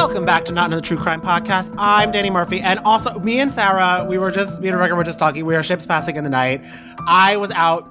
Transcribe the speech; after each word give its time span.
Welcome 0.00 0.24
back 0.24 0.46
to 0.46 0.52
Not 0.52 0.68
Another 0.68 0.80
True 0.80 0.96
Crime 0.96 1.20
Podcast. 1.20 1.74
I'm 1.76 2.10
Danny 2.10 2.30
Murphy, 2.30 2.58
and 2.58 2.78
also 2.78 3.18
me 3.18 3.38
and 3.38 3.52
Sarah. 3.52 4.06
We 4.08 4.16
were 4.16 4.30
just 4.30 4.58
me 4.62 4.68
and 4.68 4.78
Rebecca 4.78 4.94
were 4.94 5.04
just 5.04 5.18
talking. 5.18 5.44
We 5.44 5.54
are 5.54 5.62
ships 5.62 5.84
passing 5.84 6.16
in 6.16 6.24
the 6.24 6.30
night. 6.30 6.62
I 7.06 7.36
was 7.36 7.50
out 7.50 7.86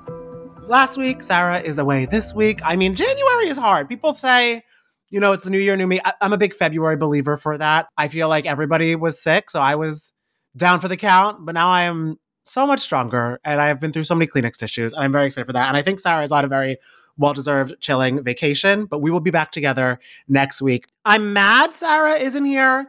last 0.68 0.98
week. 0.98 1.22
Sarah 1.22 1.62
is 1.62 1.78
away 1.78 2.08
this 2.08 2.34
week. 2.34 2.62
I 2.64 2.78
mean, 2.78 2.96
January 2.96 3.48
is 3.48 3.60
hard. 3.60 3.88
People 3.88 4.16
say, 4.16 4.64
you 5.12 5.20
know, 5.20 5.34
it's 5.34 5.44
the 5.44 5.52
new 5.52 5.60
year, 5.60 5.76
new 5.78 5.86
me. 5.86 6.02
I, 6.04 6.14
I'm 6.20 6.34
a 6.34 6.38
big 6.40 6.56
February 6.56 6.98
believer 6.98 7.38
for 7.38 7.60
that. 7.60 7.90
I 7.96 8.08
feel 8.08 8.28
like 8.28 8.48
everybody 8.48 8.96
was 8.96 9.22
sick, 9.22 9.52
so 9.52 9.62
I 9.62 9.76
was 9.76 10.12
down 10.58 10.80
for 10.80 10.88
the 10.88 10.98
count. 10.98 11.46
But 11.46 11.52
now 11.52 11.70
I 11.70 11.84
am 11.84 12.18
so 12.44 12.66
much 12.66 12.80
stronger, 12.80 13.40
and 13.44 13.62
I 13.62 13.68
have 13.68 13.80
been 13.80 13.94
through 13.94 14.06
so 14.06 14.16
many 14.16 14.26
Kleenex 14.26 14.58
tissues, 14.58 14.94
and 14.94 15.04
I'm 15.04 15.12
very 15.12 15.28
excited 15.28 15.46
for 15.46 15.54
that. 15.54 15.68
And 15.68 15.78
I 15.78 15.84
think 15.84 16.00
Sarah 16.00 16.24
is 16.24 16.32
on 16.32 16.44
a 16.44 16.48
very 16.48 16.78
well 17.20 17.34
deserved 17.34 17.76
chilling 17.82 18.24
vacation, 18.24 18.86
but 18.86 19.00
we 19.00 19.12
will 19.12 19.20
be 19.20 19.30
back 19.30 19.52
together 19.52 20.00
next 20.28 20.62
week. 20.62 20.88
I'm 21.06 21.34
mad 21.34 21.74
Sarah 21.74 22.16
isn't 22.16 22.46
here 22.46 22.88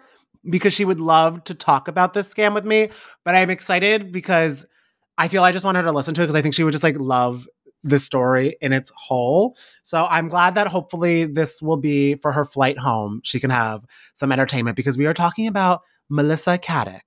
because 0.49 0.73
she 0.73 0.87
would 0.87 1.01
love 1.01 1.45
to 1.45 1.55
talk 1.55 1.89
about 1.89 2.15
this 2.15 2.33
scam 2.33 2.55
with 2.55 2.65
me, 2.65 2.91
but 3.25 3.35
I'm 3.35 3.51
excited 3.51 4.13
because 4.13 4.65
I 5.19 5.29
feel 5.29 5.43
I 5.43 5.51
just 5.51 5.65
want 5.65 5.77
her 5.77 5.83
to 5.83 5.93
listen 5.93 6.15
to 6.15 6.23
it 6.23 6.25
because 6.25 6.37
I 6.37 6.43
think 6.43 6.55
she 6.55 6.65
would 6.65 6.73
just 6.73 6.85
like 6.85 6.99
love 6.99 7.47
the 7.83 7.99
story 7.99 8.57
in 8.61 8.73
its 8.73 8.93
whole. 8.95 9.57
So 9.83 10.07
I'm 10.09 10.29
glad 10.29 10.55
that 10.55 10.69
hopefully 10.69 11.25
this 11.25 11.61
will 11.61 11.77
be 11.77 12.15
for 12.17 12.33
her 12.33 12.45
flight 12.45 12.79
home. 12.79 13.21
She 13.25 13.41
can 13.41 13.51
have 13.51 13.85
some 14.15 14.33
entertainment 14.33 14.77
because 14.77 14.97
we 14.97 15.07
are 15.07 15.15
talking 15.15 15.47
about 15.47 15.83
Melissa 16.09 16.59
Caddick. 16.59 17.01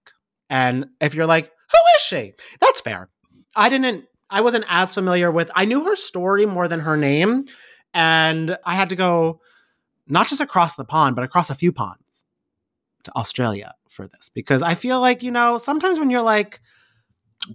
And 0.49 0.87
if 0.99 1.15
you're 1.15 1.25
like, 1.25 1.45
who 1.45 1.79
is 1.95 2.01
she? 2.01 2.33
That's 2.59 2.81
fair. 2.81 3.09
I 3.55 3.69
didn't 3.69 4.05
I 4.33 4.41
wasn't 4.41 4.65
as 4.67 4.95
familiar 4.95 5.29
with. 5.29 5.51
I 5.55 5.65
knew 5.65 5.85
her 5.85 5.95
story 5.95 6.47
more 6.47 6.67
than 6.67 6.79
her 6.79 6.97
name, 6.97 7.45
and 7.93 8.57
I 8.65 8.73
had 8.73 8.89
to 8.89 8.95
go 8.95 9.41
not 10.07 10.27
just 10.27 10.41
across 10.41 10.73
the 10.73 10.83
pond, 10.83 11.15
but 11.15 11.23
across 11.23 11.51
a 11.51 11.55
few 11.55 11.71
ponds 11.71 12.25
to 13.03 13.15
Australia 13.15 13.75
for 13.87 14.07
this 14.07 14.29
because 14.33 14.63
I 14.63 14.73
feel 14.73 14.99
like 14.99 15.21
you 15.21 15.29
know 15.29 15.57
sometimes 15.57 15.99
when 15.99 16.09
you're 16.09 16.23
like 16.23 16.61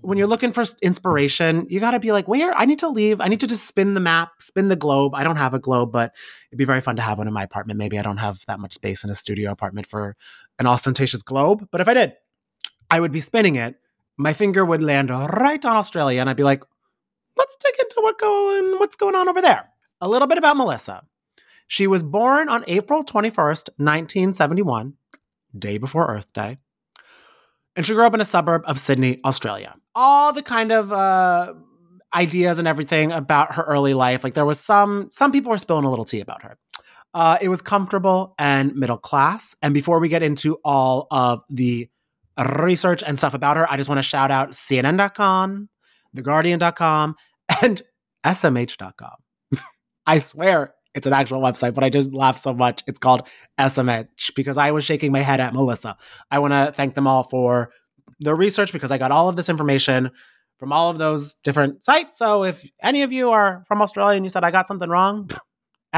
when 0.03 0.19
you're 0.19 0.29
looking 0.29 0.53
for 0.53 0.65
inspiration, 0.83 1.67
you 1.69 1.81
got 1.81 1.93
to 1.93 2.01
be 2.01 2.13
like, 2.13 2.29
where 2.29 2.57
I 2.57 2.67
need 2.67 2.79
to 2.81 2.89
leave. 2.89 3.21
I 3.21 3.29
need 3.29 3.41
to 3.41 3.47
just 3.47 3.67
spin 3.67 3.95
the 3.95 4.01
map, 4.01 4.33
spin 4.39 4.69
the 4.69 4.77
globe. 4.77 5.15
I 5.15 5.25
don't 5.25 5.37
have 5.37 5.55
a 5.55 5.59
globe, 5.59 5.91
but 5.91 6.15
it'd 6.51 6.59
be 6.59 6.67
very 6.67 6.83
fun 6.83 6.97
to 6.97 7.03
have 7.03 7.19
one 7.19 7.27
in 7.27 7.33
my 7.33 7.43
apartment. 7.43 7.79
Maybe 7.79 7.99
I 7.99 8.03
don't 8.03 8.19
have 8.19 8.45
that 8.47 8.61
much 8.61 8.75
space 8.75 9.03
in 9.03 9.11
a 9.11 9.15
studio 9.15 9.51
apartment 9.51 9.87
for 9.87 10.15
an 10.59 10.67
ostentatious 10.67 11.23
globe, 11.23 11.69
but 11.71 11.81
if 11.81 11.89
I 11.89 11.95
did, 11.95 12.13
I 12.91 13.01
would 13.01 13.13
be 13.13 13.21
spinning 13.21 13.57
it 13.57 13.77
my 14.19 14.33
finger 14.33 14.65
would 14.65 14.83
land 14.83 15.11
right 15.11 15.65
on 15.65 15.77
Australia, 15.77 16.21
and 16.21 16.29
I'd 16.29 16.37
be 16.37 16.43
like, 16.43 16.63
let's 17.37 17.57
dig 17.65 17.75
into 17.79 18.01
what 18.03 18.19
going, 18.19 18.79
what's 18.79 18.97
going 18.97 19.15
on 19.15 19.29
over 19.29 19.41
there. 19.41 19.71
A 20.01 20.09
little 20.09 20.29
bit 20.29 20.39
about 20.39 20.57
Melissa. 20.57 21.05
She 21.69 21.87
was 21.87 22.03
born 22.03 22.49
on 22.49 22.65
April 22.67 23.05
21st, 23.05 23.71
1971, 23.77 24.95
day 25.57 25.79
before 25.79 26.11
Earth 26.11 26.33
Day. 26.33 26.59
And 27.77 27.87
she 27.87 27.95
grew 27.95 28.05
up 28.05 28.15
in 28.15 28.21
a 28.21 28.25
suburb 28.25 28.63
of 28.67 28.79
Sydney, 28.81 29.21
Australia. 29.25 29.77
All 29.95 30.33
the 30.33 30.43
kind 30.43 30.73
of 30.73 30.93
uh, 30.93 31.55
ideas 32.13 32.59
and 32.59 32.67
everything 32.67 33.13
about 33.13 33.55
her 33.55 33.63
early 33.63 33.95
life, 33.95 34.25
like 34.25 34.35
there 34.35 34.45
was 34.45 34.59
some, 34.59 35.11
some 35.13 35.31
people 35.31 35.51
were 35.51 35.59
spilling 35.59 35.85
a 35.85 35.91
little 35.91 36.05
tea 36.05 36.21
about 36.21 36.43
her. 36.43 36.59
Uh, 37.15 37.39
it 37.41 37.49
was 37.49 37.63
comfortable 37.63 38.35
and 38.39 38.75
middle 38.75 38.99
class. 38.99 39.55
And 39.63 39.73
before 39.75 40.01
we 40.01 40.09
get 40.09 40.23
into 40.23 40.59
all 40.65 41.07
of 41.11 41.43
the 41.49 41.89
research 42.39 43.03
and 43.05 43.19
stuff 43.19 43.35
about 43.35 43.57
her, 43.57 43.71
I 43.71 43.77
just 43.77 43.89
want 43.89 43.99
to 43.99 44.03
shout 44.03 44.31
out 44.31 44.51
CNN.com, 44.51 45.69
TheGuardian.com, 46.17 47.17
and 47.63 47.83
SMH.com. 48.25 49.15
I 50.07 50.19
swear 50.19 50.75
it's 50.95 51.07
an 51.07 51.13
actual 51.13 51.41
website, 51.41 51.75
but 51.75 51.85
I 51.85 51.91
just 51.91 52.13
laugh 52.13 52.39
so 52.39 52.53
much. 52.53 52.83
It's 52.87 52.99
called 52.99 53.29
SMH 53.59 54.35
because 54.35 54.57
I 54.57 54.71
was 54.71 54.85
shaking 54.85 55.13
my 55.13 55.21
head 55.21 55.41
at 55.41 55.55
Melissa. 55.55 55.97
I 56.31 56.39
want 56.39 56.53
to 56.53 56.73
thank 56.75 56.95
them 56.95 57.07
all 57.07 57.25
for 57.25 57.71
the 58.21 58.35
research 58.35 58.73
because 58.73 58.91
I 58.91 58.99
got 58.99 59.13
all 59.13 59.29
of 59.29 59.37
this 59.37 59.49
information 59.49 60.11
from 60.59 60.73
all 60.73 60.91
of 60.91 60.99
those 60.99 61.35
different 61.45 61.85
sites. 61.85 62.19
So 62.19 62.45
if 62.45 62.69
any 62.83 63.03
of 63.03 63.13
you 63.13 63.31
are 63.31 63.65
from 63.69 63.81
Australia 63.81 64.17
and 64.17 64.25
you 64.25 64.31
said 64.31 64.45
I 64.45 64.51
got 64.51 64.67
something 64.67 64.89
wrong, 64.89 65.31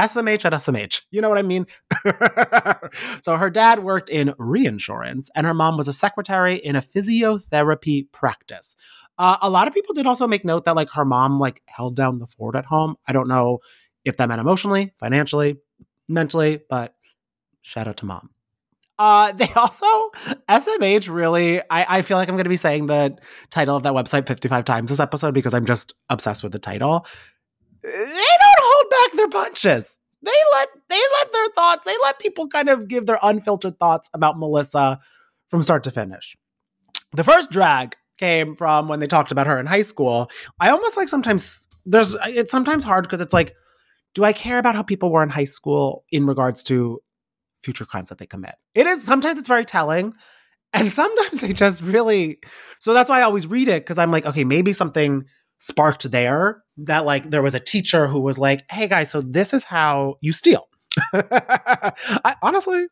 SMH 0.01 0.45
at 0.45 0.53
SMH. 0.53 1.01
You 1.11 1.21
know 1.21 1.29
what 1.29 1.37
I 1.37 1.43
mean? 1.43 1.67
so 3.21 3.37
her 3.37 3.49
dad 3.49 3.83
worked 3.83 4.09
in 4.09 4.33
reinsurance 4.37 5.29
and 5.35 5.45
her 5.45 5.53
mom 5.53 5.77
was 5.77 5.87
a 5.87 5.93
secretary 5.93 6.55
in 6.55 6.75
a 6.75 6.81
physiotherapy 6.81 8.11
practice. 8.11 8.75
Uh, 9.17 9.37
a 9.41 9.49
lot 9.49 9.67
of 9.67 9.73
people 9.73 9.93
did 9.93 10.07
also 10.07 10.27
make 10.27 10.43
note 10.43 10.65
that 10.65 10.75
like 10.75 10.89
her 10.91 11.05
mom 11.05 11.39
like 11.39 11.61
held 11.67 11.95
down 11.95 12.17
the 12.17 12.27
fort 12.27 12.55
at 12.55 12.65
home. 12.65 12.95
I 13.07 13.13
don't 13.13 13.27
know 13.27 13.59
if 14.03 14.17
that 14.17 14.27
meant 14.27 14.41
emotionally, 14.41 14.93
financially, 14.99 15.57
mentally, 16.07 16.59
but 16.67 16.95
shout 17.61 17.87
out 17.87 17.97
to 17.97 18.05
mom. 18.05 18.31
Uh, 18.97 19.31
they 19.33 19.51
also 19.55 19.85
SMH 20.49 21.13
really. 21.13 21.61
I, 21.69 21.97
I 21.97 22.01
feel 22.01 22.17
like 22.17 22.27
I'm 22.27 22.35
going 22.35 22.45
to 22.45 22.49
be 22.49 22.55
saying 22.55 22.87
the 22.87 23.17
title 23.51 23.75
of 23.75 23.83
that 23.83 23.93
website 23.93 24.27
55 24.27 24.65
times 24.65 24.89
this 24.89 24.99
episode 24.99 25.35
because 25.35 25.53
I'm 25.53 25.65
just 25.65 25.93
obsessed 26.09 26.41
with 26.41 26.51
the 26.51 26.59
title. 26.59 27.05
They 27.83 27.89
don't 27.91 28.50
back 29.11 29.17
their 29.17 29.29
punches. 29.29 29.97
They 30.23 30.31
let 30.53 30.69
they 30.89 31.01
let 31.19 31.31
their 31.31 31.47
thoughts. 31.49 31.85
They 31.85 31.95
let 32.03 32.19
people 32.19 32.47
kind 32.47 32.69
of 32.69 32.87
give 32.87 33.05
their 33.05 33.19
unfiltered 33.21 33.79
thoughts 33.79 34.09
about 34.13 34.37
Melissa 34.37 34.99
from 35.49 35.63
start 35.63 35.83
to 35.85 35.91
finish. 35.91 36.37
The 37.13 37.23
first 37.23 37.51
drag 37.51 37.95
came 38.19 38.55
from 38.55 38.87
when 38.87 38.99
they 38.99 39.07
talked 39.07 39.31
about 39.31 39.47
her 39.47 39.59
in 39.59 39.65
high 39.65 39.81
school. 39.81 40.29
I 40.59 40.69
almost 40.69 40.95
like 40.95 41.09
sometimes 41.09 41.67
there's 41.85 42.15
it's 42.27 42.51
sometimes 42.51 42.83
hard 42.83 43.03
because 43.03 43.21
it's 43.21 43.33
like, 43.33 43.55
do 44.13 44.23
I 44.23 44.33
care 44.33 44.59
about 44.59 44.75
how 44.75 44.83
people 44.83 45.11
were 45.11 45.23
in 45.23 45.29
high 45.29 45.45
school 45.45 46.05
in 46.11 46.27
regards 46.27 46.61
to 46.63 47.01
future 47.63 47.85
crimes 47.85 48.09
that 48.09 48.19
they 48.19 48.27
commit? 48.27 48.55
It 48.75 48.85
is 48.85 49.03
sometimes 49.03 49.37
it's 49.37 49.47
very 49.47 49.65
telling. 49.65 50.13
And 50.73 50.89
sometimes 50.89 51.41
they 51.41 51.51
just 51.51 51.81
really 51.81 52.39
so 52.79 52.93
that's 52.93 53.09
why 53.09 53.19
I 53.19 53.23
always 53.23 53.45
read 53.45 53.67
it 53.67 53.83
because 53.83 53.97
I'm 53.97 54.11
like, 54.11 54.25
okay, 54.25 54.45
maybe 54.45 54.71
something 54.71 55.25
sparked 55.61 56.09
there 56.09 56.63
that 56.75 57.05
like 57.05 57.29
there 57.29 57.41
was 57.41 57.55
a 57.55 57.59
teacher 57.59 58.07
who 58.07 58.19
was 58.19 58.37
like, 58.37 58.69
hey 58.69 58.87
guys, 58.87 59.09
so 59.09 59.21
this 59.21 59.53
is 59.53 59.63
how 59.63 60.15
you 60.19 60.33
steal. 60.33 60.67
I 61.13 62.35
honestly 62.41 62.87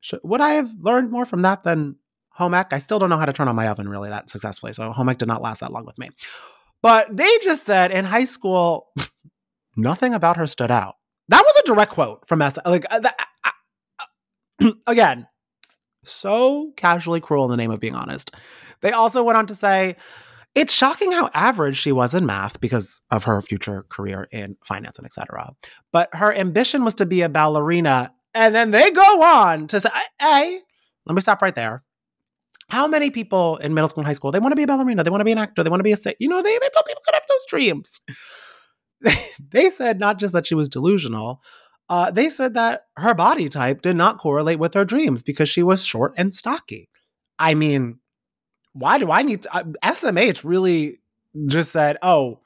should, 0.00 0.20
would 0.22 0.40
I 0.40 0.50
have 0.50 0.70
learned 0.78 1.10
more 1.10 1.26
from 1.26 1.42
that 1.42 1.64
than 1.64 1.96
home 2.30 2.54
ec? 2.54 2.72
I 2.72 2.78
still 2.78 2.98
don't 2.98 3.10
know 3.10 3.18
how 3.18 3.26
to 3.26 3.32
turn 3.32 3.48
on 3.48 3.56
my 3.56 3.68
oven 3.68 3.88
really 3.88 4.08
that 4.08 4.30
successfully. 4.30 4.72
So 4.72 4.92
home 4.92 5.08
ec 5.08 5.18
did 5.18 5.28
not 5.28 5.42
last 5.42 5.60
that 5.60 5.72
long 5.72 5.84
with 5.84 5.98
me. 5.98 6.08
But 6.80 7.14
they 7.14 7.28
just 7.42 7.66
said 7.66 7.90
in 7.90 8.04
high 8.04 8.24
school, 8.24 8.88
nothing 9.76 10.14
about 10.14 10.36
her 10.36 10.46
stood 10.46 10.70
out. 10.70 10.94
That 11.28 11.42
was 11.44 11.56
a 11.56 11.66
direct 11.66 11.92
quote 11.92 12.26
from 12.26 12.40
S. 12.40 12.56
Like 12.64 12.86
uh, 12.90 13.00
uh, 13.04 13.50
uh, 14.62 14.70
again, 14.86 15.26
so 16.04 16.72
casually 16.76 17.20
cruel 17.20 17.44
in 17.44 17.50
the 17.50 17.56
name 17.56 17.72
of 17.72 17.80
being 17.80 17.96
honest. 17.96 18.30
They 18.80 18.92
also 18.92 19.24
went 19.24 19.36
on 19.36 19.46
to 19.48 19.54
say, 19.56 19.96
it's 20.58 20.72
shocking 20.72 21.12
how 21.12 21.30
average 21.34 21.76
she 21.76 21.92
was 21.92 22.14
in 22.14 22.26
math 22.26 22.60
because 22.60 23.00
of 23.12 23.22
her 23.24 23.40
future 23.40 23.86
career 23.88 24.26
in 24.32 24.56
finance 24.64 24.98
and 24.98 25.06
etc. 25.06 25.54
But 25.92 26.12
her 26.14 26.34
ambition 26.34 26.84
was 26.84 26.96
to 26.96 27.06
be 27.06 27.20
a 27.20 27.28
ballerina. 27.28 28.12
And 28.34 28.52
then 28.52 28.72
they 28.72 28.90
go 28.90 29.22
on 29.22 29.68
to 29.68 29.78
say, 29.78 29.88
hey, 30.20 30.58
let 31.06 31.14
me 31.14 31.20
stop 31.20 31.42
right 31.42 31.54
there. 31.54 31.84
How 32.70 32.88
many 32.88 33.10
people 33.10 33.58
in 33.58 33.72
middle 33.72 33.86
school 33.86 34.00
and 34.00 34.06
high 34.08 34.14
school, 34.14 34.32
they 34.32 34.40
want 34.40 34.50
to 34.50 34.56
be 34.56 34.64
a 34.64 34.66
ballerina, 34.66 35.04
they 35.04 35.10
want 35.10 35.20
to 35.20 35.24
be 35.24 35.32
an 35.32 35.38
actor, 35.38 35.62
they 35.62 35.70
want 35.70 35.78
to 35.78 35.84
be 35.84 35.92
a, 35.92 35.96
you 36.18 36.28
know, 36.28 36.42
they 36.42 36.58
people 36.58 37.02
could 37.04 37.14
have 37.14 37.22
those 37.28 37.46
dreams. 37.48 38.00
they 39.52 39.70
said 39.70 40.00
not 40.00 40.18
just 40.18 40.34
that 40.34 40.46
she 40.46 40.56
was 40.56 40.68
delusional, 40.68 41.40
uh, 41.88 42.10
they 42.10 42.28
said 42.28 42.54
that 42.54 42.82
her 42.96 43.14
body 43.14 43.48
type 43.48 43.80
did 43.80 43.94
not 43.94 44.18
correlate 44.18 44.58
with 44.58 44.74
her 44.74 44.84
dreams 44.84 45.22
because 45.22 45.48
she 45.48 45.62
was 45.62 45.84
short 45.84 46.12
and 46.16 46.34
stocky. 46.34 46.90
I 47.38 47.54
mean, 47.54 48.00
why 48.72 48.98
do 48.98 49.10
I 49.10 49.22
need 49.22 49.42
to? 49.42 49.56
Uh, 49.56 49.64
SMH 49.84 50.42
really 50.44 50.98
just 51.46 51.72
said, 51.72 51.96
oh, 52.02 52.40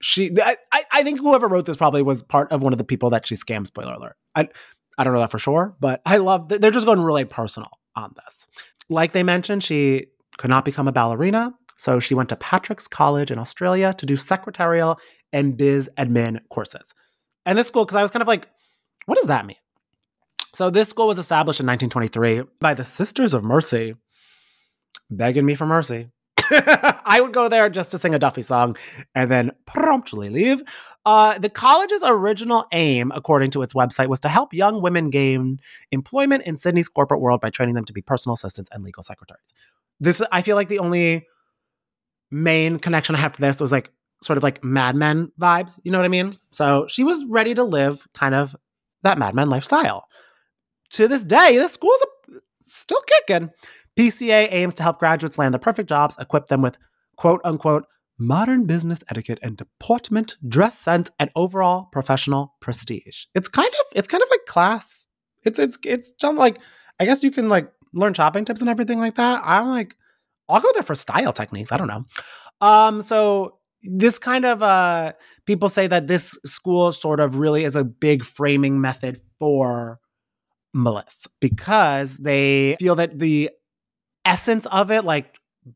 she. 0.00 0.30
I, 0.40 0.56
I 0.92 1.02
think 1.02 1.20
whoever 1.20 1.48
wrote 1.48 1.66
this 1.66 1.76
probably 1.76 2.02
was 2.02 2.22
part 2.22 2.52
of 2.52 2.62
one 2.62 2.72
of 2.72 2.78
the 2.78 2.84
people 2.84 3.10
that 3.10 3.26
she 3.26 3.34
scammed. 3.34 3.66
Spoiler 3.66 3.94
alert. 3.94 4.16
I, 4.34 4.48
I 4.98 5.04
don't 5.04 5.14
know 5.14 5.20
that 5.20 5.30
for 5.30 5.38
sure, 5.38 5.76
but 5.80 6.00
I 6.06 6.18
love 6.18 6.48
they're 6.48 6.70
just 6.70 6.86
going 6.86 7.00
really 7.00 7.24
personal 7.24 7.70
on 7.96 8.14
this. 8.24 8.46
Like 8.88 9.12
they 9.12 9.22
mentioned, 9.22 9.62
she 9.62 10.06
could 10.36 10.50
not 10.50 10.64
become 10.64 10.88
a 10.88 10.92
ballerina, 10.92 11.54
so 11.76 11.98
she 11.98 12.14
went 12.14 12.28
to 12.28 12.36
Patrick's 12.36 12.86
College 12.86 13.30
in 13.30 13.38
Australia 13.38 13.94
to 13.94 14.06
do 14.06 14.16
secretarial 14.16 14.98
and 15.32 15.56
biz 15.56 15.90
admin 15.98 16.40
courses. 16.50 16.94
And 17.46 17.58
this 17.58 17.66
school, 17.66 17.84
because 17.84 17.96
I 17.96 18.02
was 18.02 18.10
kind 18.10 18.22
of 18.22 18.28
like, 18.28 18.48
What 19.06 19.16
does 19.16 19.26
that 19.26 19.46
mean? 19.46 19.56
So 20.52 20.70
this 20.70 20.88
school 20.88 21.08
was 21.08 21.18
established 21.18 21.58
in 21.58 21.66
1923 21.66 22.42
by 22.60 22.74
the 22.74 22.84
Sisters 22.84 23.34
of 23.34 23.42
Mercy, 23.42 23.94
begging 25.10 25.46
me 25.46 25.54
for 25.54 25.66
mercy. 25.66 26.08
I 26.50 27.20
would 27.20 27.32
go 27.32 27.48
there 27.48 27.70
just 27.70 27.90
to 27.92 27.98
sing 27.98 28.14
a 28.14 28.18
Duffy 28.18 28.42
song 28.42 28.76
and 29.14 29.30
then 29.30 29.52
promptly 29.66 30.28
leave. 30.28 30.62
Uh, 31.06 31.38
the 31.38 31.48
college's 31.48 32.02
original 32.04 32.66
aim, 32.72 33.12
according 33.14 33.50
to 33.52 33.62
its 33.62 33.74
website, 33.74 34.08
was 34.08 34.20
to 34.20 34.28
help 34.28 34.52
young 34.52 34.80
women 34.80 35.10
gain 35.10 35.60
employment 35.92 36.44
in 36.44 36.56
Sydney's 36.56 36.88
corporate 36.88 37.20
world 37.20 37.40
by 37.40 37.50
training 37.50 37.74
them 37.74 37.84
to 37.84 37.92
be 37.92 38.02
personal 38.02 38.34
assistants 38.34 38.70
and 38.72 38.82
legal 38.82 39.02
secretaries. 39.02 39.52
This, 40.00 40.22
I 40.32 40.42
feel 40.42 40.56
like 40.56 40.68
the 40.68 40.78
only 40.78 41.26
main 42.30 42.78
connection 42.78 43.14
I 43.14 43.18
have 43.18 43.32
to 43.34 43.40
this 43.40 43.60
was 43.60 43.70
like 43.70 43.90
sort 44.22 44.36
of 44.38 44.42
like 44.42 44.64
Mad 44.64 44.96
Men 44.96 45.30
vibes. 45.38 45.78
You 45.84 45.92
know 45.92 45.98
what 45.98 46.06
I 46.06 46.08
mean? 46.08 46.38
So 46.50 46.86
she 46.88 47.04
was 47.04 47.24
ready 47.26 47.54
to 47.54 47.64
live 47.64 48.06
kind 48.14 48.34
of 48.34 48.56
that 49.02 49.18
Mad 49.18 49.34
Men 49.34 49.50
lifestyle. 49.50 50.08
To 50.90 51.08
this 51.08 51.22
day, 51.22 51.56
this 51.56 51.72
school's 51.72 52.02
a, 52.02 52.34
still 52.60 53.02
kicking. 53.06 53.50
PCA 53.98 54.48
aims 54.50 54.74
to 54.74 54.82
help 54.82 54.98
graduates 54.98 55.38
land 55.38 55.54
the 55.54 55.58
perfect 55.58 55.88
jobs, 55.88 56.16
equip 56.18 56.48
them 56.48 56.62
with 56.62 56.78
quote 57.16 57.40
unquote 57.44 57.86
modern 58.18 58.64
business 58.64 59.02
etiquette 59.10 59.38
and 59.42 59.56
deportment, 59.56 60.36
dress 60.48 60.78
sense, 60.78 61.10
and 61.18 61.30
overall 61.34 61.88
professional 61.92 62.54
prestige. 62.60 63.24
It's 63.34 63.48
kind 63.48 63.68
of 63.68 63.96
it's 63.96 64.08
kind 64.08 64.22
of 64.22 64.28
like 64.30 64.46
class. 64.46 65.06
It's 65.44 65.58
it's 65.58 65.78
it's 65.84 66.12
just 66.12 66.36
like 66.36 66.58
I 67.00 67.04
guess 67.04 67.22
you 67.22 67.30
can 67.30 67.48
like 67.48 67.70
learn 67.92 68.14
shopping 68.14 68.44
tips 68.44 68.60
and 68.60 68.70
everything 68.70 68.98
like 68.98 69.16
that. 69.16 69.42
I'm 69.44 69.68
like, 69.68 69.96
I'll 70.48 70.60
go 70.60 70.72
there 70.72 70.82
for 70.82 70.94
style 70.94 71.32
techniques. 71.32 71.72
I 71.72 71.76
don't 71.76 71.88
know. 71.88 72.04
Um, 72.60 73.02
so 73.02 73.58
this 73.82 74.18
kind 74.18 74.46
of 74.46 74.62
uh 74.62 75.12
people 75.44 75.68
say 75.68 75.86
that 75.86 76.06
this 76.06 76.38
school 76.44 76.90
sort 76.92 77.20
of 77.20 77.36
really 77.36 77.64
is 77.64 77.76
a 77.76 77.84
big 77.84 78.24
framing 78.24 78.80
method 78.80 79.20
for 79.38 80.00
Melissa 80.72 81.28
because 81.40 82.16
they 82.18 82.76
feel 82.78 82.94
that 82.96 83.18
the 83.18 83.50
essence 84.24 84.66
of 84.66 84.90
it, 84.90 85.04
like 85.04 85.34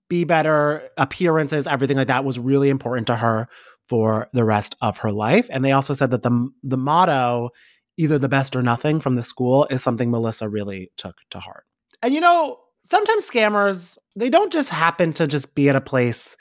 be 0.08 0.24
better, 0.24 0.88
appearances, 0.96 1.66
everything 1.66 1.96
like 1.96 2.08
that, 2.08 2.24
was 2.24 2.38
really 2.38 2.68
important 2.68 3.06
to 3.06 3.16
her 3.16 3.48
for 3.88 4.28
the 4.32 4.44
rest 4.44 4.76
of 4.80 4.98
her 4.98 5.10
life. 5.10 5.48
And 5.50 5.64
they 5.64 5.72
also 5.72 5.94
said 5.94 6.10
that 6.10 6.22
the 6.22 6.50
the 6.62 6.76
motto, 6.76 7.50
either 7.96 8.18
the 8.18 8.28
best 8.28 8.54
or 8.54 8.62
nothing 8.62 9.00
from 9.00 9.16
the 9.16 9.22
school, 9.22 9.66
is 9.70 9.82
something 9.82 10.10
Melissa 10.10 10.48
really 10.48 10.90
took 10.96 11.16
to 11.30 11.40
heart. 11.40 11.64
And 12.02 12.14
you 12.14 12.20
know, 12.20 12.58
sometimes 12.84 13.28
scammers, 13.28 13.98
they 14.16 14.30
don't 14.30 14.52
just 14.52 14.70
happen 14.70 15.12
to 15.14 15.26
just 15.26 15.54
be 15.54 15.68
at 15.68 15.76
a 15.76 15.80
place 15.80 16.36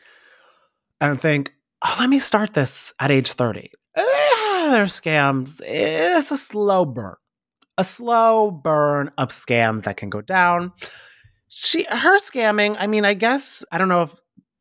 and 1.00 1.22
think, 1.22 1.54
oh, 1.86 1.96
let 2.00 2.10
me 2.10 2.20
start 2.20 2.54
this 2.54 2.94
at 3.00 3.12
age 3.12 3.32
30. 3.32 3.72
Eh, 3.96 4.04
they're 4.72 4.86
scams. 4.86 5.62
It's 5.64 6.32
a 6.32 6.38
slow 6.38 6.86
burn, 6.86 7.16
a 7.78 7.84
slow 7.84 8.52
burn 8.52 9.12
of 9.18 9.30
scams 9.30 9.84
that 9.84 9.98
can 9.98 10.10
go 10.10 10.22
down 10.22 10.74
she 11.50 11.86
her 11.90 12.20
scamming 12.20 12.76
i 12.80 12.88
mean 12.88 13.06
i 13.06 13.14
guess 13.14 13.64
i 13.72 13.78
don't 13.78 13.88
know 13.88 14.02
if 14.02 14.16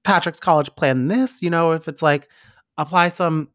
patrick's 0.04 0.40
college 0.40 0.74
planned 0.76 1.10
this 1.10 1.42
you 1.42 1.50
know 1.50 1.72
if 1.72 1.88
it's 1.88 2.02
like 2.02 2.28
apply 2.78 3.08
some 3.08 3.48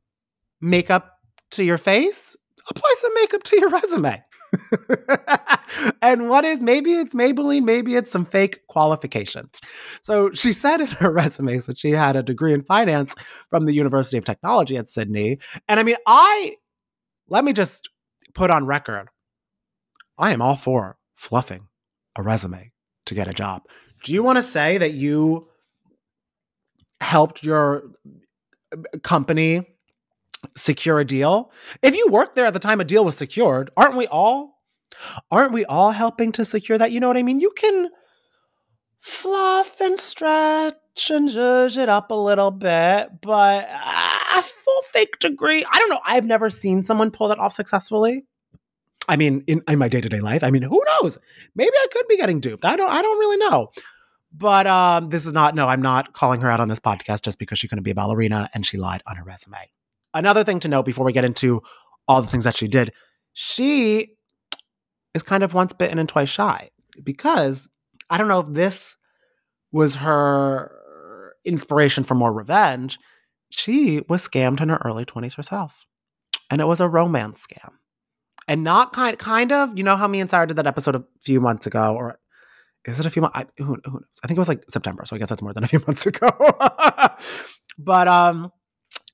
makeup 0.61 1.19
to 1.49 1.63
your 1.63 1.77
face 1.77 2.35
apply 2.69 2.93
some 2.97 3.13
makeup 3.15 3.43
to 3.43 3.59
your 3.59 3.69
resume. 3.69 4.23
And 6.01 6.27
what 6.27 6.43
is 6.43 6.61
maybe 6.61 6.93
it's 6.93 7.15
maybelline 7.15 7.63
maybe 7.63 7.95
it's 7.95 8.11
some 8.11 8.25
fake 8.25 8.67
qualifications. 8.67 9.61
So 10.01 10.31
she 10.33 10.51
said 10.51 10.81
in 10.81 10.87
her 10.87 11.09
resume 11.13 11.57
that 11.59 11.79
she 11.79 11.91
had 11.91 12.17
a 12.17 12.23
degree 12.23 12.53
in 12.53 12.61
finance 12.63 13.15
from 13.49 13.65
the 13.65 13.73
university 13.73 14.17
of 14.17 14.25
technology 14.25 14.75
at 14.75 14.89
sydney. 14.89 15.39
And 15.69 15.79
i 15.79 15.83
mean 15.83 15.95
i 16.05 16.55
let 17.29 17.45
me 17.45 17.53
just 17.53 17.89
put 18.33 18.51
on 18.51 18.65
record 18.65 19.07
i 20.17 20.31
am 20.31 20.41
all 20.41 20.57
for 20.57 20.97
fluffing 21.15 21.67
a 22.17 22.21
resume 22.21 22.70
to 23.11 23.15
get 23.15 23.27
a 23.27 23.33
job. 23.33 23.63
Do 24.03 24.13
you 24.13 24.23
want 24.23 24.37
to 24.37 24.41
say 24.41 24.77
that 24.77 24.93
you 24.93 25.49
helped 27.01 27.43
your 27.43 27.83
uh, 28.73 28.97
company 29.03 29.67
secure 30.55 30.99
a 30.99 31.05
deal? 31.05 31.51
If 31.81 31.93
you 31.93 32.07
worked 32.09 32.35
there 32.35 32.45
at 32.45 32.53
the 32.53 32.59
time 32.59 32.79
a 32.79 32.85
deal 32.85 33.03
was 33.03 33.17
secured, 33.17 33.69
aren't 33.75 33.97
we 33.97 34.07
all 34.07 34.61
aren't 35.29 35.51
we 35.51 35.65
all 35.65 35.91
helping 35.91 36.31
to 36.33 36.45
secure 36.45 36.77
that? 36.77 36.91
You 36.91 37.01
know 37.01 37.07
what 37.09 37.17
I 37.17 37.23
mean? 37.23 37.41
You 37.41 37.51
can 37.55 37.89
fluff 39.01 39.81
and 39.81 39.99
stretch 39.99 41.09
and 41.09 41.27
zhuzh 41.29 41.77
it 41.77 41.89
up 41.89 42.11
a 42.11 42.15
little 42.15 42.51
bit, 42.51 43.09
but 43.21 43.69
a 43.69 44.41
full 44.41 44.81
fake 44.93 45.19
degree, 45.19 45.65
I 45.69 45.79
don't 45.79 45.89
know. 45.89 46.01
I've 46.05 46.25
never 46.25 46.49
seen 46.49 46.83
someone 46.83 47.11
pull 47.11 47.27
that 47.27 47.39
off 47.39 47.53
successfully. 47.53 48.25
I 49.07 49.15
mean, 49.15 49.43
in, 49.47 49.61
in 49.67 49.79
my 49.79 49.87
day 49.87 50.01
to 50.01 50.09
day 50.09 50.21
life, 50.21 50.43
I 50.43 50.51
mean, 50.51 50.61
who 50.61 50.81
knows? 51.01 51.17
Maybe 51.55 51.73
I 51.73 51.87
could 51.91 52.07
be 52.07 52.17
getting 52.17 52.39
duped. 52.39 52.65
I 52.65 52.75
don't. 52.75 52.89
I 52.89 53.01
don't 53.01 53.19
really 53.19 53.37
know. 53.37 53.69
But 54.33 54.67
um, 54.67 55.09
this 55.09 55.25
is 55.25 55.33
not. 55.33 55.55
No, 55.55 55.67
I'm 55.67 55.81
not 55.81 56.13
calling 56.13 56.41
her 56.41 56.49
out 56.49 56.59
on 56.59 56.67
this 56.67 56.79
podcast 56.79 57.23
just 57.23 57.39
because 57.39 57.59
she 57.59 57.67
couldn't 57.67 57.83
be 57.83 57.91
a 57.91 57.95
ballerina 57.95 58.49
and 58.53 58.65
she 58.65 58.77
lied 58.77 59.03
on 59.07 59.17
her 59.17 59.23
resume. 59.23 59.69
Another 60.13 60.43
thing 60.43 60.59
to 60.61 60.67
note 60.67 60.85
before 60.85 61.05
we 61.05 61.13
get 61.13 61.25
into 61.25 61.61
all 62.07 62.21
the 62.21 62.27
things 62.27 62.43
that 62.43 62.55
she 62.55 62.67
did, 62.67 62.93
she 63.33 64.15
is 65.13 65.23
kind 65.23 65.43
of 65.43 65.53
once 65.53 65.73
bitten 65.73 65.99
and 65.99 66.07
twice 66.07 66.29
shy 66.29 66.69
because 67.03 67.67
I 68.09 68.17
don't 68.17 68.27
know 68.27 68.39
if 68.39 68.47
this 68.47 68.97
was 69.71 69.95
her 69.95 71.35
inspiration 71.43 72.03
for 72.03 72.15
more 72.15 72.33
revenge. 72.33 72.99
She 73.49 74.01
was 74.07 74.25
scammed 74.25 74.61
in 74.61 74.69
her 74.69 74.81
early 74.85 75.03
20s 75.03 75.35
herself, 75.35 75.85
and 76.49 76.61
it 76.61 76.65
was 76.65 76.79
a 76.79 76.87
romance 76.87 77.45
scam 77.45 77.71
and 78.51 78.63
not 78.63 78.91
kind 78.91 79.17
kind 79.17 79.53
of 79.53 79.77
you 79.77 79.83
know 79.83 79.95
how 79.95 80.07
me 80.07 80.19
and 80.19 80.29
Sarah 80.29 80.45
did 80.45 80.57
that 80.57 80.67
episode 80.67 80.95
a 80.95 81.03
few 81.21 81.39
months 81.39 81.65
ago 81.65 81.95
or 81.95 82.19
is 82.83 82.99
it 82.99 83.05
a 83.05 83.09
few 83.09 83.21
months 83.21 83.39
who, 83.57 83.63
who 83.85 83.93
knows? 83.93 84.19
I 84.23 84.27
think 84.27 84.37
it 84.37 84.41
was 84.41 84.49
like 84.49 84.65
September 84.69 85.05
so 85.05 85.15
I 85.15 85.19
guess 85.19 85.29
that's 85.29 85.41
more 85.41 85.53
than 85.53 85.63
a 85.63 85.67
few 85.67 85.79
months 85.87 86.05
ago. 86.05 86.29
But 87.77 88.07
um 88.09 88.51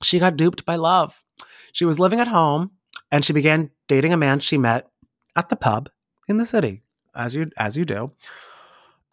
she 0.02 0.18
got 0.18 0.38
duped 0.38 0.66
by 0.66 0.76
love. 0.76 1.24
She 1.72 1.86
was 1.86 2.00
living 2.00 2.20
at 2.20 2.28
home 2.28 2.72
and 3.12 3.24
she 3.24 3.32
began 3.32 3.70
dating 3.88 4.12
a 4.12 4.18
man 4.18 4.40
she 4.40 4.58
met 4.58 4.90
at 5.36 5.50
the 5.50 5.56
pub 5.56 5.90
in 6.28 6.38
the 6.38 6.46
city 6.46 6.82
as 7.16 7.36
you 7.36 7.46
as 7.58 7.78
you 7.78 7.86
do. 7.86 8.12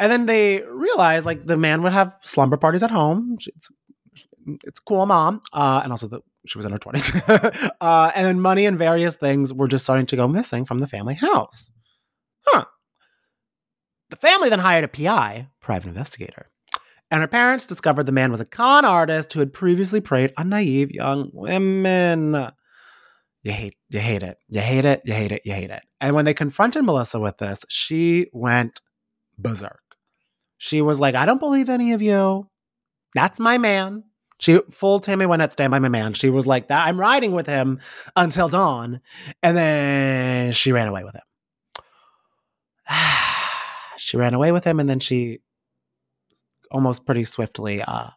And 0.00 0.11
then 0.11 0.25
they 0.25 0.62
realized 0.62 1.26
like 1.26 1.44
the 1.44 1.59
man 1.59 1.82
would 1.82 1.93
have 1.93 2.17
slumber 2.23 2.56
parties 2.56 2.82
at 2.82 2.91
home. 2.91 3.37
It's, 3.55 3.69
it's 4.65 4.81
cool 4.81 5.05
mom 5.05 5.43
uh, 5.53 5.82
and 5.85 5.93
also 5.93 6.09
the 6.09 6.21
she 6.46 6.58
was 6.58 6.67
in 6.67 6.73
her 6.73 6.79
20s. 6.79 7.70
uh, 7.81 8.12
and 8.14 8.26
then 8.26 8.41
money 8.41 8.67
and 8.67 8.79
various 8.79 9.17
things 9.17 9.52
were 9.52 9.69
just 9.69 9.85
starting 9.85 10.06
to 10.06 10.17
go 10.17 10.29
missing 10.29 10.64
from 10.64 10.81
the 10.81 10.87
family 10.87 11.14
house. 11.14 11.70
Huh. 12.46 12.64
The 14.11 14.16
family 14.16 14.49
then 14.49 14.59
hired 14.59 14.85
a 14.85 14.88
PI, 14.88 15.49
private 15.61 15.88
investigator, 15.88 16.50
and 17.11 17.21
her 17.21 17.28
parents 17.28 17.66
discovered 17.66 18.07
the 18.07 18.12
man 18.12 18.30
was 18.30 18.40
a 18.40 18.45
con 18.45 18.85
artist 18.85 19.33
who 19.33 19.40
had 19.40 19.52
previously 19.52 20.00
preyed 20.00 20.33
on 20.37 20.49
naive 20.49 20.90
young 20.90 21.30
women. 21.33 22.50
You 23.42 23.52
hate, 23.52 23.76
you 23.90 24.00
hate 24.00 24.23
it. 24.23 24.38
You 24.49 24.61
hate 24.61 24.85
it. 24.85 25.02
You 25.04 25.12
hate 25.12 25.33
it. 25.33 25.42
You 25.45 25.52
hate 25.52 25.71
it. 25.71 25.83
And 26.00 26.16
when 26.16 26.25
they 26.25 26.35
confronted 26.35 26.85
Melissa 26.85 27.21
with 27.21 27.38
this, 27.38 27.61
she 27.68 28.28
went 28.33 28.80
berserk. 29.38 29.80
She 30.59 30.80
was 30.80 30.99
like, 30.99 31.14
I 31.14 31.26
don't 31.26 31.40
believe 31.40 31.68
any 31.68 31.92
of 31.92 32.00
you. 32.00 32.49
That's 33.14 33.38
my 33.38 33.59
man. 33.59 34.04
She 34.44 34.60
full 34.70 35.00
Tammy 35.00 35.24
Wynette 35.24 35.52
stand 35.52 35.70
by 35.70 35.78
my 35.78 35.88
man. 35.88 36.12
She 36.12 36.28
was 36.28 36.46
like 36.46 36.68
that. 36.68 36.86
I'm 36.86 37.00
riding 37.00 37.32
with 37.32 37.46
him 37.46 37.80
until 38.14 38.50
dawn, 38.50 39.00
and 39.42 39.56
then 39.56 40.52
she 40.52 40.70
ran 40.70 40.86
away 40.86 41.02
with 41.02 41.14
him. 41.14 41.22
she 43.96 44.18
ran 44.18 44.34
away 44.34 44.52
with 44.52 44.64
him, 44.64 44.80
and 44.80 44.86
then 44.86 45.00
she 45.00 45.38
almost 46.70 47.06
pretty 47.06 47.24
swiftly 47.24 47.80
uh, 47.80 48.10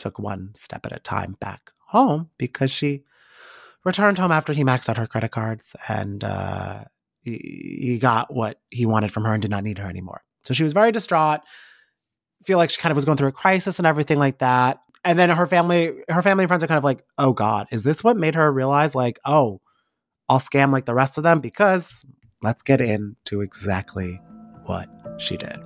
took 0.00 0.18
one 0.18 0.50
step 0.56 0.84
at 0.84 0.96
a 0.96 0.98
time 0.98 1.36
back 1.38 1.70
home 1.86 2.30
because 2.38 2.72
she 2.72 3.04
returned 3.84 4.18
home 4.18 4.32
after 4.32 4.52
he 4.52 4.64
maxed 4.64 4.88
out 4.88 4.96
her 4.96 5.06
credit 5.06 5.30
cards 5.30 5.76
and 5.86 6.24
uh, 6.24 6.82
he, 7.20 7.78
he 7.80 7.98
got 8.00 8.34
what 8.34 8.58
he 8.70 8.84
wanted 8.84 9.12
from 9.12 9.22
her 9.22 9.32
and 9.32 9.42
did 9.42 9.50
not 9.52 9.62
need 9.62 9.78
her 9.78 9.88
anymore. 9.88 10.24
So 10.42 10.54
she 10.54 10.64
was 10.64 10.72
very 10.72 10.90
distraught. 10.90 11.42
Feel 12.44 12.58
like 12.58 12.70
she 12.70 12.80
kind 12.80 12.90
of 12.90 12.96
was 12.96 13.04
going 13.04 13.16
through 13.16 13.28
a 13.28 13.32
crisis 13.32 13.78
and 13.78 13.86
everything 13.86 14.18
like 14.18 14.38
that 14.38 14.80
and 15.04 15.18
then 15.18 15.30
her 15.30 15.46
family 15.46 15.92
her 16.08 16.22
family 16.22 16.44
and 16.44 16.48
friends 16.48 16.62
are 16.62 16.68
kind 16.68 16.78
of 16.78 16.84
like 16.84 17.02
oh 17.18 17.32
god 17.32 17.66
is 17.70 17.82
this 17.82 18.04
what 18.04 18.16
made 18.16 18.34
her 18.34 18.52
realize 18.52 18.94
like 18.94 19.18
oh 19.24 19.60
i'll 20.28 20.38
scam 20.38 20.72
like 20.72 20.86
the 20.86 20.94
rest 20.94 21.18
of 21.18 21.24
them? 21.24 21.40
Because 21.40 22.04
let's 22.42 22.62
get 22.62 22.80
into 22.80 23.40
exactly 23.40 24.20
what 24.64 24.88
she 25.18 25.36
did. 25.36 25.58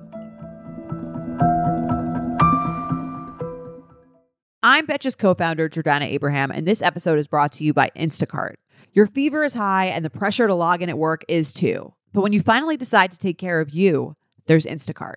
I'm 4.63 4.85
betches 4.85 5.17
co-founder 5.17 5.69
jordana 5.69 6.05
abraham 6.05 6.51
and 6.51 6.67
this 6.67 6.81
episode 6.81 7.19
is 7.19 7.27
brought 7.27 7.53
to 7.53 7.63
you 7.63 7.73
by 7.73 7.91
instacart. 7.95 8.55
Your 8.91 9.07
fever 9.07 9.43
is 9.43 9.53
high 9.53 9.85
and 9.85 10.03
the 10.03 10.09
pressure 10.09 10.47
to 10.47 10.53
log 10.53 10.81
in 10.81 10.89
at 10.89 10.97
work 10.97 11.23
is 11.27 11.53
too. 11.53 11.93
But 12.13 12.21
when 12.21 12.33
you 12.33 12.41
finally 12.41 12.77
decide 12.77 13.11
to 13.11 13.17
take 13.17 13.37
care 13.37 13.61
of 13.61 13.69
you 13.69 14.15
there's 14.47 14.65
instacart 14.65 15.15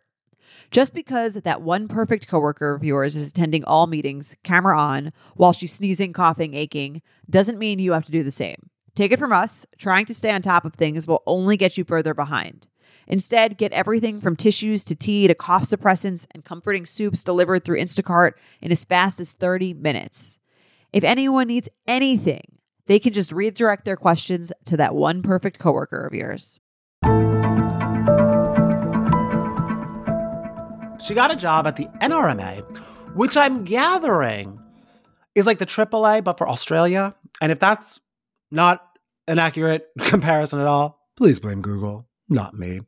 just 0.71 0.95
because 0.95 1.35
that 1.35 1.63
one 1.63 1.89
perfect 1.89 2.29
coworker 2.29 2.75
of 2.75 2.85
yours 2.85 3.17
is 3.17 3.31
attending 3.31 3.65
all 3.65 3.87
meetings, 3.87 4.35
camera 4.43 4.79
on, 4.79 5.13
while 5.37 5.53
she's 5.53 5.73
sneezing, 5.73 6.13
coughing, 6.13 6.55
aching, 6.55 7.03
doesn't 7.29 7.59
mean 7.59 7.79
you 7.79 7.93
have 7.93 8.05
to 8.07 8.13
do 8.13 8.23
the 8.23 8.31
same. 8.31 8.71
Take 8.95 9.13
it 9.13 9.19
from 9.19 9.33
us, 9.33 9.67
trying 9.79 10.07
to 10.07 10.15
stay 10.15 10.31
on 10.31 10.43
top 10.43 10.65
of 10.65 10.75
things 10.75 11.07
will 11.07 11.23
only 11.27 11.57
get 11.57 11.79
you 11.79 11.85
further 11.85 12.15
behind. 12.15 12.67
Instead, 13.07 13.59
get 13.59 13.73
everything 13.73 14.21
from 14.21 14.37
tissues 14.37 14.85
to 14.85 14.95
tea 14.95 15.27
to 15.27 15.35
cough 15.35 15.65
suppressants 15.65 16.27
and 16.33 16.45
comforting 16.45 16.87
soups 16.87 17.25
delivered 17.25 17.65
through 17.65 17.81
Instacart 17.81 18.33
in 18.61 18.71
as 18.71 18.85
fast 18.85 19.19
as 19.19 19.33
30 19.33 19.75
minutes. 19.75 20.39
If 20.93 21.03
anyone 21.03 21.49
needs 21.49 21.69
anything, 21.87 22.59
they 22.87 22.99
can 22.99 23.13
just 23.13 23.33
redirect 23.33 23.85
their 23.85 23.97
questions 23.97 24.53
to 24.67 24.77
that 24.77 24.95
one 24.95 25.23
perfect 25.23 25.59
coworker 25.59 26.05
of 26.05 26.15
yours. 26.15 26.61
She 31.03 31.15
got 31.15 31.31
a 31.31 31.37
job 31.37 31.67
at 31.67 31.77
the 31.77 31.87
NRMA, 32.03 32.63
which 33.15 33.37
I'm 33.37 33.65
gathering 33.65 34.61
is 35.35 35.47
like 35.47 35.59
the 35.59 35.67
AAA, 35.67 36.23
but 36.23 36.37
for 36.37 36.49
Australia. 36.49 37.15
And 37.41 37.51
if 37.51 37.59
that's 37.59 38.01
not 38.51 38.85
an 39.27 39.39
accurate 39.39 39.89
comparison 40.01 40.61
at 40.61 40.67
all, 40.67 41.01
please 41.17 41.41
blame 41.41 41.63
Google, 41.63 42.09
not 42.29 42.55
me. 42.55 42.81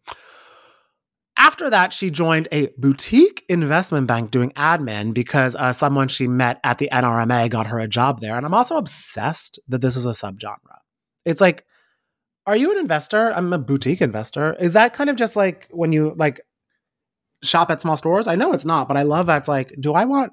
After 1.38 1.70
that, 1.70 1.92
she 1.92 2.10
joined 2.10 2.48
a 2.52 2.68
boutique 2.76 3.44
investment 3.48 4.06
bank 4.06 4.30
doing 4.30 4.50
admin 4.50 5.14
because 5.14 5.56
uh, 5.56 5.72
someone 5.72 6.08
she 6.08 6.28
met 6.28 6.60
at 6.62 6.78
the 6.78 6.90
NRMA 6.92 7.48
got 7.48 7.66
her 7.66 7.80
a 7.80 7.88
job 7.88 8.20
there. 8.20 8.36
And 8.36 8.44
I'm 8.44 8.54
also 8.54 8.76
obsessed 8.76 9.58
that 9.68 9.80
this 9.80 9.96
is 9.96 10.06
a 10.06 10.10
subgenre. 10.10 10.58
It's 11.24 11.40
like, 11.40 11.64
are 12.46 12.56
you 12.56 12.70
an 12.72 12.78
investor? 12.78 13.32
I'm 13.32 13.52
a 13.52 13.58
boutique 13.58 14.02
investor. 14.02 14.54
Is 14.60 14.74
that 14.74 14.92
kind 14.92 15.08
of 15.08 15.16
just 15.16 15.34
like 15.34 15.68
when 15.70 15.92
you 15.92 16.14
like 16.16 16.42
shop 17.42 17.70
at 17.70 17.80
small 17.80 17.96
stores? 17.96 18.26
I 18.26 18.34
know 18.34 18.52
it's 18.52 18.64
not, 18.64 18.88
but 18.88 18.96
I 18.96 19.02
love 19.02 19.26
that. 19.26 19.38
It's 19.38 19.48
like, 19.48 19.72
do 19.80 19.94
I 19.94 20.04
want? 20.04 20.32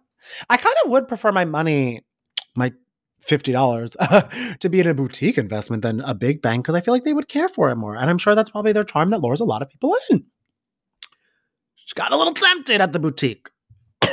I 0.50 0.58
kind 0.58 0.76
of 0.84 0.92
would 0.92 1.08
prefer 1.08 1.32
my 1.32 1.46
money, 1.46 2.02
my 2.56 2.74
fifty 3.22 3.52
dollars, 3.52 3.96
to 4.60 4.70
be 4.70 4.80
in 4.80 4.88
a 4.88 4.94
boutique 4.94 5.38
investment 5.38 5.84
than 5.84 6.02
a 6.02 6.14
big 6.14 6.42
bank 6.42 6.64
because 6.64 6.76
I 6.76 6.82
feel 6.82 6.94
like 6.94 7.04
they 7.04 7.14
would 7.14 7.28
care 7.28 7.50
for 7.50 7.70
it 7.70 7.76
more, 7.76 7.96
and 7.96 8.10
I'm 8.10 8.18
sure 8.18 8.36
that's 8.36 8.50
probably 8.50 8.72
their 8.72 8.84
charm 8.84 9.10
that 9.12 9.22
lures 9.22 9.42
a 9.42 9.46
lot 9.46 9.62
of 9.62 9.70
people 9.70 9.96
in. 10.10 10.26
She 11.76 11.94
got 11.96 12.12
a 12.12 12.18
little 12.18 12.34
tempted 12.34 12.82
at 12.82 12.92
the 12.92 13.00
boutique. 13.00 13.50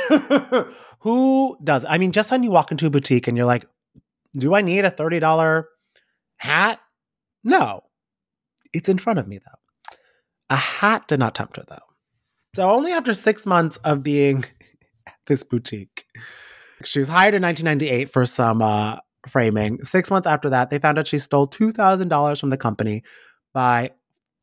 Who 0.99 1.57
does? 1.63 1.85
I 1.87 1.97
mean, 1.97 2.11
just 2.11 2.31
when 2.31 2.43
you 2.43 2.51
walk 2.51 2.71
into 2.71 2.87
a 2.87 2.89
boutique 2.89 3.27
and 3.27 3.37
you're 3.37 3.45
like, 3.45 3.67
do 4.33 4.55
I 4.55 4.61
need 4.61 4.85
a 4.85 4.89
thirty 4.89 5.19
dollar 5.19 5.67
hat? 6.37 6.79
No, 7.43 7.83
it's 8.73 8.89
in 8.89 8.97
front 8.97 9.19
of 9.19 9.27
me 9.27 9.39
though. 9.39 9.95
A 10.49 10.55
hat 10.55 11.07
did 11.07 11.19
not 11.19 11.35
tempt 11.35 11.57
her 11.57 11.65
though. 11.67 11.86
So 12.57 12.71
only 12.71 12.91
after 12.91 13.13
six 13.13 13.45
months 13.45 13.77
of 13.83 14.01
being 14.01 14.43
at 15.05 15.13
this 15.27 15.43
boutique, 15.43 16.05
she 16.83 16.97
was 16.97 17.07
hired 17.07 17.35
in 17.35 17.43
1998 17.43 18.09
for 18.09 18.25
some 18.25 18.63
uh, 18.63 18.97
framing. 19.27 19.83
Six 19.83 20.09
months 20.09 20.25
after 20.25 20.49
that, 20.49 20.71
they 20.71 20.79
found 20.79 20.97
out 20.97 21.05
she 21.05 21.19
stole 21.19 21.47
$2,000 21.47 22.39
from 22.39 22.49
the 22.49 22.57
company 22.57 23.03
by 23.53 23.91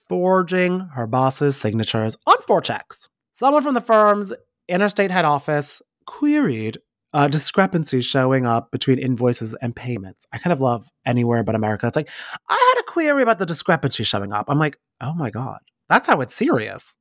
forging 0.08 0.78
her 0.94 1.08
boss's 1.08 1.56
signatures 1.56 2.16
on 2.24 2.36
four 2.46 2.60
checks. 2.60 3.08
Someone 3.32 3.64
from 3.64 3.74
the 3.74 3.80
firm's 3.80 4.32
interstate 4.68 5.10
head 5.10 5.24
office 5.24 5.82
queried 6.06 6.78
a 7.14 7.28
discrepancy 7.28 8.00
showing 8.00 8.46
up 8.46 8.70
between 8.70 9.00
invoices 9.00 9.54
and 9.54 9.74
payments. 9.74 10.24
I 10.32 10.38
kind 10.38 10.52
of 10.52 10.60
love 10.60 10.88
anywhere 11.04 11.42
but 11.42 11.56
America. 11.56 11.88
It's 11.88 11.96
like, 11.96 12.10
I 12.48 12.74
had 12.74 12.80
a 12.80 12.92
query 12.92 13.24
about 13.24 13.38
the 13.38 13.46
discrepancy 13.46 14.04
showing 14.04 14.32
up. 14.32 14.44
I'm 14.46 14.60
like, 14.60 14.78
oh 15.00 15.14
my 15.14 15.30
God, 15.30 15.58
that's 15.88 16.06
how 16.06 16.20
it's 16.20 16.36
serious. 16.36 16.96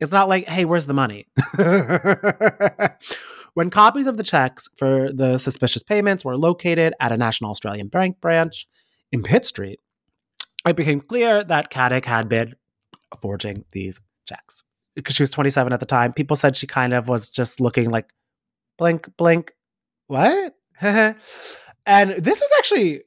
It's 0.00 0.12
not 0.12 0.28
like, 0.28 0.48
hey, 0.48 0.64
where's 0.64 0.86
the 0.86 0.94
money? 0.94 1.26
when 3.54 3.68
copies 3.70 4.06
of 4.06 4.16
the 4.16 4.22
checks 4.22 4.68
for 4.76 5.12
the 5.12 5.38
suspicious 5.38 5.82
payments 5.82 6.24
were 6.24 6.36
located 6.36 6.94
at 7.00 7.12
a 7.12 7.16
National 7.16 7.50
Australian 7.50 7.88
Bank 7.88 8.20
branch 8.20 8.66
in 9.12 9.22
Pitt 9.22 9.44
Street, 9.44 9.78
it 10.66 10.76
became 10.76 11.00
clear 11.00 11.44
that 11.44 11.70
Caddick 11.70 12.06
had 12.06 12.28
been 12.28 12.54
forging 13.20 13.64
these 13.72 14.00
checks. 14.26 14.62
Because 14.94 15.14
she 15.14 15.22
was 15.22 15.30
27 15.30 15.72
at 15.72 15.80
the 15.80 15.86
time, 15.86 16.12
people 16.12 16.36
said 16.36 16.56
she 16.56 16.66
kind 16.66 16.92
of 16.92 17.08
was 17.08 17.30
just 17.30 17.60
looking 17.60 17.90
like 17.90 18.10
blink, 18.78 19.14
blink, 19.16 19.52
what? 20.06 20.54
and 20.80 21.16
this 21.86 22.42
is 22.42 22.50
actually, 22.58 23.02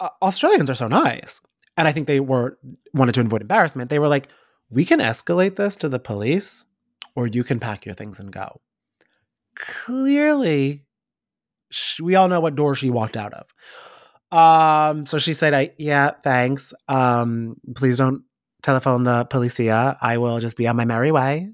uh, 0.00 0.08
Australians 0.22 0.70
are 0.70 0.74
so 0.74 0.88
nice. 0.88 1.40
And 1.76 1.86
I 1.86 1.92
think 1.92 2.06
they 2.06 2.20
were 2.20 2.58
wanted 2.94 3.14
to 3.16 3.20
avoid 3.20 3.42
embarrassment. 3.42 3.90
They 3.90 3.98
were 3.98 4.08
like, 4.08 4.28
we 4.70 4.84
can 4.84 5.00
escalate 5.00 5.56
this 5.56 5.76
to 5.76 5.88
the 5.88 5.98
police 5.98 6.64
or 7.14 7.26
you 7.26 7.44
can 7.44 7.60
pack 7.60 7.86
your 7.86 7.94
things 7.94 8.20
and 8.20 8.32
go. 8.32 8.60
Clearly, 9.54 10.84
we 12.00 12.14
all 12.14 12.28
know 12.28 12.40
what 12.40 12.54
door 12.54 12.74
she 12.74 12.90
walked 12.90 13.16
out 13.16 13.32
of. 13.32 13.46
Um, 14.36 15.06
so 15.06 15.18
she 15.18 15.32
said, 15.32 15.54
I, 15.54 15.72
yeah, 15.78 16.10
thanks. 16.22 16.74
Um, 16.88 17.56
please 17.74 17.98
don't 17.98 18.24
telephone 18.62 19.04
the 19.04 19.24
policia. 19.26 19.96
I 20.00 20.18
will 20.18 20.40
just 20.40 20.56
be 20.56 20.66
on 20.66 20.76
my 20.76 20.84
merry 20.84 21.12
way. 21.12 21.50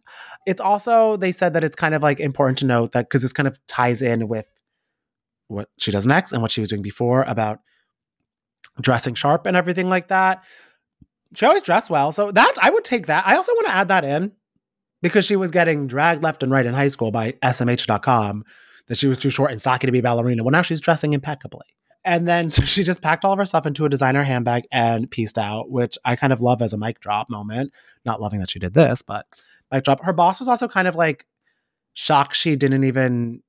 It's 0.47 0.61
also, 0.61 1.17
they 1.17 1.31
said 1.31 1.53
that 1.53 1.63
it's 1.63 1.77
kind 1.77 1.95
of 1.95 2.03
like 2.03 2.19
important 2.19 2.59
to 2.59 2.67
note 2.67 2.93
that 2.93 3.09
because 3.09 3.23
this 3.23 3.33
kind 3.33 3.47
of 3.47 3.59
ties 3.67 4.03
in 4.03 4.27
with 4.27 4.47
what 5.49 5.69
she 5.79 5.91
does 5.91 6.07
next 6.07 6.33
and 6.33 6.43
what 6.43 6.51
she 6.51 6.61
was 6.61 6.71
doing 6.71 6.83
before 6.83 7.23
about 7.23 7.61
dressing 8.81 9.15
sharp 9.15 9.47
and 9.47 9.57
everything 9.57 9.89
like 9.89 10.09
that. 10.09 10.43
She 11.35 11.47
always 11.47 11.63
dressed 11.63 11.91
well. 11.91 12.13
So 12.13 12.31
that 12.31 12.55
I 12.61 12.71
would 12.71 12.85
take 12.85 13.07
that. 13.07 13.27
I 13.27 13.37
also 13.37 13.53
want 13.55 13.67
to 13.67 13.75
add 13.75 13.89
that 13.89 14.05
in 14.05 14.33
because 15.03 15.25
she 15.25 15.37
was 15.37 15.51
getting 15.51 15.87
dragged 15.87 16.23
left 16.23 16.43
and 16.43 16.53
right 16.53 16.65
in 16.65 16.75
high 16.75 16.89
school 16.89 17.11
by 17.11 17.33
SMH.com 17.43 18.45
that 18.89 18.97
she 18.97 19.07
was 19.07 19.19
too 19.19 19.31
short 19.31 19.51
and 19.51 19.61
stocky 19.61 19.87
to 19.87 19.93
be 19.93 19.99
a 19.99 20.03
ballerina. 20.03 20.43
Well, 20.43 20.53
now 20.53 20.63
she's 20.63 20.81
dressing 20.81 21.13
impeccably. 21.13 21.67
And 22.05 22.27
then 22.27 22.49
so 22.51 22.63
she 22.63 22.83
just 22.83 23.03
packed 23.03 23.25
all 23.25 23.33
of 23.33 23.39
her 23.39 23.45
stuff 23.45 23.67
into 23.67 23.85
a 23.85 23.89
designer 23.89 24.23
handbag 24.23 24.65
and 24.73 25.11
pieced 25.11 25.39
out, 25.39 25.71
which 25.71 25.99
I 26.05 26.17
kind 26.17 26.33
of 26.33 26.41
love 26.41 26.63
as 26.63 26.73
a 26.73 26.79
mic 26.79 27.01
drop 27.01 27.31
moment. 27.31 27.73
Not 28.05 28.21
loving 28.21 28.41
that 28.41 28.51
she 28.51 28.59
did 28.59 28.75
this, 28.75 29.03
but 29.03 29.27
mic 29.71 29.85
drop. 29.85 30.05
Her 30.05 30.13
boss 30.13 30.41
was 30.41 30.49
also 30.49 30.69
kind 30.69 30.89
of 30.89 30.97
like 30.97 31.27
shocked 31.95 32.37
she 32.37 32.57
didn't 32.57 32.85
even 32.85 33.43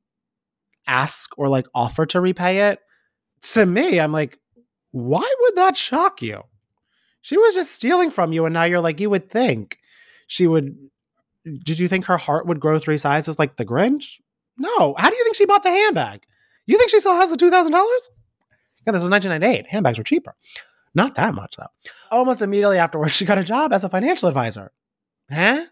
ask 0.87 1.37
or 1.37 1.47
like 1.49 1.67
offer 1.73 2.05
to 2.07 2.19
repay 2.19 2.69
it. 2.69 2.79
To 3.53 3.65
me, 3.65 3.99
I'm 3.99 4.11
like, 4.11 4.39
why 4.91 5.33
would 5.41 5.55
that 5.55 5.75
shock 5.75 6.21
you? 6.21 6.43
She 7.23 7.37
was 7.37 7.55
just 7.55 7.71
stealing 7.71 8.11
from 8.11 8.33
you, 8.33 8.45
and 8.45 8.53
now 8.53 8.65
you're 8.65 8.81
like, 8.81 8.99
you 8.99 9.09
would 9.09 9.29
think 9.29 9.79
she 10.27 10.45
would. 10.45 10.77
Did 11.63 11.79
you 11.79 11.87
think 11.87 12.05
her 12.05 12.17
heart 12.17 12.45
would 12.45 12.59
grow 12.59 12.77
three 12.79 12.97
sizes 12.97 13.39
like 13.39 13.55
the 13.55 13.65
Grinch? 13.65 14.19
No. 14.57 14.93
How 14.97 15.09
do 15.09 15.15
you 15.15 15.23
think 15.23 15.35
she 15.35 15.45
bought 15.45 15.63
the 15.63 15.69
handbag? 15.69 16.25
You 16.65 16.77
think 16.77 16.91
she 16.91 16.99
still 16.99 17.15
has 17.15 17.31
the 17.31 17.37
two 17.37 17.49
thousand 17.49 17.71
dollars? 17.71 18.09
Yeah, 18.85 18.91
this 18.91 19.03
is 19.03 19.09
1998. 19.09 19.71
Handbags 19.71 19.97
were 19.97 20.03
cheaper. 20.03 20.35
Not 20.93 21.15
that 21.15 21.33
much 21.33 21.55
though. 21.57 21.67
Almost 22.11 22.41
immediately 22.41 22.77
afterwards, 22.77 23.13
she 23.15 23.25
got 23.25 23.37
a 23.37 23.43
job 23.43 23.71
as 23.71 23.83
a 23.83 23.89
financial 23.89 24.27
advisor. 24.27 24.71
Huh? 25.31 25.65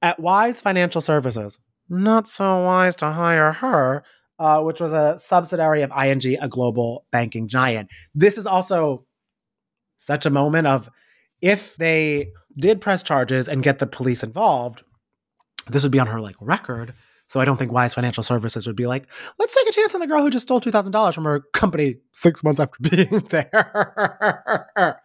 At 0.00 0.20
Wise 0.20 0.60
Financial 0.60 1.00
Services. 1.00 1.58
Not 1.88 2.28
so 2.28 2.64
wise 2.64 2.94
to 2.96 3.10
hire 3.10 3.52
her, 3.52 4.04
uh, 4.38 4.62
which 4.62 4.80
was 4.80 4.92
a 4.92 5.18
subsidiary 5.18 5.82
of 5.82 5.90
ING, 5.90 6.38
a 6.40 6.48
global 6.48 7.04
banking 7.10 7.48
giant. 7.48 7.90
This 8.14 8.38
is 8.38 8.46
also 8.46 9.04
such 10.00 10.24
a 10.24 10.30
moment 10.30 10.66
of 10.66 10.88
if 11.42 11.76
they 11.76 12.32
did 12.58 12.80
press 12.80 13.02
charges 13.02 13.48
and 13.48 13.62
get 13.62 13.78
the 13.78 13.86
police 13.86 14.24
involved, 14.24 14.82
this 15.68 15.82
would 15.82 15.92
be 15.92 15.98
on 16.00 16.06
her 16.06 16.20
like 16.20 16.36
record. 16.40 16.94
So 17.26 17.38
I 17.38 17.44
don't 17.44 17.58
think 17.58 17.70
Wise 17.70 17.92
Financial 17.94 18.22
Services 18.22 18.66
would 18.66 18.76
be 18.76 18.86
like, 18.86 19.06
let's 19.38 19.54
take 19.54 19.68
a 19.68 19.72
chance 19.72 19.94
on 19.94 20.00
the 20.00 20.06
girl 20.06 20.22
who 20.22 20.30
just 20.30 20.46
stole 20.46 20.60
two 20.60 20.70
thousand 20.70 20.92
dollars 20.92 21.14
from 21.14 21.24
her 21.24 21.40
company 21.52 21.96
six 22.12 22.42
months 22.42 22.60
after 22.60 22.76
being 22.90 23.20
there. 23.28 25.00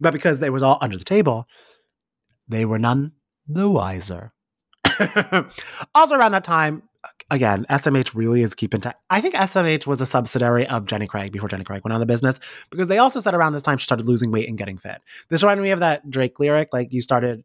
but 0.00 0.12
because 0.12 0.40
they 0.40 0.50
was 0.50 0.64
all 0.64 0.78
under 0.80 0.98
the 0.98 1.04
table, 1.04 1.46
they 2.48 2.64
were 2.64 2.80
none 2.80 3.12
the 3.46 3.70
wiser. 3.70 4.32
also 5.94 6.16
around 6.16 6.32
that 6.32 6.44
time, 6.44 6.82
again, 7.30 7.66
SMH 7.70 8.14
really 8.14 8.42
is 8.42 8.54
keeping. 8.54 8.82
I 9.10 9.20
think 9.20 9.34
SMH 9.34 9.86
was 9.86 10.00
a 10.00 10.06
subsidiary 10.06 10.66
of 10.66 10.86
Jenny 10.86 11.06
Craig 11.06 11.32
before 11.32 11.48
Jenny 11.48 11.64
Craig 11.64 11.82
went 11.84 11.94
out 11.94 12.00
of 12.02 12.08
business 12.08 12.40
because 12.70 12.88
they 12.88 12.98
also 12.98 13.20
said 13.20 13.34
around 13.34 13.52
this 13.52 13.62
time 13.62 13.78
she 13.78 13.84
started 13.84 14.06
losing 14.06 14.30
weight 14.30 14.48
and 14.48 14.58
getting 14.58 14.78
fit. 14.78 15.00
This 15.28 15.42
reminded 15.42 15.62
me 15.62 15.70
of 15.70 15.80
that 15.80 16.08
Drake 16.10 16.38
lyric, 16.38 16.72
like 16.72 16.92
you 16.92 17.00
started 17.00 17.44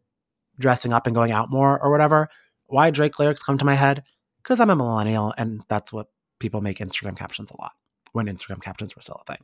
dressing 0.60 0.94
up 0.94 1.08
and 1.08 1.16
going 1.16 1.32
out 1.32 1.50
more 1.50 1.82
or 1.82 1.92
whatever. 1.92 2.30
Why 2.68 2.92
Drake 2.92 3.18
lyrics 3.20 3.44
come 3.44 3.58
to 3.58 3.66
my 3.66 3.75
head? 3.75 4.04
Because 4.44 4.60
I'm 4.60 4.70
a 4.70 4.75
millennial 4.75 5.34
and 5.38 5.63
that's 5.70 5.92
what 5.92 6.08
people 6.39 6.62
make 6.62 6.80
Instagram 6.80 7.18
captions 7.18 7.51
a 7.51 7.62
lot 7.62 7.74
when 8.13 8.28
Instagram 8.28 8.62
captions 8.62 8.96
were 8.96 9.01
still 9.01 9.22
a 9.22 9.32
thing. 9.32 9.44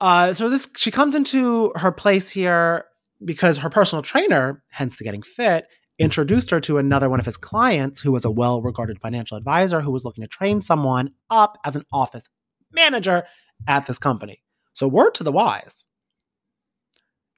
Uh, 0.00 0.34
so 0.34 0.48
this 0.48 0.68
she 0.76 0.90
comes 0.90 1.14
into 1.14 1.72
her 1.76 1.92
place 1.92 2.28
here 2.30 2.86
because 3.24 3.58
her 3.58 3.70
personal 3.70 4.02
trainer, 4.02 4.62
hence 4.68 4.96
the 4.96 5.04
getting 5.04 5.22
fit, 5.22 5.66
introduced 6.02 6.50
her 6.50 6.60
to 6.60 6.78
another 6.78 7.08
one 7.08 7.20
of 7.20 7.26
his 7.26 7.36
clients 7.36 8.00
who 8.00 8.12
was 8.12 8.24
a 8.24 8.30
well 8.30 8.60
regarded 8.60 9.00
financial 9.00 9.36
advisor 9.36 9.80
who 9.80 9.90
was 9.90 10.04
looking 10.04 10.22
to 10.22 10.28
train 10.28 10.60
someone 10.60 11.10
up 11.30 11.58
as 11.64 11.76
an 11.76 11.84
office 11.92 12.28
manager 12.72 13.24
at 13.66 13.86
this 13.86 13.98
company. 13.98 14.42
So, 14.74 14.88
word 14.88 15.14
to 15.14 15.24
the 15.24 15.32
wise 15.32 15.86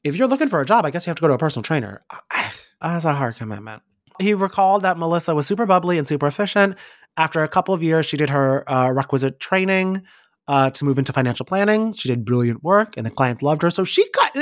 if 0.05 0.17
you're 0.17 0.29
looking 0.29 0.49
for 0.49 0.61
a 0.61 0.67
job, 0.67 0.85
I 0.85 0.91
guess 0.91 1.07
you 1.07 1.11
have 1.11 1.17
to 1.17 1.23
go 1.23 1.29
to 1.29 1.35
a 1.35 1.39
personal 1.39 1.63
trainer. 1.63 2.05
That's 2.81 3.07
a 3.07 3.15
hard 3.15 3.37
commitment. 3.37 3.83
He 4.21 4.35
recalled 4.35 4.83
that 4.83 4.99
Melissa 4.99 5.35
was 5.35 5.47
super 5.47 5.67
bubbly 5.67 5.99
and 5.99 6.07
super 6.07 6.27
efficient. 6.27 6.77
After 7.17 7.43
a 7.43 7.49
couple 7.49 7.75
of 7.75 7.83
years, 7.83 8.07
she 8.07 8.17
did 8.17 8.31
her 8.31 8.71
uh, 8.71 8.91
requisite 8.91 9.41
training 9.41 10.03
uh, 10.47 10.71
to 10.71 10.85
move 10.85 10.99
into 10.99 11.13
financial 11.13 11.47
planning. 11.47 11.93
She 11.93 12.09
did 12.09 12.25
brilliant 12.25 12.63
work, 12.63 12.97
and 12.97 13.07
the 13.07 13.11
clients 13.11 13.43
loved 13.43 13.63
her. 13.63 13.71
So 13.71 13.83
she 13.83 14.09
got 14.13 14.37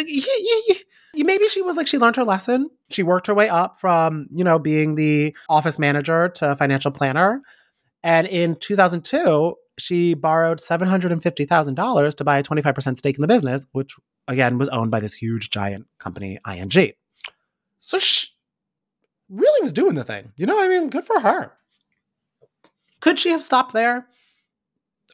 maybe 1.14 1.46
she 1.48 1.62
was 1.62 1.76
like 1.76 1.86
she 1.86 1.98
learned 1.98 2.16
her 2.16 2.24
lesson. 2.24 2.70
She 2.90 3.02
worked 3.02 3.26
her 3.26 3.34
way 3.34 3.48
up 3.48 3.78
from 3.78 4.26
you 4.32 4.44
know 4.44 4.58
being 4.58 4.94
the 4.94 5.36
office 5.48 5.78
manager 5.78 6.28
to 6.36 6.56
financial 6.56 6.90
planner. 6.90 7.42
And 8.02 8.26
in 8.26 8.56
2002, 8.56 9.54
she 9.78 10.14
borrowed 10.14 10.58
$750,000 10.58 12.14
to 12.16 12.24
buy 12.24 12.38
a 12.38 12.42
25% 12.42 12.96
stake 12.96 13.16
in 13.16 13.22
the 13.22 13.28
business, 13.28 13.66
which 13.72 13.94
again 14.28 14.58
was 14.58 14.68
owned 14.70 14.90
by 14.90 15.00
this 15.00 15.14
huge 15.14 15.50
giant 15.50 15.86
company, 15.98 16.38
ING. 16.46 16.92
So 17.80 17.98
she 17.98 18.28
really 19.28 19.62
was 19.62 19.72
doing 19.72 19.94
the 19.94 20.04
thing. 20.04 20.32
You 20.36 20.46
know, 20.46 20.60
I 20.60 20.68
mean, 20.68 20.90
good 20.90 21.04
for 21.04 21.20
her. 21.20 21.52
Could 23.00 23.18
she 23.18 23.30
have 23.30 23.42
stopped 23.42 23.72
there? 23.72 24.06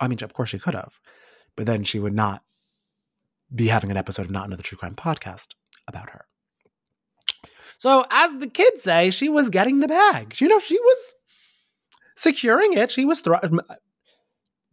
I 0.01 0.09
mean, 0.09 0.19
of 0.23 0.33
course 0.33 0.51
she 0.51 0.59
could 0.59 0.75
have, 0.75 1.01
but 1.57 1.67
then 1.67 1.85
she 1.85 1.99
would 1.99 2.15
not 2.15 2.43
be 3.55 3.69
having 3.69 3.91
an 3.91 3.97
episode 3.97 4.27
of 4.27 4.31
Not 4.31 4.47
Another 4.47 4.63
True 4.63 4.79
Crime 4.79 4.95
podcast 4.95 5.49
about 5.89 6.11
her. 6.11 6.27
So, 7.79 8.05
as 8.11 8.39
the 8.39 8.49
kids 8.49 8.83
say, 8.83 9.11
she 9.11 9.29
was 9.29 9.51
getting 9.51 9.81
the 9.81 9.89
bag. 9.89 10.41
You 10.41 10.49
know, 10.49 10.59
she 10.59 10.79
was 10.79 11.15
securing 12.17 12.73
it. 12.73 12.91
She 12.91 13.05
was 13.05 13.21
throwing 13.21 13.61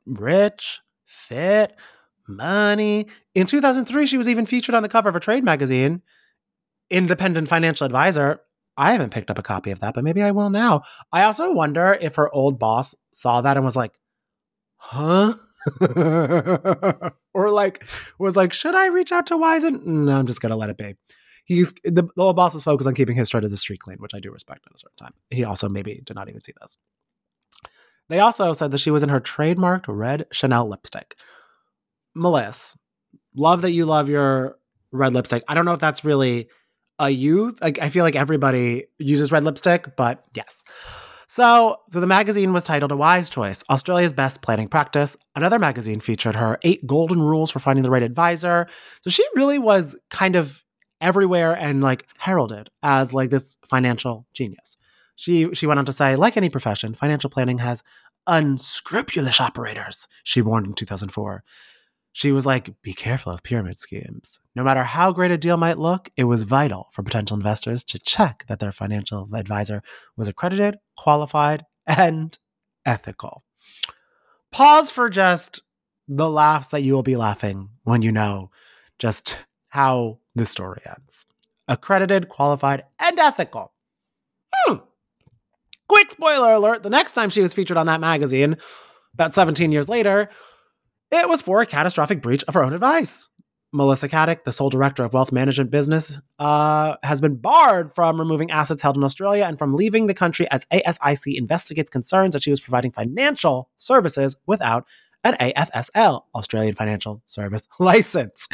rich, 0.05 0.81
fit, 1.05 1.75
money. 2.27 3.07
In 3.33 3.45
2003, 3.45 4.05
she 4.05 4.17
was 4.17 4.27
even 4.27 4.45
featured 4.45 4.75
on 4.75 4.83
the 4.83 4.89
cover 4.89 5.09
of 5.09 5.15
a 5.15 5.19
trade 5.19 5.43
magazine, 5.43 6.01
Independent 6.89 7.47
Financial 7.47 7.85
Advisor. 7.85 8.41
I 8.77 8.91
haven't 8.91 9.11
picked 9.11 9.31
up 9.31 9.39
a 9.39 9.43
copy 9.43 9.71
of 9.71 9.79
that, 9.79 9.93
but 9.93 10.03
maybe 10.03 10.21
I 10.21 10.31
will 10.31 10.49
now. 10.49 10.81
I 11.11 11.23
also 11.23 11.51
wonder 11.51 11.97
if 11.99 12.15
her 12.15 12.33
old 12.33 12.59
boss 12.59 12.93
saw 13.11 13.41
that 13.41 13.55
and 13.55 13.65
was 13.65 13.75
like, 13.75 13.97
huh? 14.77 15.35
or 17.33 17.49
like 17.49 17.83
was 18.19 18.35
like, 18.35 18.53
should 18.53 18.75
I 18.75 18.87
reach 18.87 19.11
out 19.11 19.27
to 19.27 19.35
Wisen? 19.35 19.85
No, 19.85 20.17
I'm 20.17 20.27
just 20.27 20.41
gonna 20.41 20.55
let 20.55 20.69
it 20.69 20.77
be. 20.77 20.95
He's 21.45 21.73
the, 21.83 22.07
the 22.15 22.23
old 22.23 22.35
boss 22.35 22.55
is 22.55 22.63
focused 22.63 22.87
on 22.87 22.95
keeping 22.95 23.15
his 23.15 23.29
side 23.29 23.43
of 23.43 23.51
the 23.51 23.57
street 23.57 23.79
clean, 23.79 23.97
which 23.99 24.15
I 24.15 24.19
do 24.19 24.31
respect 24.31 24.65
at 24.65 24.73
a 24.73 24.77
certain 24.77 24.97
time. 24.97 25.13
He 25.29 25.43
also 25.43 25.69
maybe 25.69 26.01
did 26.03 26.15
not 26.15 26.27
even 26.27 26.43
see 26.43 26.53
this. 26.59 26.77
They 28.09 28.19
also 28.19 28.53
said 28.53 28.71
that 28.71 28.79
she 28.79 28.91
was 28.91 29.03
in 29.03 29.09
her 29.09 29.19
trademarked 29.19 29.85
red 29.87 30.25
Chanel 30.31 30.67
lipstick. 30.67 31.15
Melissa, 32.15 32.77
love 33.35 33.61
that 33.61 33.71
you 33.71 33.85
love 33.85 34.09
your 34.09 34.57
red 34.91 35.13
lipstick. 35.13 35.43
I 35.47 35.53
don't 35.53 35.65
know 35.65 35.73
if 35.73 35.79
that's 35.79 36.05
really 36.05 36.49
a 36.99 37.09
youth. 37.09 37.61
Like 37.61 37.79
I 37.79 37.89
feel 37.89 38.03
like 38.03 38.15
everybody 38.15 38.85
uses 38.97 39.31
red 39.31 39.43
lipstick, 39.43 39.95
but 39.95 40.23
yes. 40.33 40.63
So, 41.27 41.77
so 41.89 41.99
the 41.99 42.07
magazine 42.07 42.53
was 42.53 42.63
titled 42.63 42.91
A 42.91 42.97
Wise 42.97 43.29
Choice, 43.29 43.63
Australia's 43.69 44.13
Best 44.13 44.41
Planning 44.41 44.67
Practice. 44.67 45.17
Another 45.35 45.59
magazine 45.59 45.99
featured 45.99 46.35
her 46.35 46.59
eight 46.63 46.85
golden 46.85 47.21
rules 47.21 47.51
for 47.51 47.59
finding 47.59 47.83
the 47.83 47.89
right 47.89 48.03
advisor. 48.03 48.67
So 49.01 49.09
she 49.09 49.25
really 49.35 49.59
was 49.59 49.97
kind 50.09 50.35
of 50.35 50.63
everywhere 51.01 51.53
and 51.53 51.81
like 51.81 52.05
heralded 52.17 52.69
as 52.83 53.13
like 53.13 53.29
this 53.29 53.57
financial 53.65 54.27
genius. 54.33 54.77
She 55.15 55.53
she 55.53 55.65
went 55.65 55.79
on 55.79 55.85
to 55.85 55.93
say, 55.93 56.15
like 56.15 56.35
any 56.35 56.49
profession, 56.49 56.93
financial 56.93 57.29
planning 57.29 57.59
has 57.59 57.83
unscrupulous 58.27 59.39
operators, 59.39 60.07
she 60.23 60.41
warned 60.41 60.67
in 60.67 60.73
2004. 60.73 61.43
She 62.15 62.31
was 62.31 62.45
like, 62.45 62.81
be 62.81 62.93
careful 62.93 63.33
of 63.33 63.43
pyramid 63.43 63.77
schemes. 63.77 64.39
No 64.55 64.63
matter 64.63 64.83
how 64.83 65.11
great 65.11 65.31
a 65.31 65.37
deal 65.37 65.57
might 65.57 65.77
look, 65.77 66.09
it 66.15 66.23
was 66.23 66.43
vital 66.43 66.87
for 66.93 67.03
potential 67.03 67.35
investors 67.35 67.83
to 67.83 67.99
check 67.99 68.45
that 68.47 68.61
their 68.61 68.71
financial 68.71 69.27
advisor 69.35 69.83
was 70.15 70.29
accredited, 70.29 70.77
qualified, 70.95 71.65
and 71.85 72.37
ethical. 72.85 73.43
Pause 74.49 74.91
for 74.91 75.09
just 75.09 75.61
the 76.07 76.29
laughs 76.29 76.69
that 76.69 76.83
you 76.83 76.93
will 76.93 77.03
be 77.03 77.17
laughing 77.17 77.67
when 77.83 78.01
you 78.01 78.13
know 78.13 78.49
just 78.97 79.37
how 79.67 80.19
the 80.35 80.45
story 80.45 80.79
ends. 80.85 81.25
Accredited, 81.67 82.29
qualified, 82.29 82.85
and 82.97 83.19
ethical. 83.19 83.73
Hmm. 84.53 84.75
Quick 85.89 86.11
spoiler 86.11 86.53
alert 86.53 86.81
the 86.81 86.89
next 86.89 87.11
time 87.11 87.29
she 87.29 87.41
was 87.41 87.53
featured 87.53 87.75
on 87.75 87.87
that 87.87 87.99
magazine, 87.99 88.55
about 89.13 89.33
17 89.33 89.73
years 89.73 89.89
later, 89.89 90.29
it 91.21 91.29
was 91.29 91.41
for 91.41 91.61
a 91.61 91.65
catastrophic 91.65 92.21
breach 92.21 92.43
of 92.47 92.53
her 92.53 92.63
own 92.63 92.73
advice. 92.73 93.29
Melissa 93.75 94.07
Caddick, 94.07 94.45
the 94.45 94.53
sole 94.53 94.69
director 94.69 95.03
of 95.03 95.13
wealth 95.13 95.33
management 95.33 95.69
business, 95.69 96.17
uh, 96.39 96.95
has 97.03 97.19
been 97.19 97.35
barred 97.35 97.93
from 97.93 98.17
removing 98.17 98.49
assets 98.49 98.81
held 98.81 98.95
in 98.95 99.03
Australia 99.03 99.43
and 99.43 99.59
from 99.59 99.73
leaving 99.73 100.07
the 100.07 100.13
country 100.13 100.49
as 100.49 100.65
ASIC 100.65 101.35
investigates 101.37 101.89
concerns 101.89 102.33
that 102.33 102.43
she 102.43 102.51
was 102.51 102.61
providing 102.61 102.91
financial 102.91 103.69
services 103.75 104.37
without 104.47 104.85
an 105.25 105.33
AFSL, 105.33 106.21
Australian 106.35 106.75
Financial 106.75 107.21
Service 107.25 107.67
License. 107.79 108.47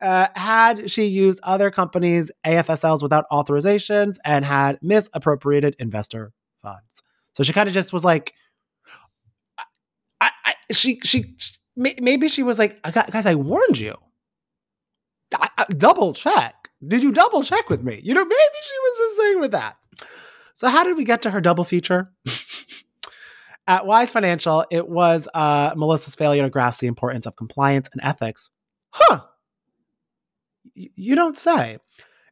Uh, 0.00 0.28
had 0.34 0.90
she 0.90 1.04
used 1.04 1.40
other 1.42 1.70
companies' 1.70 2.30
AFSLs 2.46 3.02
without 3.02 3.28
authorizations 3.30 4.16
and 4.24 4.44
had 4.44 4.78
misappropriated 4.80 5.76
investor 5.78 6.32
funds. 6.62 7.02
So 7.36 7.42
she 7.42 7.52
kind 7.52 7.68
of 7.68 7.74
just 7.74 7.92
was 7.92 8.04
like, 8.04 8.32
I, 10.20 10.30
I, 10.46 10.54
she, 10.72 11.00
she, 11.02 11.36
maybe 11.76 12.28
she 12.28 12.42
was 12.42 12.58
like, 12.58 12.80
guys, 12.82 13.26
I 13.26 13.34
warned 13.34 13.78
you. 13.78 13.96
I, 15.34 15.48
I, 15.58 15.64
double 15.70 16.12
check. 16.12 16.70
Did 16.86 17.02
you 17.02 17.12
double 17.12 17.42
check 17.42 17.70
with 17.70 17.82
me? 17.82 18.00
You 18.02 18.14
know, 18.14 18.24
maybe 18.24 18.38
she 18.62 18.78
was 18.78 18.98
just 18.98 19.16
saying 19.16 19.40
with 19.40 19.50
that. 19.52 19.76
So 20.52 20.68
how 20.68 20.84
did 20.84 20.96
we 20.96 21.04
get 21.04 21.22
to 21.22 21.30
her 21.30 21.40
double 21.40 21.64
feature? 21.64 22.12
At 23.66 23.86
Wise 23.86 24.12
Financial, 24.12 24.64
it 24.70 24.88
was 24.88 25.26
uh, 25.32 25.72
Melissa's 25.74 26.14
failure 26.14 26.42
to 26.42 26.50
grasp 26.50 26.80
the 26.80 26.86
importance 26.86 27.26
of 27.26 27.36
compliance 27.36 27.88
and 27.92 28.00
ethics. 28.04 28.50
Huh. 28.90 29.20
You 30.74 31.14
don't 31.16 31.36
say. 31.36 31.78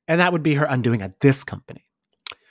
And 0.06 0.20
that 0.20 0.32
would 0.32 0.42
be 0.42 0.54
her 0.54 0.66
undoing 0.66 1.00
at 1.00 1.20
this 1.20 1.42
company. 1.42 1.86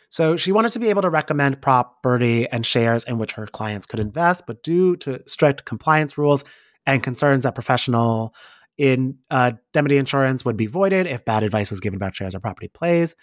So 0.09 0.35
she 0.35 0.51
wanted 0.51 0.71
to 0.73 0.79
be 0.79 0.89
able 0.89 1.03
to 1.03 1.09
recommend 1.09 1.61
property 1.61 2.47
and 2.49 2.65
shares 2.65 3.03
in 3.05 3.17
which 3.17 3.33
her 3.33 3.47
clients 3.47 3.85
could 3.85 3.99
invest, 3.99 4.45
but 4.45 4.63
due 4.63 4.97
to 4.97 5.21
strict 5.25 5.63
compliance 5.63 6.17
rules 6.17 6.43
and 6.85 7.03
concerns 7.03 7.43
that 7.43 7.55
professional 7.55 8.33
in 8.77 9.17
uh, 9.29 9.51
insurance 9.75 10.43
would 10.43 10.57
be 10.57 10.65
voided 10.65 11.05
if 11.05 11.25
bad 11.25 11.43
advice 11.43 11.69
was 11.69 11.79
given 11.79 11.97
about 11.97 12.15
shares 12.15 12.33
or 12.33 12.39
property 12.39 12.67
plays, 12.67 13.15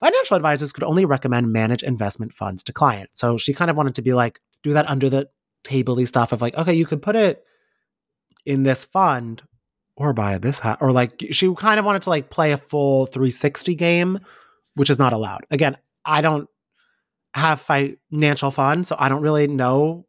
financial 0.00 0.36
advisors 0.36 0.72
could 0.72 0.84
only 0.84 1.04
recommend 1.04 1.52
manage 1.52 1.82
investment 1.82 2.32
funds 2.32 2.62
to 2.64 2.72
clients. 2.72 3.20
So 3.20 3.38
she 3.38 3.52
kind 3.52 3.70
of 3.70 3.76
wanted 3.76 3.94
to 3.96 4.02
be 4.02 4.12
like, 4.12 4.40
do 4.62 4.72
that 4.72 4.88
under 4.88 5.08
the 5.08 5.28
tabley 5.62 6.04
stuff 6.04 6.32
of 6.32 6.42
like, 6.42 6.56
okay, 6.56 6.74
you 6.74 6.86
could 6.86 7.02
put 7.02 7.16
it 7.16 7.44
in 8.44 8.62
this 8.62 8.84
fund 8.84 9.42
or 9.96 10.12
buy 10.12 10.38
this 10.38 10.60
or 10.80 10.92
like 10.92 11.24
she 11.30 11.54
kind 11.54 11.78
of 11.78 11.86
wanted 11.86 12.02
to 12.02 12.10
like 12.10 12.30
play 12.30 12.52
a 12.52 12.56
full 12.56 13.06
360 13.06 13.74
game, 13.74 14.18
which 14.74 14.90
is 14.90 14.98
not 14.98 15.12
allowed. 15.12 15.46
Again, 15.50 15.76
I 16.04 16.20
don't 16.20 16.48
have 17.34 17.60
financial 17.60 18.50
funds, 18.50 18.88
so 18.88 18.96
I 18.98 19.08
don't 19.08 19.22
really 19.22 19.46
know 19.46 20.06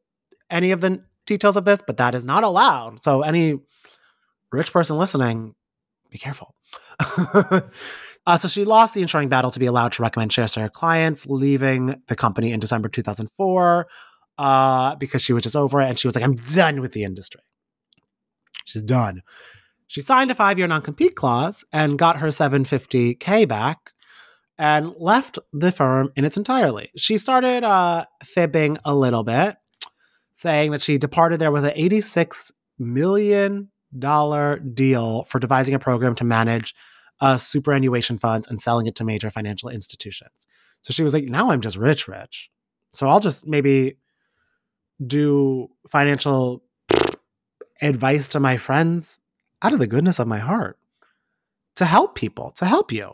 any 0.49 0.71
of 0.71 0.81
the 0.81 1.03
details 1.25 1.57
of 1.57 1.65
this, 1.65 1.81
but 1.85 1.97
that 1.97 2.15
is 2.15 2.25
not 2.25 2.43
allowed. 2.43 3.03
So 3.03 3.21
any 3.21 3.59
rich 4.51 4.71
person 4.71 4.97
listening, 4.97 5.55
be 6.09 6.17
careful. 6.17 6.55
uh, 6.99 8.37
so 8.37 8.47
she 8.47 8.65
lost 8.65 8.93
the 8.93 9.01
insuring 9.01 9.29
battle 9.29 9.51
to 9.51 9.59
be 9.59 9.65
allowed 9.65 9.91
to 9.93 10.01
recommend 10.01 10.31
shares 10.33 10.53
to 10.53 10.61
her 10.61 10.69
clients, 10.69 11.25
leaving 11.25 12.01
the 12.07 12.15
company 12.15 12.51
in 12.51 12.59
December 12.59 12.89
2004 12.89 13.87
uh, 14.37 14.95
because 14.95 15.21
she 15.21 15.33
was 15.33 15.43
just 15.43 15.55
over 15.55 15.81
it 15.81 15.89
and 15.89 15.99
she 15.99 16.07
was 16.07 16.15
like, 16.15 16.23
I'm 16.23 16.35
done 16.35 16.81
with 16.81 16.91
the 16.91 17.03
industry. 17.03 17.41
She's 18.65 18.83
done. 18.83 19.21
She 19.87 20.01
signed 20.01 20.31
a 20.31 20.35
five 20.35 20.57
year 20.57 20.67
non 20.67 20.81
compete 20.81 21.15
clause 21.15 21.63
and 21.71 21.97
got 21.97 22.17
her 22.17 22.27
750K 22.27 23.47
back 23.47 23.93
and 24.57 24.93
left 24.97 25.37
the 25.53 25.71
firm 25.71 26.11
in 26.15 26.25
its 26.25 26.37
entirety. 26.37 26.91
She 26.97 27.17
started 27.17 27.63
uh, 27.63 28.05
fibbing 28.23 28.77
a 28.83 28.95
little 28.95 29.23
bit, 29.23 29.57
saying 30.35 30.71
that 30.71 30.81
she 30.81 30.97
departed 30.97 31.39
there 31.39 31.51
with 31.51 31.63
an 31.63 31.71
$86 31.71 32.51
million 32.77 33.69
deal 34.73 35.23
for 35.23 35.39
devising 35.39 35.73
a 35.73 35.79
program 35.79 36.13
to 36.15 36.25
manage 36.25 36.75
uh, 37.21 37.37
superannuation 37.37 38.17
funds 38.19 38.45
and 38.47 38.61
selling 38.61 38.85
it 38.85 38.95
to 38.95 39.05
major 39.05 39.31
financial 39.31 39.69
institutions. 39.69 40.45
So 40.81 40.91
she 40.91 41.03
was 41.03 41.13
like, 41.13 41.23
now 41.23 41.51
I'm 41.51 41.61
just 41.61 41.77
rich, 41.77 42.09
rich. 42.09 42.51
So 42.91 43.07
I'll 43.07 43.21
just 43.21 43.47
maybe 43.47 43.97
do 45.05 45.69
financial 45.87 46.63
advice 47.81 48.27
to 48.29 48.41
my 48.41 48.57
friends 48.57 49.19
out 49.61 49.71
of 49.71 49.79
the 49.79 49.87
goodness 49.87 50.19
of 50.19 50.27
my 50.27 50.39
heart 50.39 50.77
to 51.77 51.85
help 51.85 52.15
people, 52.15 52.51
to 52.57 52.65
help 52.65 52.91
you. 52.91 53.13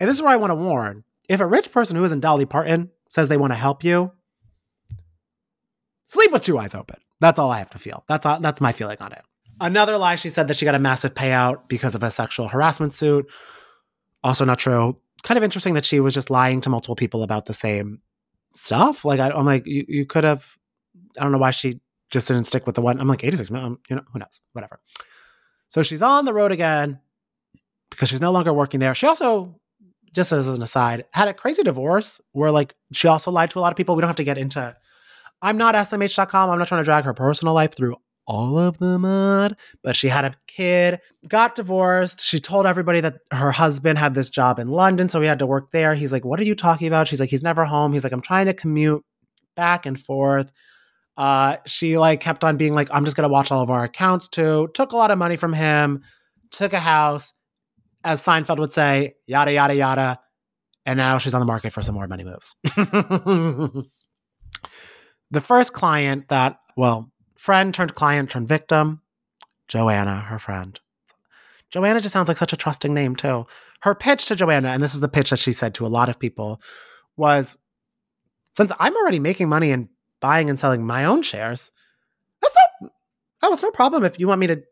And 0.00 0.10
this 0.10 0.16
is 0.16 0.22
where 0.22 0.32
I 0.32 0.36
want 0.36 0.50
to 0.50 0.56
warn 0.56 1.04
if 1.28 1.40
a 1.40 1.46
rich 1.46 1.70
person 1.70 1.96
who 1.96 2.04
isn't 2.04 2.20
Dolly 2.20 2.44
Parton 2.44 2.90
says 3.08 3.28
they 3.28 3.36
want 3.36 3.52
to 3.52 3.58
help 3.58 3.84
you, 3.84 4.10
sleep 6.06 6.32
with 6.32 6.42
two 6.42 6.58
eyes 6.58 6.74
open. 6.74 6.96
That's 7.20 7.38
all 7.38 7.50
I 7.50 7.58
have 7.58 7.70
to 7.70 7.78
feel. 7.78 8.04
That's 8.08 8.26
all, 8.26 8.40
that's 8.40 8.60
my 8.60 8.72
feeling 8.72 8.98
on 9.00 9.12
it. 9.12 9.22
Another 9.60 9.96
lie, 9.96 10.16
she 10.16 10.30
said 10.30 10.48
that 10.48 10.56
she 10.56 10.64
got 10.64 10.74
a 10.74 10.78
massive 10.78 11.14
payout 11.14 11.68
because 11.68 11.94
of 11.94 12.02
a 12.02 12.10
sexual 12.10 12.48
harassment 12.48 12.92
suit. 12.92 13.26
Also 14.22 14.44
not 14.44 14.58
true. 14.58 14.98
Kind 15.22 15.38
of 15.38 15.44
interesting 15.44 15.74
that 15.74 15.84
she 15.84 16.00
was 16.00 16.12
just 16.12 16.30
lying 16.30 16.60
to 16.60 16.68
multiple 16.68 16.96
people 16.96 17.22
about 17.22 17.46
the 17.46 17.54
same 17.54 18.00
stuff. 18.54 19.04
Like 19.04 19.18
I, 19.18 19.30
am 19.30 19.46
like, 19.46 19.66
you, 19.66 19.84
you 19.88 20.04
could 20.04 20.24
have 20.24 20.56
I 21.18 21.22
don't 21.22 21.32
know 21.32 21.38
why 21.38 21.50
she 21.50 21.80
just 22.10 22.28
didn't 22.28 22.44
stick 22.44 22.66
with 22.66 22.74
the 22.74 22.82
one. 22.82 23.00
I'm 23.00 23.08
like 23.08 23.24
86 23.24 23.50
million, 23.50 23.72
um, 23.72 23.78
you 23.88 23.96
know, 23.96 24.02
who 24.12 24.18
knows, 24.18 24.40
whatever. 24.52 24.80
So 25.68 25.82
she's 25.82 26.02
on 26.02 26.24
the 26.24 26.32
road 26.32 26.52
again 26.52 27.00
because 27.90 28.08
she's 28.08 28.20
no 28.20 28.32
longer 28.32 28.52
working 28.52 28.80
there. 28.80 28.94
She 28.94 29.06
also, 29.06 29.58
just 30.12 30.32
as 30.32 30.48
an 30.48 30.62
aside, 30.62 31.04
had 31.12 31.28
a 31.28 31.34
crazy 31.34 31.62
divorce 31.62 32.20
where 32.32 32.50
like 32.50 32.74
she 32.92 33.08
also 33.08 33.30
lied 33.30 33.50
to 33.50 33.58
a 33.58 33.60
lot 33.60 33.72
of 33.72 33.76
people. 33.76 33.96
We 33.96 34.02
don't 34.02 34.08
have 34.08 34.16
to 34.16 34.24
get 34.24 34.38
into. 34.38 34.76
I'm 35.42 35.56
not 35.56 35.74
SMH.com. 35.74 36.50
I'm 36.50 36.58
not 36.58 36.68
trying 36.68 36.80
to 36.80 36.84
drag 36.84 37.04
her 37.04 37.14
personal 37.14 37.54
life 37.54 37.74
through 37.74 37.96
all 38.26 38.58
of 38.58 38.78
the 38.78 38.98
mud, 38.98 39.56
but 39.82 39.94
she 39.94 40.08
had 40.08 40.24
a 40.24 40.34
kid, 40.48 41.00
got 41.28 41.54
divorced. 41.54 42.20
She 42.20 42.40
told 42.40 42.66
everybody 42.66 43.00
that 43.00 43.18
her 43.30 43.52
husband 43.52 43.98
had 43.98 44.14
this 44.14 44.28
job 44.28 44.58
in 44.58 44.68
London, 44.68 45.08
so 45.08 45.20
he 45.20 45.28
had 45.28 45.38
to 45.38 45.46
work 45.46 45.70
there. 45.70 45.94
He's 45.94 46.12
like, 46.12 46.24
What 46.24 46.40
are 46.40 46.44
you 46.44 46.54
talking 46.54 46.88
about? 46.88 47.08
She's 47.08 47.20
like, 47.20 47.30
He's 47.30 47.42
never 47.42 47.64
home. 47.64 47.92
He's 47.92 48.04
like, 48.04 48.12
I'm 48.12 48.20
trying 48.20 48.46
to 48.46 48.54
commute 48.54 49.04
back 49.54 49.86
and 49.86 49.98
forth. 49.98 50.50
Uh, 51.16 51.56
she 51.66 51.96
like 51.96 52.20
kept 52.20 52.44
on 52.44 52.56
being 52.56 52.74
like, 52.74 52.88
I'm 52.90 53.04
just 53.04 53.16
gonna 53.16 53.28
watch 53.28 53.50
all 53.50 53.62
of 53.62 53.70
our 53.70 53.84
accounts 53.84 54.28
too. 54.28 54.68
Took 54.74 54.92
a 54.92 54.96
lot 54.96 55.10
of 55.10 55.18
money 55.18 55.36
from 55.36 55.52
him, 55.52 56.02
took 56.50 56.72
a 56.72 56.80
house, 56.80 57.32
as 58.04 58.24
Seinfeld 58.24 58.58
would 58.58 58.72
say, 58.72 59.14
yada 59.26 59.52
yada 59.52 59.74
yada. 59.74 60.20
And 60.84 60.98
now 60.98 61.18
she's 61.18 61.34
on 61.34 61.40
the 61.40 61.46
market 61.46 61.72
for 61.72 61.82
some 61.82 61.94
more 61.94 62.06
money 62.06 62.24
moves. 62.24 62.54
the 65.30 65.40
first 65.40 65.72
client 65.72 66.28
that, 66.28 66.58
well, 66.76 67.10
friend 67.36 67.74
turned 67.74 67.94
client 67.94 68.30
turned 68.30 68.48
victim, 68.48 69.00
Joanna, 69.68 70.20
her 70.20 70.38
friend. 70.38 70.78
Joanna 71.70 72.00
just 72.00 72.12
sounds 72.12 72.28
like 72.28 72.36
such 72.36 72.52
a 72.52 72.56
trusting 72.56 72.94
name, 72.94 73.16
too. 73.16 73.46
Her 73.80 73.94
pitch 73.94 74.26
to 74.26 74.36
Joanna, 74.36 74.68
and 74.68 74.82
this 74.82 74.94
is 74.94 75.00
the 75.00 75.08
pitch 75.08 75.30
that 75.30 75.38
she 75.38 75.52
said 75.52 75.74
to 75.74 75.86
a 75.86 75.88
lot 75.88 76.08
of 76.08 76.18
people, 76.18 76.60
was 77.16 77.58
since 78.52 78.72
I'm 78.78 78.96
already 78.96 79.18
making 79.18 79.48
money 79.48 79.72
and 79.72 79.88
buying 80.20 80.48
and 80.48 80.58
selling 80.58 80.86
my 80.86 81.04
own 81.04 81.22
shares, 81.22 81.70
that's 82.40 82.54
no, 82.80 82.90
oh, 83.42 83.52
it's 83.52 83.62
no 83.62 83.70
problem 83.70 84.04
if 84.04 84.18
you 84.18 84.28
want 84.28 84.40
me 84.40 84.46
to 84.46 84.62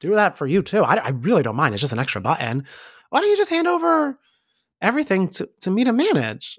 do 0.00 0.14
that 0.14 0.36
for 0.36 0.46
you 0.46 0.62
too. 0.62 0.82
I, 0.82 0.96
I 0.96 1.08
really 1.10 1.42
don't 1.42 1.56
mind. 1.56 1.74
It's 1.74 1.80
just 1.80 1.92
an 1.92 1.98
extra 1.98 2.20
button. 2.20 2.64
Why 3.10 3.20
don't 3.20 3.30
you 3.30 3.36
just 3.36 3.50
hand 3.50 3.66
over 3.66 4.18
everything 4.80 5.28
to, 5.28 5.48
to 5.60 5.70
me 5.70 5.84
to 5.84 5.92
manage? 5.92 6.58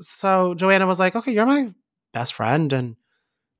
So 0.00 0.54
Joanna 0.54 0.86
was 0.86 0.98
like, 0.98 1.16
okay, 1.16 1.32
you're 1.32 1.46
my 1.46 1.72
best 2.14 2.34
friend 2.34 2.72
and 2.72 2.96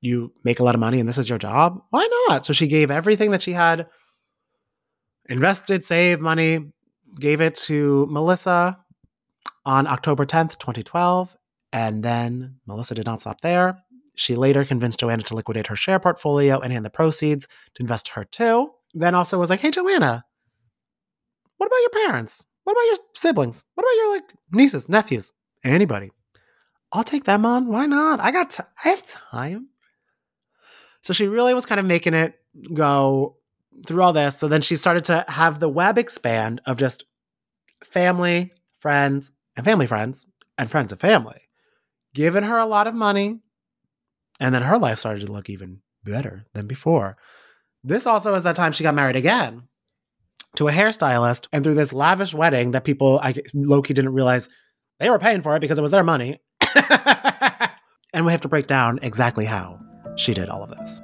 you 0.01 0.33
make 0.43 0.59
a 0.59 0.63
lot 0.63 0.75
of 0.75 0.81
money 0.81 0.99
and 0.99 1.07
this 1.07 1.17
is 1.17 1.29
your 1.29 1.37
job. 1.37 1.79
Why 1.91 2.07
not? 2.27 2.45
So 2.45 2.53
she 2.53 2.67
gave 2.67 2.89
everything 2.89 3.31
that 3.31 3.43
she 3.43 3.53
had 3.53 3.87
invested, 5.27 5.85
saved 5.85 6.21
money, 6.21 6.71
gave 7.19 7.41
it 7.41 7.55
to 7.55 8.07
Melissa 8.09 8.77
on 9.65 9.87
October 9.87 10.25
10th, 10.25 10.57
2012. 10.59 11.35
And 11.73 12.03
then 12.03 12.55
Melissa 12.65 12.95
did 12.95 13.05
not 13.05 13.21
stop 13.21 13.41
there. 13.41 13.77
She 14.15 14.35
later 14.35 14.63
convinced 14.63 14.99
Joanna 14.99 15.23
to 15.23 15.35
liquidate 15.35 15.67
her 15.67 15.75
share 15.75 15.99
portfolio 15.99 16.59
and 16.59 16.71
hand 16.71 16.85
the 16.85 16.89
proceeds 16.89 17.47
to 17.75 17.83
invest 17.83 18.09
her 18.09 18.23
too. 18.23 18.71
Then 18.93 19.13
also 19.13 19.37
was 19.37 19.49
like, 19.49 19.59
hey, 19.59 19.71
Joanna, 19.71 20.23
what 21.57 21.67
about 21.67 21.81
your 21.81 22.07
parents? 22.07 22.45
What 22.63 22.73
about 22.73 22.85
your 22.85 22.97
siblings? 23.15 23.63
What 23.73 23.83
about 23.83 23.95
your 23.95 24.13
like 24.13 24.33
nieces, 24.51 24.87
nephews, 24.87 25.33
anybody? 25.63 26.11
I'll 26.95 27.03
take 27.03 27.25
them 27.25 27.45
on. 27.45 27.67
Why 27.67 27.85
not? 27.87 28.21
I 28.21 28.31
got, 28.31 28.51
t- 28.51 28.63
I 28.83 28.89
have 28.89 29.05
time. 29.05 29.67
So 31.01 31.11
she 31.11 31.27
really 31.27 31.53
was 31.53 31.65
kind 31.65 31.79
of 31.79 31.85
making 31.85 32.13
it 32.13 32.35
go 32.73 33.35
through 33.85 34.01
all 34.01 34.13
this. 34.13 34.37
So 34.37 34.47
then 34.47 34.61
she 34.61 34.77
started 34.77 35.03
to 35.05 35.25
have 35.27 35.59
the 35.59 35.67
web 35.67 35.97
expand 35.97 36.61
of 36.65 36.77
just 36.77 37.03
family, 37.83 38.53
friends, 38.79 39.29
and 39.57 39.65
family 39.65 39.87
friends, 39.87 40.25
and 40.57 40.71
friends 40.71 40.93
of 40.93 40.99
family, 41.01 41.41
giving 42.13 42.43
her 42.43 42.57
a 42.57 42.65
lot 42.65 42.87
of 42.87 42.95
money. 42.95 43.41
And 44.39 44.55
then 44.55 44.61
her 44.61 44.77
life 44.77 44.99
started 44.99 45.25
to 45.25 45.31
look 45.31 45.49
even 45.49 45.81
better 46.05 46.45
than 46.53 46.65
before. 46.65 47.17
This 47.83 48.07
also 48.07 48.33
is 48.35 48.43
that 48.43 48.55
time 48.55 48.71
she 48.71 48.83
got 48.83 48.95
married 48.95 49.17
again 49.17 49.63
to 50.55 50.69
a 50.69 50.71
hairstylist. 50.71 51.47
And 51.51 51.61
through 51.61 51.75
this 51.75 51.93
lavish 51.93 52.33
wedding 52.33 52.71
that 52.71 52.85
people, 52.85 53.19
I 53.21 53.33
Loki 53.53 53.93
didn't 53.93 54.13
realize 54.13 54.49
they 54.99 55.09
were 55.09 55.19
paying 55.19 55.41
for 55.41 55.57
it 55.57 55.59
because 55.59 55.77
it 55.77 55.81
was 55.83 55.91
their 55.91 56.03
money. 56.03 56.39
and 58.13 58.25
we 58.25 58.31
have 58.31 58.41
to 58.41 58.47
break 58.47 58.67
down 58.67 58.99
exactly 59.01 59.45
how 59.45 59.79
she 60.15 60.33
did 60.33 60.49
all 60.49 60.63
of 60.63 60.69
this. 60.69 61.01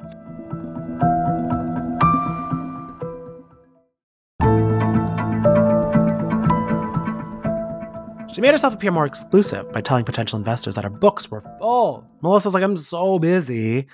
She 8.34 8.40
made 8.40 8.52
herself 8.52 8.74
appear 8.74 8.92
more 8.92 9.06
exclusive 9.06 9.70
by 9.74 9.82
telling 9.82 10.06
potential 10.06 10.40
investors 10.40 10.76
that 10.76 10.86
her 10.86 10.90
books 10.90 11.30
were 11.30 11.44
full. 11.60 12.10
Melissa's 12.22 12.54
like, 12.54 12.64
I'm 12.64 12.78
so 12.78 13.20
busy, 13.20 13.88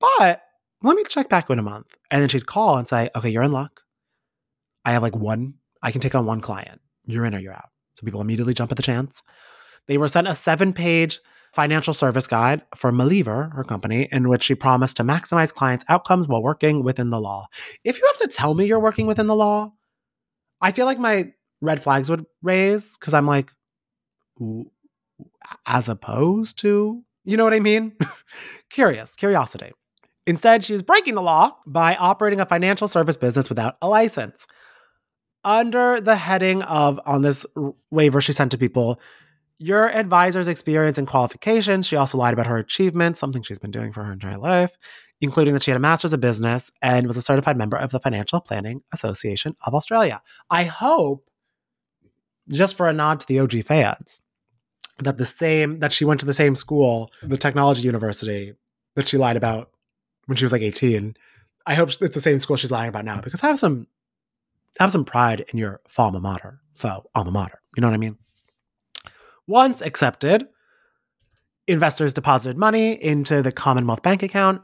but 0.00 0.40
let 0.82 0.96
me 0.96 1.04
check 1.04 1.28
back 1.28 1.50
in 1.50 1.58
a 1.58 1.62
month. 1.62 1.94
And 2.10 2.22
then 2.22 2.28
she'd 2.30 2.46
call 2.46 2.78
and 2.78 2.88
say, 2.88 3.10
okay, 3.14 3.28
you're 3.28 3.42
in 3.42 3.52
luck. 3.52 3.82
I 4.86 4.92
have 4.92 5.02
like 5.02 5.14
one, 5.14 5.54
I 5.82 5.90
can 5.90 6.00
take 6.00 6.14
on 6.14 6.24
one 6.24 6.40
client. 6.40 6.80
You're 7.04 7.26
in 7.26 7.34
or 7.34 7.38
you're 7.38 7.52
out. 7.52 7.68
So 7.94 8.04
people 8.04 8.20
immediately 8.20 8.54
jump 8.54 8.70
at 8.70 8.76
the 8.76 8.82
chance. 8.82 9.22
They 9.88 9.98
were 9.98 10.08
sent 10.08 10.28
a 10.28 10.34
seven 10.34 10.72
page 10.72 11.20
financial 11.52 11.94
service 11.94 12.26
guide 12.26 12.62
for 12.74 12.92
Maliver, 12.92 13.52
her 13.54 13.64
company, 13.64 14.08
in 14.12 14.28
which 14.28 14.44
she 14.44 14.54
promised 14.54 14.96
to 14.98 15.04
maximize 15.04 15.54
clients' 15.54 15.86
outcomes 15.88 16.28
while 16.28 16.42
working 16.42 16.82
within 16.82 17.10
the 17.10 17.20
law. 17.20 17.46
If 17.82 17.98
you 17.98 18.06
have 18.06 18.18
to 18.18 18.36
tell 18.36 18.54
me 18.54 18.66
you're 18.66 18.78
working 18.78 19.06
within 19.06 19.26
the 19.26 19.34
law, 19.34 19.72
I 20.60 20.72
feel 20.72 20.84
like 20.86 20.98
my 20.98 21.32
red 21.62 21.82
flags 21.82 22.10
would 22.10 22.26
raise 22.42 22.96
because 22.98 23.14
I'm 23.14 23.26
like, 23.26 23.50
as 25.66 25.88
opposed 25.88 26.58
to, 26.58 27.02
you 27.24 27.36
know 27.36 27.44
what 27.44 27.54
I 27.54 27.60
mean? 27.60 27.92
Curious, 28.70 29.16
curiosity. 29.16 29.72
Instead, 30.26 30.64
she 30.64 30.72
was 30.72 30.82
breaking 30.82 31.14
the 31.14 31.22
law 31.22 31.56
by 31.66 31.94
operating 31.96 32.40
a 32.40 32.46
financial 32.46 32.88
service 32.88 33.16
business 33.16 33.48
without 33.48 33.76
a 33.80 33.88
license. 33.88 34.46
Under 35.44 36.00
the 36.00 36.16
heading 36.16 36.62
of, 36.64 37.00
on 37.06 37.22
this 37.22 37.46
waiver 37.90 38.20
she 38.20 38.32
sent 38.32 38.50
to 38.50 38.58
people, 38.58 39.00
your 39.58 39.88
advisor's 39.88 40.48
experience 40.48 40.98
and 40.98 41.06
qualifications. 41.06 41.86
She 41.86 41.96
also 41.96 42.18
lied 42.18 42.34
about 42.34 42.46
her 42.46 42.58
achievements, 42.58 43.18
something 43.18 43.42
she's 43.42 43.58
been 43.58 43.70
doing 43.70 43.92
for 43.92 44.04
her 44.04 44.12
entire 44.12 44.38
life, 44.38 44.72
including 45.20 45.54
that 45.54 45.62
she 45.62 45.70
had 45.70 45.76
a 45.76 45.80
master's 45.80 46.12
of 46.12 46.20
business 46.20 46.70
and 46.82 47.06
was 47.06 47.16
a 47.16 47.22
certified 47.22 47.56
member 47.56 47.76
of 47.76 47.90
the 47.90 48.00
Financial 48.00 48.40
Planning 48.40 48.82
Association 48.92 49.56
of 49.66 49.74
Australia. 49.74 50.20
I 50.50 50.64
hope, 50.64 51.28
just 52.48 52.76
for 52.76 52.88
a 52.88 52.92
nod 52.92 53.20
to 53.20 53.26
the 53.26 53.40
OG 53.40 53.64
fans, 53.64 54.20
that 54.98 55.18
the 55.18 55.26
same 55.26 55.80
that 55.80 55.92
she 55.92 56.04
went 56.04 56.20
to 56.20 56.26
the 56.26 56.32
same 56.32 56.54
school, 56.54 57.10
the 57.22 57.38
technology 57.38 57.82
university 57.82 58.54
that 58.94 59.08
she 59.08 59.18
lied 59.18 59.36
about 59.36 59.70
when 60.26 60.36
she 60.36 60.44
was 60.44 60.52
like 60.52 60.62
18. 60.62 61.16
I 61.66 61.74
hope 61.74 61.88
it's 61.88 62.14
the 62.14 62.20
same 62.20 62.38
school 62.38 62.56
she's 62.56 62.70
lying 62.70 62.88
about 62.88 63.04
now 63.04 63.20
because 63.20 63.42
I 63.42 63.48
have 63.48 63.58
some 63.58 63.88
have 64.78 64.92
some 64.92 65.04
pride 65.04 65.44
in 65.48 65.58
your 65.58 65.80
alma 65.96 66.20
mater, 66.20 66.60
faux 66.74 67.06
alma 67.14 67.30
mater. 67.30 67.60
You 67.76 67.80
know 67.80 67.88
what 67.88 67.94
I 67.94 67.98
mean? 67.98 68.16
Once 69.46 69.80
accepted, 69.80 70.46
investors 71.66 72.12
deposited 72.12 72.56
money 72.56 72.92
into 72.92 73.42
the 73.42 73.52
Commonwealth 73.52 74.02
bank 74.02 74.22
account. 74.22 74.62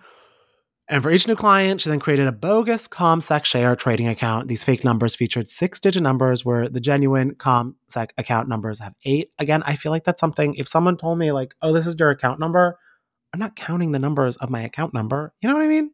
And 0.88 1.02
for 1.02 1.10
each 1.10 1.26
new 1.26 1.36
client, 1.36 1.80
she 1.80 1.88
then 1.88 2.00
created 2.00 2.26
a 2.26 2.32
bogus 2.32 2.88
CommSec 2.88 3.44
share 3.44 3.74
trading 3.76 4.08
account. 4.08 4.48
These 4.48 4.64
fake 4.64 4.84
numbers 4.84 5.14
featured 5.14 5.48
six 5.48 5.80
digit 5.80 6.02
numbers 6.02 6.44
where 6.44 6.68
the 6.68 6.80
genuine 6.80 7.34
CommSec 7.34 8.10
account 8.18 8.48
numbers 8.48 8.80
have 8.80 8.94
eight. 9.04 9.30
Again, 9.38 9.62
I 9.64 9.76
feel 9.76 9.92
like 9.92 10.04
that's 10.04 10.20
something, 10.20 10.54
if 10.56 10.68
someone 10.68 10.96
told 10.96 11.18
me, 11.18 11.32
like, 11.32 11.54
oh, 11.62 11.72
this 11.72 11.86
is 11.86 11.96
your 11.98 12.10
account 12.10 12.40
number, 12.40 12.78
I'm 13.32 13.40
not 13.40 13.56
counting 13.56 13.92
the 13.92 13.98
numbers 13.98 14.36
of 14.36 14.50
my 14.50 14.60
account 14.60 14.92
number. 14.92 15.32
You 15.40 15.48
know 15.48 15.54
what 15.54 15.64
I 15.64 15.68
mean? 15.68 15.92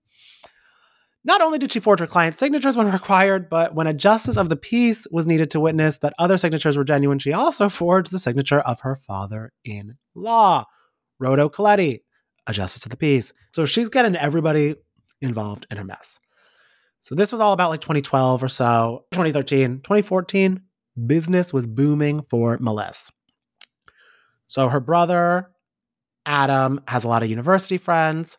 Not 1.29 1.43
only 1.43 1.59
did 1.59 1.71
she 1.71 1.79
forge 1.79 2.01
her 2.01 2.07
client's 2.07 2.38
signatures 2.38 2.75
when 2.75 2.91
required, 2.93 3.51
but 3.51 3.75
when 3.75 3.87
a 3.87 3.93
justice 3.93 4.38
of 4.38 4.49
the 4.49 4.57
peace 4.57 5.07
was 5.11 5.27
needed 5.27 5.51
to 5.51 5.61
witness 5.61 5.99
that 5.99 6.14
other 6.19 6.38
signatures 6.38 6.79
were 6.79 6.85
genuine, 6.85 7.19
she 7.19 7.35
also 7.35 7.69
forged 7.69 8.11
the 8.11 8.19
signature 8.19 8.61
of 8.61 8.81
her 8.81 8.97
father 8.97 9.53
in 9.62 9.99
law, 10.14 10.64
Rodo 11.23 11.51
Koletti, 11.51 12.01
a 12.47 12.55
justice 12.55 12.87
of 12.87 12.91
the 12.91 12.97
peace. 12.97 13.35
So 13.53 13.67
she's 13.67 13.91
getting 13.91 14.17
everybody 14.17 14.77
involved 15.21 15.67
in 15.71 15.77
her 15.77 15.85
mess. 15.85 16.19
So 17.01 17.14
this 17.14 17.31
was 17.31 17.43
all 17.43 17.53
about 17.53 17.69
like 17.69 17.83
2012 17.83 18.43
or 18.43 18.49
so, 18.49 19.05
2013, 19.12 19.81
2014. 19.81 20.62
Business 21.07 21.53
was 21.53 21.67
booming 21.67 22.23
for 22.23 22.57
Melissa. 22.59 23.12
So 24.47 24.71
her 24.71 24.81
brother, 24.81 25.51
Adam, 26.25 26.81
has 26.88 27.05
a 27.05 27.09
lot 27.09 27.23
of 27.23 27.29
university 27.29 27.77
friends, 27.77 28.38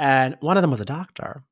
and 0.00 0.36
one 0.40 0.56
of 0.56 0.62
them 0.62 0.72
was 0.72 0.80
a 0.80 0.84
doctor. 0.84 1.44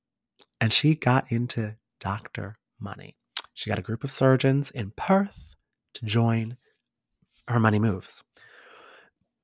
And 0.62 0.72
she 0.72 0.94
got 0.94 1.33
into 1.33 1.75
doctor 1.98 2.57
money. 2.79 3.16
She 3.53 3.68
got 3.68 3.81
a 3.81 3.83
group 3.83 4.05
of 4.05 4.12
surgeons 4.12 4.70
in 4.70 4.92
Perth 4.94 5.57
to 5.94 6.07
join 6.07 6.57
her 7.48 7.59
money 7.59 7.81
moves. 7.81 8.22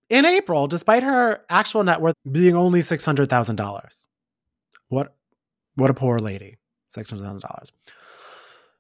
In 0.09 0.25
April, 0.25 0.69
despite 0.69 1.03
her 1.03 1.41
actual 1.51 1.83
net 1.83 2.01
worth 2.01 2.15
being 2.31 2.55
only 2.55 2.83
$600,000, 2.83 4.07
what, 4.91 5.17
what 5.75 5.91
a 5.91 5.95
poor 5.95 6.21
lady, 6.21 6.57
$600,000. 6.97 7.73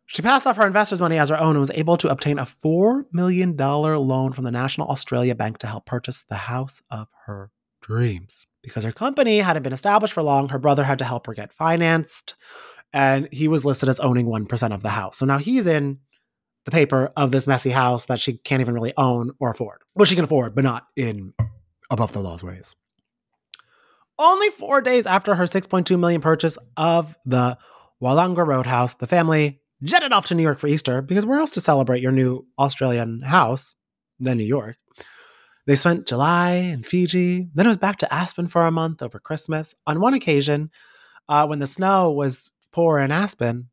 She 0.07 0.23
passed 0.23 0.47
off 0.47 0.59
her 0.59 0.67
investors' 0.67 1.01
money 1.01 1.19
as 1.19 1.31
her 1.31 1.41
own 1.41 1.51
and 1.51 1.61
was 1.61 1.73
able 1.73 1.97
to 1.97 2.09
obtain 2.09 2.39
a 2.39 2.45
$4 2.45 3.07
million 3.11 3.57
loan 3.57 4.33
from 4.33 4.45
the 4.45 4.53
National 4.53 4.87
Australia 4.87 5.35
Bank 5.35 5.59
to 5.59 5.67
help 5.67 5.87
purchase 5.87 6.23
the 6.23 6.37
house 6.37 6.83
of 6.89 7.09
her 7.27 7.51
dreams. 7.83 8.47
Because 8.63 8.85
her 8.85 8.93
company 8.93 9.39
hadn't 9.39 9.63
been 9.63 9.73
established 9.73 10.15
for 10.15 10.23
long, 10.23 10.49
her 10.49 10.59
brother 10.59 10.85
had 10.85 10.99
to 10.99 11.05
help 11.05 11.27
her 11.27 11.35
get 11.35 11.53
financed, 11.53 12.35
and 12.93 13.29
he 13.33 13.49
was 13.49 13.65
listed 13.65 13.89
as 13.89 14.01
owning 14.01 14.27
1% 14.27 14.75
of 14.75 14.83
the 14.83 14.89
house. 14.89 15.17
So 15.17 15.27
now 15.27 15.39
he's 15.39 15.67
in 15.67 15.99
the 16.65 16.71
paper 16.71 17.13
of 17.17 17.31
this 17.31 17.47
messy 17.47 17.71
house 17.71 18.07
that 18.07 18.21
she 18.21 18.35
can't 18.39 18.61
even 18.61 18.75
really 18.75 18.93
own 18.97 19.31
or 19.39 19.51
afford. 19.51 19.83
Well, 19.95 20.05
she 20.05 20.15
can 20.15 20.25
afford, 20.25 20.55
but 20.55 20.65
not 20.65 20.87
in 20.97 21.33
above 21.91 22.13
the 22.13 22.21
law's 22.21 22.43
ways. 22.43 22.77
Only 24.19 24.51
four 24.51 24.81
days 24.81 25.07
after 25.07 25.35
her 25.37 25.45
6.2 25.45 25.99
million 25.99 26.21
purchase 26.21 26.59
of 26.77 27.17
the 27.25 27.57
Wallangra 28.03 28.47
Roadhouse, 28.47 28.95
the 28.95 29.07
family 29.07 29.61
jetted 29.83 30.13
off 30.13 30.27
to 30.27 30.35
New 30.35 30.43
York 30.43 30.59
for 30.59 30.67
Easter 30.67 31.01
because 31.01 31.25
where 31.25 31.39
else 31.39 31.51
to 31.51 31.61
celebrate 31.61 32.03
your 32.03 32.13
new 32.13 32.45
Australian 32.59 33.23
house 33.23 33.77
than 34.19 34.39
New 34.39 34.45
York? 34.45 34.77
They 35.69 35.77
spent 35.77 36.07
July 36.07 36.53
in 36.53 36.83
Fiji, 36.83 37.47
then 37.53 37.67
it 37.67 37.69
was 37.69 37.77
back 37.77 37.99
to 37.99 38.13
Aspen 38.13 38.47
for 38.49 38.67
a 38.67 38.71
month 38.71 39.03
over 39.03 39.19
Christmas. 39.19 39.75
On 39.87 40.01
one 40.01 40.15
occasion, 40.15 40.71
uh, 41.29 41.47
when 41.47 41.59
the 41.59 41.67
snow 41.67 42.11
was 42.11 42.53
poor 42.73 42.99
in 42.99 43.13
Aspen, 43.13 43.69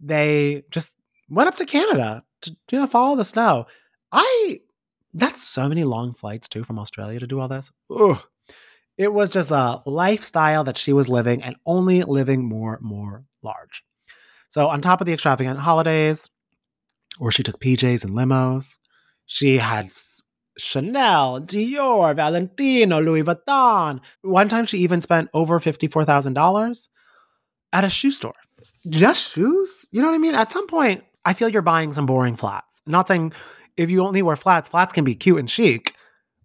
they 0.00 0.62
just 0.70 0.96
went 1.28 1.48
up 1.48 1.56
to 1.56 1.66
Canada 1.66 2.24
to 2.40 2.56
you 2.70 2.78
know 2.78 2.86
follow 2.86 3.14
the 3.14 3.26
snow. 3.26 3.66
I 4.10 4.60
that's 5.12 5.42
so 5.42 5.68
many 5.68 5.84
long 5.84 6.14
flights 6.14 6.48
too 6.48 6.64
from 6.64 6.78
Australia 6.78 7.20
to 7.20 7.26
do 7.26 7.40
all 7.40 7.48
this. 7.48 7.70
Ugh. 7.94 8.18
It 8.96 9.12
was 9.12 9.28
just 9.28 9.50
a 9.50 9.82
lifestyle 9.84 10.64
that 10.64 10.78
she 10.78 10.94
was 10.94 11.10
living 11.10 11.42
and 11.42 11.56
only 11.66 12.04
living 12.04 12.48
more 12.48 12.78
more 12.80 13.26
large. 13.42 13.84
So 14.48 14.68
on 14.68 14.80
top 14.80 15.02
of 15.02 15.06
the 15.06 15.12
extravagant 15.12 15.58
holidays, 15.58 16.30
where 17.18 17.30
she 17.30 17.42
took 17.42 17.60
PJs 17.60 18.04
and 18.04 18.14
limos, 18.14 18.78
she 19.26 19.58
had 19.58 19.92
Chanel, 20.58 21.40
Dior, 21.40 22.14
Valentino, 22.14 23.00
Louis 23.00 23.22
Vuitton. 23.22 24.00
One 24.22 24.48
time 24.48 24.66
she 24.66 24.78
even 24.78 25.00
spent 25.00 25.30
over 25.32 25.60
$54,000 25.60 26.88
at 27.72 27.84
a 27.84 27.90
shoe 27.90 28.10
store. 28.10 28.34
Just 28.88 29.30
shoes? 29.30 29.86
You 29.90 30.02
know 30.02 30.08
what 30.08 30.14
I 30.14 30.18
mean? 30.18 30.34
At 30.34 30.50
some 30.50 30.66
point, 30.66 31.04
I 31.24 31.32
feel 31.32 31.48
you're 31.48 31.62
buying 31.62 31.92
some 31.92 32.06
boring 32.06 32.36
flats. 32.36 32.82
I'm 32.86 32.92
not 32.92 33.08
saying 33.08 33.32
if 33.76 33.90
you 33.90 34.04
only 34.04 34.22
wear 34.22 34.36
flats, 34.36 34.68
flats 34.68 34.92
can 34.92 35.04
be 35.04 35.14
cute 35.14 35.38
and 35.38 35.50
chic, 35.50 35.94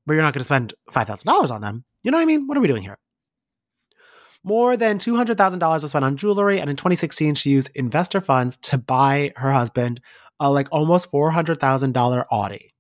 but 0.06 0.14
you're 0.14 0.22
not 0.22 0.34
going 0.34 0.42
to 0.42 0.46
spend 0.46 0.74
$5,000 0.92 1.52
on 1.52 1.62
them. 1.62 1.84
You 2.04 2.12
know 2.12 2.18
what 2.18 2.24
I 2.24 2.26
mean? 2.26 2.48
What 2.48 2.58
are 2.58 2.62
we 2.62 2.68
doing 2.68 2.84
here? 2.84 2.98
More 4.44 4.76
than 4.76 4.98
$200,000 4.98 5.82
was 5.82 5.90
spent 5.90 6.04
on 6.04 6.18
jewelry, 6.18 6.60
and 6.60 6.70
in 6.70 6.76
2016, 6.76 7.36
she 7.36 7.50
used 7.50 7.72
investor 7.76 8.20
funds 8.20 8.58
to 8.58 8.78
buy 8.78 9.32
her 9.38 9.54
husband 9.54 10.02
a 10.40 10.52
like 10.52 10.68
almost 10.72 11.10
$400,000 11.12 12.26
Audi. 12.30 12.74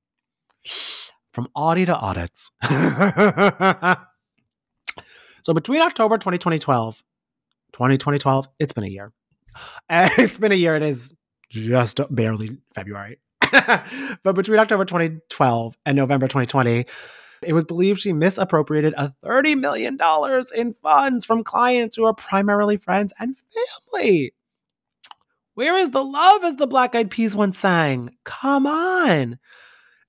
From 1.33 1.47
Audi 1.55 1.85
to 1.85 1.95
audits. 1.95 2.51
so 5.41 5.53
between 5.53 5.81
October 5.81 6.17
2012, 6.17 7.03
2012, 7.73 8.47
it's 8.59 8.73
been 8.73 8.83
a 8.83 8.87
year. 8.87 9.11
it's 9.89 10.37
been 10.37 10.51
a 10.51 10.55
year. 10.55 10.75
It 10.75 10.83
is 10.83 11.13
just 11.49 11.99
barely 12.11 12.57
February. 12.75 13.19
but 14.23 14.33
between 14.35 14.59
October 14.59 14.85
2012 14.85 15.77
and 15.87 15.95
November 15.97 16.27
2020, 16.27 16.85
it 17.41 17.53
was 17.53 17.63
believed 17.63 17.99
she 17.99 18.13
misappropriated 18.13 18.93
a 18.95 19.13
$30 19.25 19.59
million 19.59 19.97
in 20.55 20.73
funds 20.73 21.25
from 21.25 21.43
clients 21.43 21.97
who 21.97 22.05
are 22.05 22.13
primarily 22.13 22.77
friends 22.77 23.11
and 23.19 23.35
family. 23.91 24.33
Where 25.55 25.77
is 25.77 25.91
the 25.91 26.03
love, 26.03 26.43
as 26.43 26.55
the 26.55 26.67
Black 26.67 26.95
Eyed 26.95 27.11
Peas 27.11 27.35
once 27.35 27.57
sang? 27.57 28.15
Come 28.23 28.65
on. 28.65 29.39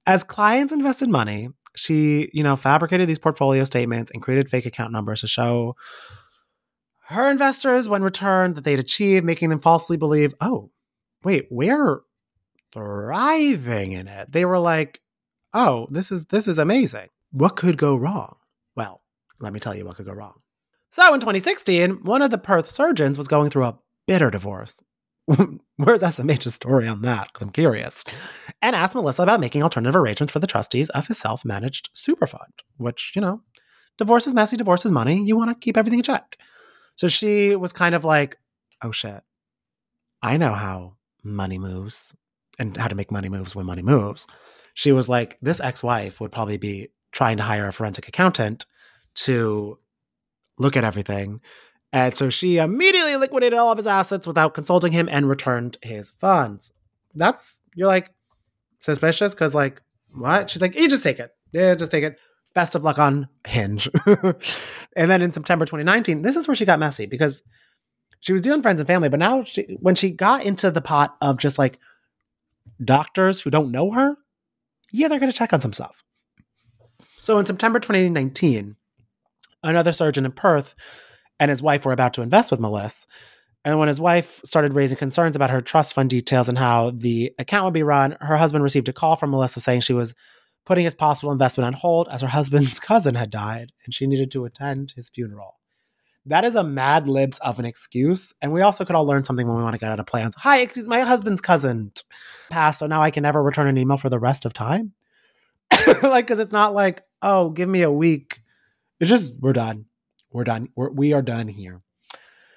As 0.07 0.25
clients 0.25 0.73
invested 0.73 1.09
money, 1.09 1.49
she, 1.77 2.31
you 2.33 2.43
know, 2.43 2.57
fabricated 2.57 3.09
these 3.09 3.19
portfolio 3.19 3.65
statements 3.65 4.11
and 4.13 4.23
created 4.23 4.49
fake 4.49 4.67
account 4.67 4.93
numbers 4.93 5.23
to 5.23 5.27
show 5.27 5.77
her 7.07 7.31
investors 7.31 7.89
when 7.89 8.03
returned 8.03 8.55
that 8.57 8.65
they'd 8.65 8.79
achieved, 8.79 9.25
making 9.25 9.51
them 9.51 9.61
falsely 9.61 9.97
believe, 9.97 10.35
oh, 10.41 10.71
wait, 11.23 11.47
we're 11.51 12.01
thriving 12.73 13.93
in 13.93 14.09
it. 14.09 14.33
They 14.33 14.45
were 14.45 14.59
like, 14.59 15.01
oh, 15.53 15.87
this 15.91 16.11
is 16.11 16.27
this 16.27 16.49
is 16.49 16.59
amazing. 16.59 17.09
What 17.31 17.57
could 17.57 17.77
go 17.77 17.97
wrong? 17.97 18.37
Well, 18.77 19.03
let 19.41 19.53
me 19.53 19.61
tell 19.61 19.75
you 19.75 19.85
what 19.85 19.97
could 19.97 20.07
go 20.07 20.13
wrong. 20.13 20.35
So 20.91 21.13
in 21.13 21.21
2016, 21.21 22.05
one 22.05 22.23
of 22.23 22.31
the 22.31 22.39
Perth 22.39 22.71
surgeons 22.71 23.19
was 23.19 23.29
going 23.29 23.51
through 23.51 23.65
a 23.65 23.79
bitter 24.07 24.31
divorce. 24.31 24.81
Where's 25.77 26.03
SMH's 26.03 26.55
story 26.55 26.87
on 26.87 27.03
that? 27.03 27.29
Because 27.29 27.43
I'm 27.43 27.51
curious. 27.51 28.05
And 28.61 28.77
asked 28.77 28.95
Melissa 28.95 29.23
about 29.23 29.41
making 29.41 29.63
alternative 29.63 29.97
arrangements 29.97 30.33
for 30.33 30.39
the 30.39 30.47
trustees 30.47 30.91
of 30.91 31.07
his 31.07 31.19
self 31.19 31.45
managed 31.45 31.91
super 31.95 32.27
fund, 32.27 32.53
which, 32.77 33.13
you 33.15 33.23
know, 33.23 33.41
divorce 33.99 34.27
is 34.27 34.35
messy, 34.35 34.57
divorce 34.57 34.85
is 34.85 34.93
money. 34.93 35.23
You 35.23 35.37
want 35.37 35.51
to 35.51 35.55
keep 35.55 35.77
everything 35.77 36.01
in 36.01 36.05
check. 36.05 36.37
So 36.97 37.09
she 37.09 37.57
was 37.57 37.73
kind 37.73 37.95
of 37.95 38.05
like, 38.05 38.37
oh 38.83 38.93
shit, 38.93 39.23
I 40.23 40.37
know 40.37 40.53
how 40.53 40.97
money 41.23 41.59
moves 41.59 42.15
and 42.59 42.77
how 42.77 42.89
to 42.89 42.95
make 42.95 43.11
money 43.11 43.29
moves 43.29 43.57
when 43.57 43.67
money 43.67 43.83
moves. 43.83 44.27
She 44.75 44.93
was 44.93 45.09
like, 45.09 45.39
this 45.41 45.61
ex 45.61 45.83
wife 45.83 46.21
would 46.21 46.33
probably 46.33 46.59
be 46.59 46.89
trying 47.13 47.37
to 47.39 47.43
hire 47.43 47.67
a 47.67 47.73
forensic 47.73 48.09
accountant 48.09 48.67
to 49.15 49.79
look 50.59 50.77
at 50.77 50.85
everything. 50.85 51.41
And 51.95 52.17
so 52.17 52.29
she 52.29 52.59
immediately 52.59 53.15
liquidated 53.15 53.57
all 53.57 53.71
of 53.71 53.79
his 53.79 53.87
assets 53.87 54.27
without 54.27 54.53
consulting 54.53 54.91
him 54.91 55.09
and 55.09 55.29
returned 55.29 55.79
his 55.81 56.11
funds. 56.19 56.73
That's, 57.15 57.61
you're 57.77 57.87
like, 57.87 58.11
suspicious 58.81 59.33
because, 59.33 59.55
like, 59.55 59.81
what? 60.11 60.51
She's 60.51 60.61
like, 60.61 60.75
you 60.75 60.89
just 60.89 61.05
take 61.05 61.21
it. 61.21 61.31
Yeah, 61.53 61.77
just 61.77 61.93
take 61.93 62.03
it. 62.03 62.19
Best 62.53 62.75
of 62.75 62.83
luck 62.83 62.99
on 62.99 63.29
Hinge. 63.47 63.89
and 64.97 65.09
then 65.09 65.23
in 65.23 65.33
September 65.33 65.67
2019, 65.67 66.23
this 66.23 66.35
is 66.35 66.49
where 66.49 66.57
she 66.57 66.65
got 66.65 66.81
messy 66.81 67.07
because 67.07 67.45
she 68.19 68.33
was 68.33 68.43
doing 68.43 68.61
friends 68.61 68.81
and 68.81 68.89
family, 68.89 69.09
but 69.09 69.21
now 69.21 69.45
she, 69.45 69.63
when 69.79 69.95
she 69.95 70.11
got 70.11 70.45
into 70.45 70.73
the 70.73 70.81
pot 70.81 71.17
of 71.21 71.39
just 71.39 71.61
like 71.61 71.79
doctors 72.85 73.41
who 73.41 73.51
don't 73.51 73.71
know 73.71 73.93
her, 73.93 74.17
yeah, 74.91 75.07
they're 75.07 75.21
going 75.21 75.31
to 75.31 75.39
check 75.39 75.53
on 75.53 75.61
some 75.61 75.73
stuff. 75.73 76.03
So 77.19 77.39
in 77.39 77.47
September 77.47 77.79
2019, 77.79 78.75
another 79.63 79.93
surgeon 79.93 80.25
in 80.25 80.33
Perth 80.33 80.75
and 81.41 81.51
his 81.51 81.63
wife 81.63 81.85
were 81.85 81.93
about 81.93 82.15
to 82.15 82.23
invest 82.23 82.51
with 82.51 82.61
Melissa. 82.61 83.07
And 83.65 83.79
when 83.79 83.89
his 83.89 84.01
wife 84.01 84.41
started 84.45 84.75
raising 84.75 84.99
concerns 84.99 85.37
about 85.37 85.51
her 85.51 85.61
trust 85.61 85.95
fund 85.95 86.11
details 86.11 86.49
and 86.49 86.59
how 86.59 86.91
the 86.91 87.33
account 87.39 87.65
would 87.65 87.75
be 87.75 87.83
run, 87.83 88.17
her 88.21 88.37
husband 88.37 88.63
received 88.63 88.89
a 88.89 88.93
call 88.93 89.17
from 89.17 89.31
Melissa 89.31 89.61
saying 89.61 89.81
she 89.81 89.95
was 89.95 90.15
putting 90.67 90.85
his 90.85 90.95
possible 90.95 91.33
investment 91.33 91.67
on 91.67 91.73
hold 91.73 92.09
as 92.11 92.21
her 92.21 92.29
husband's 92.29 92.79
cousin 92.81 93.15
had 93.15 93.31
died 93.31 93.73
and 93.85 93.95
she 93.95 94.07
needed 94.07 94.31
to 94.33 94.45
attend 94.45 94.93
his 94.97 95.09
funeral. 95.09 95.59
That 96.27 96.45
is 96.45 96.57
a 96.57 96.65
mad 96.65 97.07
libs 97.07 97.39
of 97.39 97.59
an 97.59 97.67
excuse. 97.67 98.33
And 98.41 98.53
we 98.53 98.63
also 98.63 98.85
could 98.85 98.97
all 98.97 99.07
learn 99.07 99.25
something 99.25 99.47
when 99.47 99.59
we 99.59 99.63
want 99.63 99.75
to 99.75 99.79
get 99.79 99.91
out 99.91 100.01
of 100.01 100.07
plans. 100.07 100.35
Hi, 100.39 100.61
excuse 100.61 100.89
my 100.89 101.01
husband's 101.01 101.43
cousin 101.43 101.93
passed, 102.51 102.79
so 102.79 102.87
now 102.87 103.03
I 103.03 103.11
can 103.11 103.23
never 103.23 103.43
return 103.43 103.67
an 103.67 103.77
email 103.77 103.99
for 103.99 104.09
the 104.09 104.19
rest 104.19 104.47
of 104.47 104.55
time. 104.55 104.93
like, 106.03 106.27
because 106.27 106.39
it's 106.39 106.53
not 106.53 106.75
like, 106.75 107.03
oh, 107.21 107.51
give 107.51 107.69
me 107.69 107.83
a 107.83 107.91
week. 107.91 108.41
It's 109.01 109.11
just, 109.11 109.39
we're 109.41 109.53
done. 109.53 109.87
We're 110.35 110.45
done. 110.45 110.69
We're, 110.75 110.91
we 110.91 111.15
are 111.15 111.23
done 111.23 111.49
here. 111.49 111.81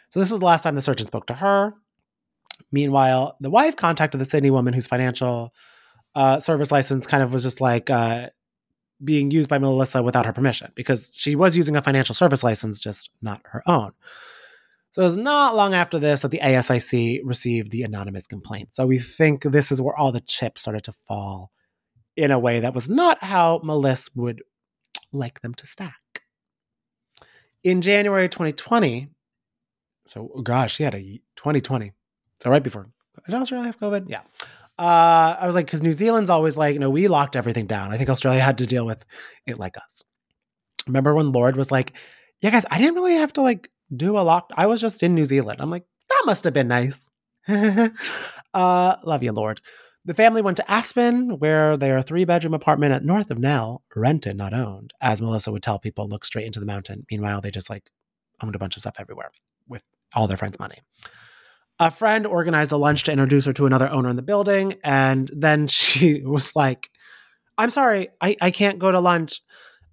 So 0.09 0.19
this 0.19 0.31
was 0.31 0.39
the 0.39 0.45
last 0.45 0.63
time 0.63 0.75
the 0.75 0.81
surgeon 0.81 1.07
spoke 1.07 1.27
to 1.27 1.35
her. 1.35 1.75
Meanwhile, 2.71 3.37
the 3.39 3.51
wife 3.51 3.75
contacted 3.75 4.19
the 4.19 4.25
Sydney 4.25 4.49
woman 4.49 4.73
whose 4.73 4.87
financial 4.87 5.53
uh, 6.15 6.39
service 6.39 6.71
license 6.71 7.05
kind 7.05 7.21
of 7.21 7.31
was 7.31 7.43
just 7.43 7.61
like 7.61 7.89
uh, 7.89 8.29
being 9.03 9.29
used 9.29 9.47
by 9.47 9.59
Melissa 9.59 10.01
without 10.01 10.25
her 10.25 10.33
permission 10.33 10.71
because 10.75 11.11
she 11.13 11.35
was 11.35 11.55
using 11.55 11.75
a 11.75 11.81
financial 11.81 12.15
service 12.15 12.43
license, 12.43 12.79
just 12.79 13.11
not 13.21 13.41
her 13.45 13.61
own. 13.67 13.91
So 14.89 15.03
it 15.03 15.05
was 15.05 15.17
not 15.17 15.55
long 15.55 15.75
after 15.75 15.99
this 15.99 16.21
that 16.21 16.31
the 16.31 16.39
ASIC 16.39 17.21
received 17.23 17.71
the 17.71 17.83
anonymous 17.83 18.25
complaint. 18.25 18.69
So 18.71 18.87
we 18.87 18.97
think 18.97 19.43
this 19.43 19.71
is 19.71 19.79
where 19.79 19.95
all 19.95 20.11
the 20.11 20.21
chips 20.21 20.61
started 20.61 20.83
to 20.85 20.93
fall 21.07 21.51
in 22.15 22.31
a 22.31 22.39
way 22.39 22.59
that 22.59 22.73
was 22.73 22.89
not 22.89 23.23
how 23.23 23.61
Melissa 23.63 24.09
would 24.15 24.41
like 25.13 25.41
them 25.41 25.53
to 25.53 25.67
stack. 25.67 25.97
In 27.63 27.81
January 27.81 28.29
2020, 28.29 29.09
so 30.05 30.31
oh 30.33 30.41
gosh, 30.41 30.79
a 30.79 30.91
2020. 30.91 31.91
So 32.41 32.49
right 32.49 32.63
before, 32.63 32.89
did 33.25 33.35
Australia 33.35 33.65
have 33.65 33.79
COVID? 33.79 34.09
Yeah. 34.09 34.21
Uh, 34.79 35.35
I 35.39 35.47
was 35.47 35.55
like, 35.55 35.65
because 35.65 35.81
New 35.81 35.93
Zealand's 35.93 36.29
always 36.29 36.55
like, 36.55 36.73
you 36.73 36.79
know, 36.79 36.89
we 36.89 37.07
locked 37.07 37.35
everything 37.35 37.65
down. 37.65 37.91
I 37.91 37.97
think 37.97 38.09
Australia 38.09 38.41
had 38.41 38.59
to 38.59 38.67
deal 38.67 38.85
with 38.85 39.03
it 39.47 39.57
like 39.57 39.75
us. 39.77 40.03
Remember 40.85 41.15
when 41.15 41.31
Lorde 41.31 41.55
was 41.55 41.71
like, 41.71 41.93
yeah, 42.41 42.51
guys, 42.51 42.65
I 42.69 42.77
didn't 42.77 42.95
really 42.95 43.15
have 43.15 43.33
to 43.33 43.41
like 43.41 43.69
do 43.95 44.17
a 44.17 44.21
lock. 44.21 44.51
I 44.55 44.67
was 44.67 44.79
just 44.79 45.01
in 45.01 45.15
New 45.15 45.25
Zealand. 45.25 45.59
I'm 45.61 45.71
like, 45.71 45.85
that 46.09 46.23
must 46.25 46.43
have 46.43 46.53
been 46.53 46.67
nice. 46.67 47.09
uh, 47.47 48.95
love 49.03 49.23
you, 49.23 49.31
Lorde. 49.31 49.61
The 50.07 50.13
family 50.13 50.41
went 50.41 50.55
to 50.55 50.71
Aspen, 50.71 51.37
where 51.37 51.75
their 51.75 52.01
three 52.01 52.23
bedroom 52.23 52.53
apartment 52.53 52.93
at 52.93 53.03
north 53.03 53.29
of 53.29 53.39
Nell, 53.39 53.83
rented, 53.93 54.37
not 54.37 54.53
owned, 54.53 54.93
as 55.01 55.21
Melissa 55.21 55.51
would 55.51 55.61
tell 55.61 55.79
people, 55.79 56.07
look 56.07 56.23
straight 56.23 56.45
into 56.45 56.61
the 56.61 56.65
mountain. 56.65 57.05
Meanwhile, 57.11 57.41
they 57.41 57.51
just 57.51 57.69
like 57.69 57.91
owned 58.41 58.55
a 58.55 58.57
bunch 58.57 58.77
of 58.77 58.81
stuff 58.81 58.95
everywhere 58.99 59.31
with 59.67 59.83
all 60.15 60.25
their 60.25 60.37
friends' 60.37 60.59
money. 60.59 60.77
A 61.77 61.91
friend 61.91 62.25
organized 62.25 62.71
a 62.71 62.77
lunch 62.77 63.03
to 63.03 63.11
introduce 63.11 63.45
her 63.47 63.53
to 63.53 63.65
another 63.65 63.89
owner 63.89 64.09
in 64.09 64.15
the 64.15 64.21
building, 64.21 64.75
and 64.81 65.29
then 65.35 65.67
she 65.67 66.21
was 66.21 66.55
like, 66.55 66.89
I'm 67.57 67.69
sorry, 67.69 68.07
I, 68.21 68.37
I 68.39 68.51
can't 68.51 68.79
go 68.79 68.93
to 68.93 69.01
lunch. 69.01 69.41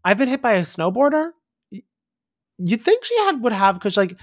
I've 0.05 0.18
been 0.18 0.29
hit 0.29 0.40
by 0.40 0.53
a 0.53 0.62
snowboarder. 0.62 1.31
you'd 2.59 2.85
think 2.85 3.05
she 3.05 3.18
had 3.18 3.42
would 3.42 3.53
have 3.53 3.74
because 3.74 3.96
like 3.96 4.16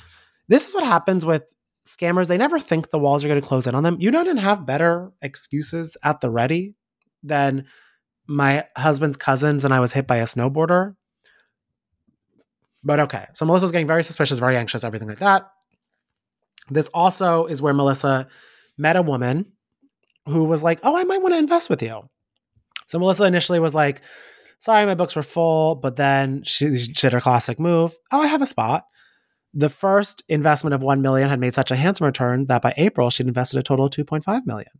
this 0.47 0.69
is 0.69 0.73
what 0.73 0.86
happens 0.86 1.25
with 1.25 1.43
scammers. 1.86 2.28
They 2.28 2.38
never 2.38 2.60
think 2.60 2.89
the 2.89 3.00
walls 3.00 3.24
are 3.24 3.28
going 3.28 3.41
to 3.41 3.48
close 3.48 3.67
in 3.67 3.76
on 3.76 3.84
them. 3.84 3.98
You 4.00 4.12
don't 4.12 4.38
have 4.38 4.65
better 4.65 5.12
excuses 5.22 5.98
at 6.04 6.22
the 6.22 6.30
ready 6.30 6.76
than 7.24 7.65
my 8.28 8.65
husband's 8.78 9.17
cousins 9.17 9.65
and 9.65 9.74
I 9.74 9.80
was 9.80 9.94
hit 9.94 10.08
by 10.08 10.17
a 10.17 10.26
snowboarder. 10.26 10.96
But 12.84 13.00
okay, 13.02 13.26
so 13.34 13.46
Melissa 13.46 13.65
was 13.65 13.72
getting 13.72 13.88
very 13.88 14.04
suspicious, 14.04 14.39
very 14.39 14.58
anxious, 14.58 14.84
everything 14.84 15.08
like 15.08 15.20
that. 15.20 15.52
This 16.70 16.89
also 16.94 17.46
is 17.46 17.62
where 17.62 17.74
Melissa 17.74 18.28
met 18.78 18.96
a 18.96 19.02
woman 19.02 19.52
who 20.28 20.46
was 20.46 20.63
like, 20.63 20.80
"Oh, 20.84 20.96
I 20.96 21.04
might 21.04 21.22
want 21.22 21.34
to 21.34 21.39
invest 21.39 21.70
with 21.70 21.84
you." 21.84 22.10
So 22.88 22.98
Melissa 22.98 23.26
initially 23.26 23.60
was 23.60 23.76
like, 23.76 24.02
"Sorry, 24.60 24.86
my 24.86 24.96
books 24.96 25.15
were 25.15 25.24
full," 25.24 25.76
but 25.76 25.96
then 25.96 26.44
she, 26.44 26.80
she 26.80 26.91
did 26.94 27.13
her 27.13 27.22
classic 27.22 27.60
move. 27.60 27.96
"Oh, 28.12 28.22
I 28.22 28.28
have 28.28 28.41
a 28.41 28.48
spot." 28.48 28.86
The 29.53 29.69
first 29.69 30.23
investment 30.29 30.73
of 30.73 30.81
1 30.81 31.01
million 31.01 31.29
had 31.29 31.39
made 31.39 31.53
such 31.53 31.71
a 31.71 31.75
handsome 31.75 32.05
return 32.05 32.45
that 32.45 32.61
by 32.61 32.73
April 32.77 33.09
she'd 33.09 33.27
invested 33.27 33.59
a 33.59 33.63
total 33.63 33.85
of 33.85 33.91
2.5 33.91 34.45
million. 34.45 34.71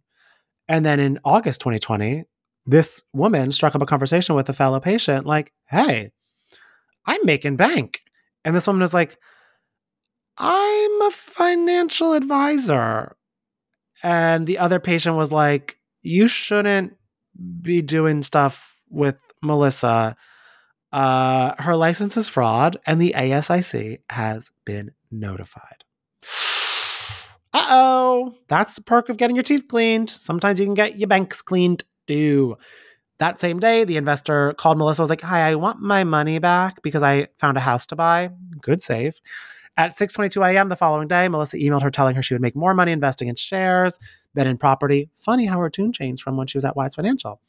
And 0.68 0.86
then 0.86 1.00
in 1.00 1.20
August 1.26 1.60
2020, 1.62 2.24
this 2.66 3.04
woman 3.14 3.52
struck 3.52 3.76
up 3.76 3.82
a 3.82 3.86
conversation 3.86 4.36
with 4.36 4.48
a 4.48 4.54
fellow 4.54 4.80
patient 4.80 5.26
like, 5.26 5.52
"Hey, 5.70 6.12
I'm 7.06 7.26
making 7.26 7.58
bank." 7.58 8.02
And 8.46 8.56
this 8.56 8.68
woman 8.68 8.82
was 8.82 8.94
like, 8.94 9.18
I'm 10.38 11.02
a 11.04 11.12
financial 11.12 12.14
advisor. 12.14 13.16
And 14.04 14.48
the 14.48 14.58
other 14.58 14.80
patient 14.80 15.16
was 15.16 15.32
like, 15.32 15.78
You 16.02 16.28
shouldn't 16.28 16.94
be 17.62 17.82
doing 17.82 18.24
stuff 18.24 18.76
with 18.90 19.18
Melissa. 19.44 20.16
Uh, 20.92 21.54
her 21.62 21.76
license 21.76 22.18
is 22.18 22.28
fraud, 22.28 22.78
and 22.86 23.02
the 23.02 23.14
ASIC 23.16 24.00
has 24.10 24.52
been 24.66 24.92
notified. 25.10 25.84
Uh 27.54 27.66
oh, 27.70 28.36
that's 28.48 28.76
the 28.76 28.82
perk 28.82 29.10
of 29.10 29.18
getting 29.18 29.36
your 29.36 29.44
teeth 29.44 29.68
cleaned. 29.68 30.10
Sometimes 30.10 30.58
you 30.58 30.66
can 30.66 30.74
get 30.74 30.98
your 30.98 31.10
banks 31.10 31.42
cleaned 31.42 31.84
too. 32.08 32.56
That 33.20 33.42
same 33.42 33.60
day, 33.60 33.84
the 33.84 33.98
investor 33.98 34.54
called 34.54 34.78
Melissa, 34.78 35.02
was 35.02 35.10
like, 35.10 35.20
Hi, 35.20 35.50
I 35.50 35.56
want 35.56 35.82
my 35.82 36.06
money 36.06 36.40
back 36.40 36.82
because 36.82 37.04
I 37.04 37.28
found 37.40 37.58
a 37.58 37.60
house 37.60 37.86
to 37.88 37.98
buy. 37.98 38.30
Good 38.62 38.82
save. 38.82 39.20
At 39.78 39.98
6:22 39.98 40.46
a.m. 40.50 40.70
the 40.70 40.76
following 40.76 41.08
day, 41.08 41.28
Melissa 41.28 41.58
emailed 41.58 41.82
her 41.82 41.92
telling 41.92 42.16
her 42.16 42.22
she 42.22 42.34
would 42.34 42.42
make 42.42 42.56
more 42.56 42.74
money 42.74 42.92
investing 42.92 43.28
in 43.28 43.36
shares 43.36 44.00
than 44.34 44.48
in 44.48 44.58
property. 44.58 45.10
Funny 45.16 45.46
how 45.46 45.60
her 45.60 45.70
tune 45.70 45.92
changed 45.92 46.24
from 46.24 46.38
when 46.38 46.48
she 46.48 46.58
was 46.58 46.66
at 46.66 46.76
Wise 46.76 46.96
Financial. 46.96 47.42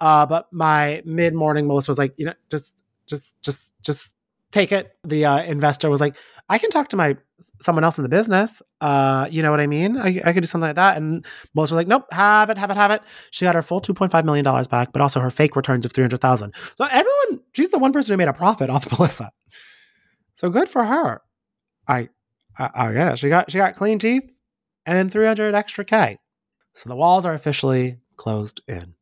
Uh, 0.00 0.26
but 0.26 0.52
my 0.52 1.02
mid-morning, 1.04 1.66
Melissa 1.66 1.90
was 1.90 1.98
like, 1.98 2.14
you 2.16 2.26
know, 2.26 2.34
just, 2.50 2.84
just, 3.06 3.40
just, 3.42 3.72
just 3.82 4.14
take 4.52 4.72
it. 4.72 4.96
The 5.04 5.24
uh, 5.24 5.42
investor 5.42 5.90
was 5.90 6.00
like, 6.00 6.16
I 6.48 6.58
can 6.58 6.70
talk 6.70 6.88
to 6.90 6.96
my 6.96 7.16
someone 7.60 7.84
else 7.84 7.98
in 7.98 8.02
the 8.02 8.08
business. 8.08 8.62
Uh, 8.80 9.28
you 9.30 9.42
know 9.42 9.50
what 9.50 9.60
I 9.60 9.66
mean? 9.66 9.96
I, 9.96 10.20
I 10.24 10.32
could 10.32 10.40
do 10.40 10.46
something 10.46 10.68
like 10.68 10.76
that. 10.76 10.96
And 10.96 11.24
Melissa 11.54 11.74
was 11.74 11.78
like, 11.78 11.86
nope, 11.86 12.06
have 12.10 12.50
it, 12.50 12.58
have 12.58 12.70
it, 12.70 12.76
have 12.76 12.90
it. 12.90 13.02
She 13.30 13.44
got 13.44 13.54
her 13.54 13.62
full 13.62 13.80
$2.5 13.80 14.24
million 14.24 14.44
back, 14.70 14.92
but 14.92 15.00
also 15.00 15.20
her 15.20 15.30
fake 15.30 15.54
returns 15.54 15.84
of 15.84 15.92
300000 15.92 16.52
So 16.76 16.84
everyone, 16.84 17.40
she's 17.52 17.70
the 17.70 17.78
one 17.78 17.92
person 17.92 18.12
who 18.12 18.16
made 18.16 18.28
a 18.28 18.32
profit 18.32 18.70
off 18.70 18.90
Melissa. 18.98 19.30
So 20.34 20.50
good 20.50 20.68
for 20.68 20.84
her. 20.84 21.22
I, 21.86 22.08
I, 22.58 22.92
yeah, 22.92 23.14
she 23.14 23.28
got 23.28 23.50
she 23.50 23.58
got 23.58 23.74
clean 23.74 23.98
teeth 23.98 24.30
and 24.84 25.12
300 25.12 25.54
extra 25.54 25.84
K. 25.84 26.18
So 26.74 26.88
the 26.88 26.96
walls 26.96 27.24
are 27.24 27.34
officially 27.34 27.98
closed 28.16 28.60
in. 28.68 28.94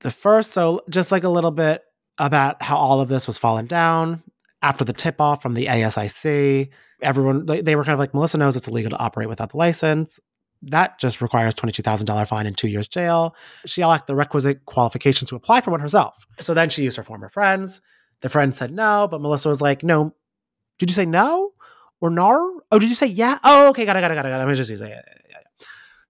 The 0.00 0.10
first, 0.10 0.52
so 0.52 0.82
just 0.90 1.12
like 1.12 1.24
a 1.24 1.28
little 1.28 1.50
bit 1.50 1.82
about 2.18 2.62
how 2.62 2.76
all 2.76 3.00
of 3.00 3.08
this 3.08 3.26
was 3.26 3.38
falling 3.38 3.66
down 3.66 4.22
after 4.60 4.84
the 4.84 4.92
tip 4.92 5.20
off 5.20 5.42
from 5.42 5.54
the 5.54 5.66
ASIC. 5.66 6.68
Everyone, 7.00 7.46
they 7.46 7.74
were 7.74 7.84
kind 7.84 7.94
of 7.94 7.98
like, 7.98 8.14
Melissa 8.14 8.38
knows 8.38 8.54
it's 8.54 8.68
illegal 8.68 8.90
to 8.90 8.98
operate 8.98 9.28
without 9.28 9.50
the 9.50 9.56
license. 9.56 10.20
That 10.62 11.00
just 11.00 11.20
requires 11.20 11.54
$22,000 11.56 12.28
fine 12.28 12.46
and 12.46 12.56
two 12.56 12.68
years 12.68 12.86
jail. 12.86 13.34
She 13.66 13.84
lacked 13.84 14.06
the 14.06 14.14
requisite 14.14 14.64
qualifications 14.66 15.30
to 15.30 15.36
apply 15.36 15.60
for 15.60 15.72
one 15.72 15.80
herself. 15.80 16.26
So 16.38 16.54
then 16.54 16.68
she 16.68 16.84
used 16.84 16.96
her 16.96 17.02
former 17.02 17.28
friends. 17.28 17.80
The 18.20 18.28
friend 18.28 18.54
said 18.54 18.70
no, 18.70 19.08
but 19.10 19.20
Melissa 19.20 19.48
was 19.48 19.60
like, 19.60 19.82
no, 19.82 20.14
did 20.78 20.90
you 20.90 20.94
say 20.94 21.06
no 21.06 21.52
or 22.00 22.10
nar? 22.10 22.38
Oh, 22.70 22.78
did 22.78 22.88
you 22.88 22.94
say 22.94 23.06
yeah? 23.06 23.38
Oh, 23.42 23.70
okay, 23.70 23.84
got 23.84 23.96
it, 23.96 24.00
got 24.00 24.12
it, 24.12 24.14
got 24.14 24.26
it, 24.26 24.30
got 24.30 24.40
it. 24.40 24.46
Me 24.46 24.54
just 24.54 24.70
use 24.70 24.80
it. 24.80 25.04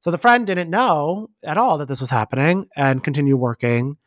So 0.03 0.11
the 0.11 0.19
friend 0.19 0.45
didn't 0.45 0.69
know 0.69 1.31
at 1.45 1.57
all 1.57 1.79
that 1.79 1.87
this 1.87 2.01
was 2.01 2.11
happening 2.11 2.67
and 2.75 3.05
continued 3.05 3.37
working. 3.37 3.99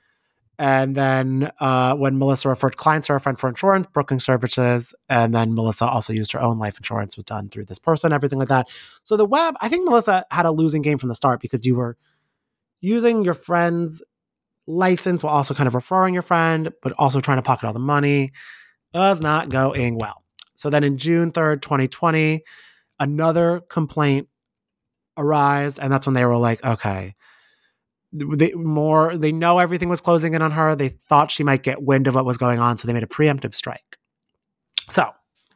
And 0.59 0.93
then 0.93 1.49
uh, 1.61 1.95
when 1.95 2.19
Melissa 2.19 2.49
referred 2.49 2.75
clients 2.75 3.07
to 3.07 3.13
her 3.13 3.19
friend 3.19 3.39
for 3.39 3.47
insurance, 3.47 3.87
broking 3.93 4.19
services, 4.19 4.93
and 5.07 5.33
then 5.33 5.55
Melissa 5.55 5.87
also 5.87 6.11
used 6.11 6.33
her 6.33 6.41
own 6.41 6.59
life 6.59 6.75
insurance 6.75 7.15
was 7.15 7.23
done 7.23 7.47
through 7.47 7.63
this 7.63 7.79
person, 7.79 8.11
everything 8.11 8.39
like 8.39 8.49
that. 8.49 8.67
So 9.05 9.15
the 9.15 9.23
web, 9.23 9.55
I 9.61 9.69
think 9.69 9.85
Melissa 9.85 10.25
had 10.31 10.45
a 10.45 10.51
losing 10.51 10.81
game 10.81 10.97
from 10.97 11.07
the 11.07 11.15
start 11.15 11.39
because 11.39 11.65
you 11.65 11.75
were 11.75 11.95
using 12.81 13.23
your 13.23 13.33
friend's 13.33 14.03
license 14.67 15.23
while 15.23 15.33
also 15.33 15.53
kind 15.53 15.67
of 15.67 15.75
referring 15.75 16.13
your 16.13 16.23
friend, 16.23 16.73
but 16.81 16.91
also 16.97 17.21
trying 17.21 17.37
to 17.37 17.41
pocket 17.41 17.67
all 17.67 17.73
the 17.73 17.79
money. 17.79 18.33
Was 18.93 19.21
not 19.21 19.47
going 19.47 19.97
well. 19.97 20.23
So 20.55 20.69
then 20.69 20.83
in 20.83 20.97
June 20.97 21.31
3rd, 21.31 21.61
2020, 21.61 22.43
another 22.99 23.61
complaint 23.69 24.27
arose. 25.17 25.79
And 25.79 25.91
that's 25.91 26.05
when 26.05 26.13
they 26.13 26.25
were 26.25 26.37
like, 26.37 26.63
okay, 26.63 27.15
they 28.11 28.53
more 28.53 29.17
they 29.17 29.31
know 29.31 29.59
everything 29.59 29.89
was 29.89 30.01
closing 30.01 30.33
in 30.33 30.41
on 30.41 30.51
her. 30.51 30.75
They 30.75 30.89
thought 30.89 31.31
she 31.31 31.43
might 31.43 31.63
get 31.63 31.81
wind 31.81 32.07
of 32.07 32.15
what 32.15 32.25
was 32.25 32.37
going 32.37 32.59
on, 32.59 32.77
so 32.77 32.87
they 32.87 32.93
made 32.93 33.03
a 33.03 33.07
preemptive 33.07 33.55
strike. 33.55 33.97
So 34.89 35.11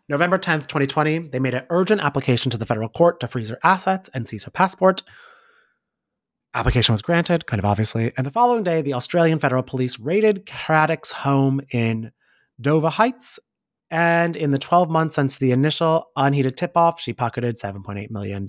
November 0.10 0.38
10th, 0.38 0.68
2020, 0.68 1.30
they 1.30 1.40
made 1.40 1.54
an 1.54 1.66
urgent 1.70 2.02
application 2.02 2.50
to 2.52 2.58
the 2.58 2.66
federal 2.66 2.90
court 2.90 3.20
to 3.20 3.28
freeze 3.28 3.50
her 3.50 3.60
assets 3.64 4.10
and 4.14 4.28
seize 4.28 4.44
her 4.44 4.52
passport. 4.52 5.04
Application 6.56 6.94
was 6.94 7.04
granted, 7.04 7.46
kind 7.46 7.60
of 7.60 7.66
obviously, 7.66 8.12
and 8.18 8.26
the 8.26 8.32
following 8.32 8.64
day, 8.64 8.82
the 8.82 8.96
Australian 8.96 9.38
Federal 9.38 9.62
Police 9.62 10.00
raided 10.00 10.48
Caddick's 10.48 11.12
home 11.12 11.62
in 11.72 12.12
Dover 12.60 12.90
Heights 12.90 13.40
and 13.92 14.36
in 14.36 14.52
the 14.52 14.60
12 14.60 14.90
months 14.90 15.16
since 15.16 15.38
the 15.38 15.52
initial 15.52 16.10
unheated 16.16 16.58
tip 16.58 16.78
off, 16.78 17.00
she 17.00 17.14
pocketed 17.14 17.58
$7.8 17.58 18.12
million, 18.12 18.46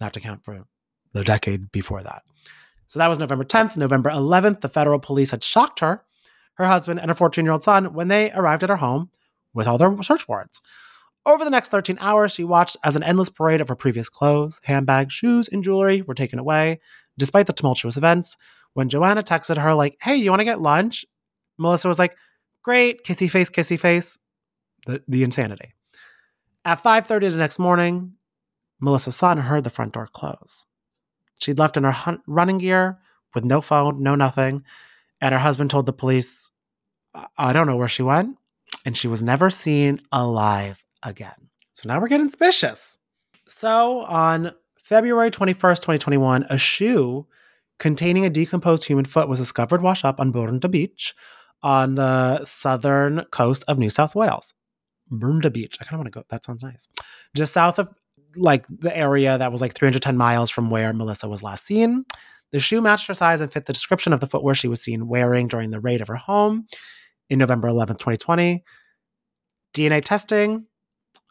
not 0.00 0.12
to 0.14 0.20
count 0.20 0.44
for 0.44 0.64
the 1.12 1.24
decade 1.24 1.72
before 1.72 2.02
that. 2.02 2.22
So 2.86 2.98
that 2.98 3.08
was 3.08 3.18
November 3.18 3.44
10th. 3.44 3.76
November 3.76 4.10
11th, 4.10 4.60
the 4.60 4.68
federal 4.68 4.98
police 4.98 5.30
had 5.30 5.44
shocked 5.44 5.80
her, 5.80 6.02
her 6.54 6.66
husband, 6.66 7.00
and 7.00 7.10
her 7.10 7.14
14 7.14 7.44
year 7.44 7.52
old 7.52 7.62
son 7.62 7.92
when 7.92 8.08
they 8.08 8.30
arrived 8.32 8.62
at 8.62 8.70
her 8.70 8.76
home 8.76 9.10
with 9.52 9.66
all 9.66 9.78
their 9.78 10.02
search 10.02 10.26
warrants. 10.28 10.62
Over 11.26 11.44
the 11.44 11.50
next 11.50 11.70
13 11.70 11.98
hours, 12.00 12.32
she 12.32 12.44
watched 12.44 12.76
as 12.84 12.96
an 12.96 13.02
endless 13.02 13.28
parade 13.28 13.60
of 13.60 13.68
her 13.68 13.74
previous 13.74 14.08
clothes, 14.08 14.60
handbags, 14.64 15.12
shoes, 15.12 15.48
and 15.48 15.62
jewelry 15.62 16.00
were 16.00 16.14
taken 16.14 16.38
away, 16.38 16.80
despite 17.18 17.46
the 17.46 17.52
tumultuous 17.52 17.98
events. 17.98 18.36
When 18.72 18.88
Joanna 18.88 19.22
texted 19.22 19.58
her, 19.58 19.74
like, 19.74 19.98
hey, 20.00 20.16
you 20.16 20.30
want 20.30 20.40
to 20.40 20.44
get 20.44 20.62
lunch? 20.62 21.04
Melissa 21.58 21.88
was 21.88 21.98
like, 21.98 22.16
great, 22.62 23.04
kissy 23.04 23.30
face, 23.30 23.50
kissy 23.50 23.78
face 23.78 24.18
the, 24.86 25.02
the 25.06 25.22
insanity. 25.22 25.74
At 26.64 26.82
5:30 26.82 27.30
the 27.30 27.36
next 27.36 27.58
morning, 27.58 28.14
Melissa's 28.80 29.16
son 29.16 29.38
heard 29.38 29.64
the 29.64 29.70
front 29.70 29.94
door 29.94 30.08
close. 30.12 30.64
She'd 31.38 31.58
left 31.58 31.76
in 31.76 31.84
her 31.84 31.92
hun- 31.92 32.22
running 32.26 32.58
gear 32.58 32.98
with 33.34 33.44
no 33.44 33.60
phone, 33.60 34.02
no 34.02 34.14
nothing, 34.14 34.64
and 35.20 35.32
her 35.32 35.38
husband 35.38 35.70
told 35.70 35.86
the 35.86 35.92
police, 35.92 36.50
"I 37.36 37.52
don't 37.52 37.66
know 37.66 37.76
where 37.76 37.88
she 37.88 38.02
went," 38.02 38.38
and 38.84 38.96
she 38.96 39.08
was 39.08 39.22
never 39.22 39.50
seen 39.50 40.00
alive 40.12 40.84
again. 41.02 41.50
So 41.72 41.88
now 41.88 42.00
we're 42.00 42.08
getting 42.08 42.28
suspicious. 42.28 42.98
So 43.46 44.00
on 44.02 44.52
February 44.76 45.30
21st, 45.30 45.82
2021, 45.82 46.46
a 46.50 46.58
shoe 46.58 47.26
containing 47.78 48.24
a 48.24 48.30
decomposed 48.30 48.84
human 48.84 49.04
foot 49.04 49.28
was 49.28 49.38
discovered 49.38 49.82
washed 49.82 50.04
up 50.04 50.18
on 50.18 50.32
Bournda 50.32 50.70
Beach 50.70 51.14
on 51.62 51.94
the 51.94 52.44
southern 52.44 53.24
coast 53.26 53.64
of 53.68 53.78
New 53.78 53.90
South 53.90 54.14
Wales. 54.14 54.54
Bournda 55.10 55.52
Beach. 55.52 55.78
I 55.80 55.84
kind 55.84 55.94
of 55.94 55.98
want 56.00 56.12
to 56.12 56.18
go. 56.18 56.24
That 56.30 56.44
sounds 56.44 56.62
nice. 56.62 56.88
Just 57.34 57.52
south 57.52 57.78
of 57.78 57.88
like 58.36 58.66
the 58.68 58.96
area 58.96 59.38
that 59.38 59.52
was 59.52 59.60
like 59.60 59.74
310 59.74 60.16
miles 60.16 60.50
from 60.50 60.70
where 60.70 60.92
Melissa 60.92 61.28
was 61.28 61.42
last 61.42 61.64
seen. 61.64 62.04
The 62.50 62.60
shoe 62.60 62.80
matched 62.80 63.06
her 63.08 63.14
size 63.14 63.40
and 63.40 63.52
fit 63.52 63.66
the 63.66 63.72
description 63.72 64.12
of 64.12 64.20
the 64.20 64.26
footwear 64.26 64.54
she 64.54 64.68
was 64.68 64.80
seen 64.80 65.08
wearing 65.08 65.48
during 65.48 65.70
the 65.70 65.80
raid 65.80 66.00
of 66.00 66.08
her 66.08 66.16
home 66.16 66.66
in 67.28 67.38
November 67.38 67.68
11, 67.68 67.96
2020. 67.96 68.64
DNA 69.74 70.02
testing, 70.02 70.66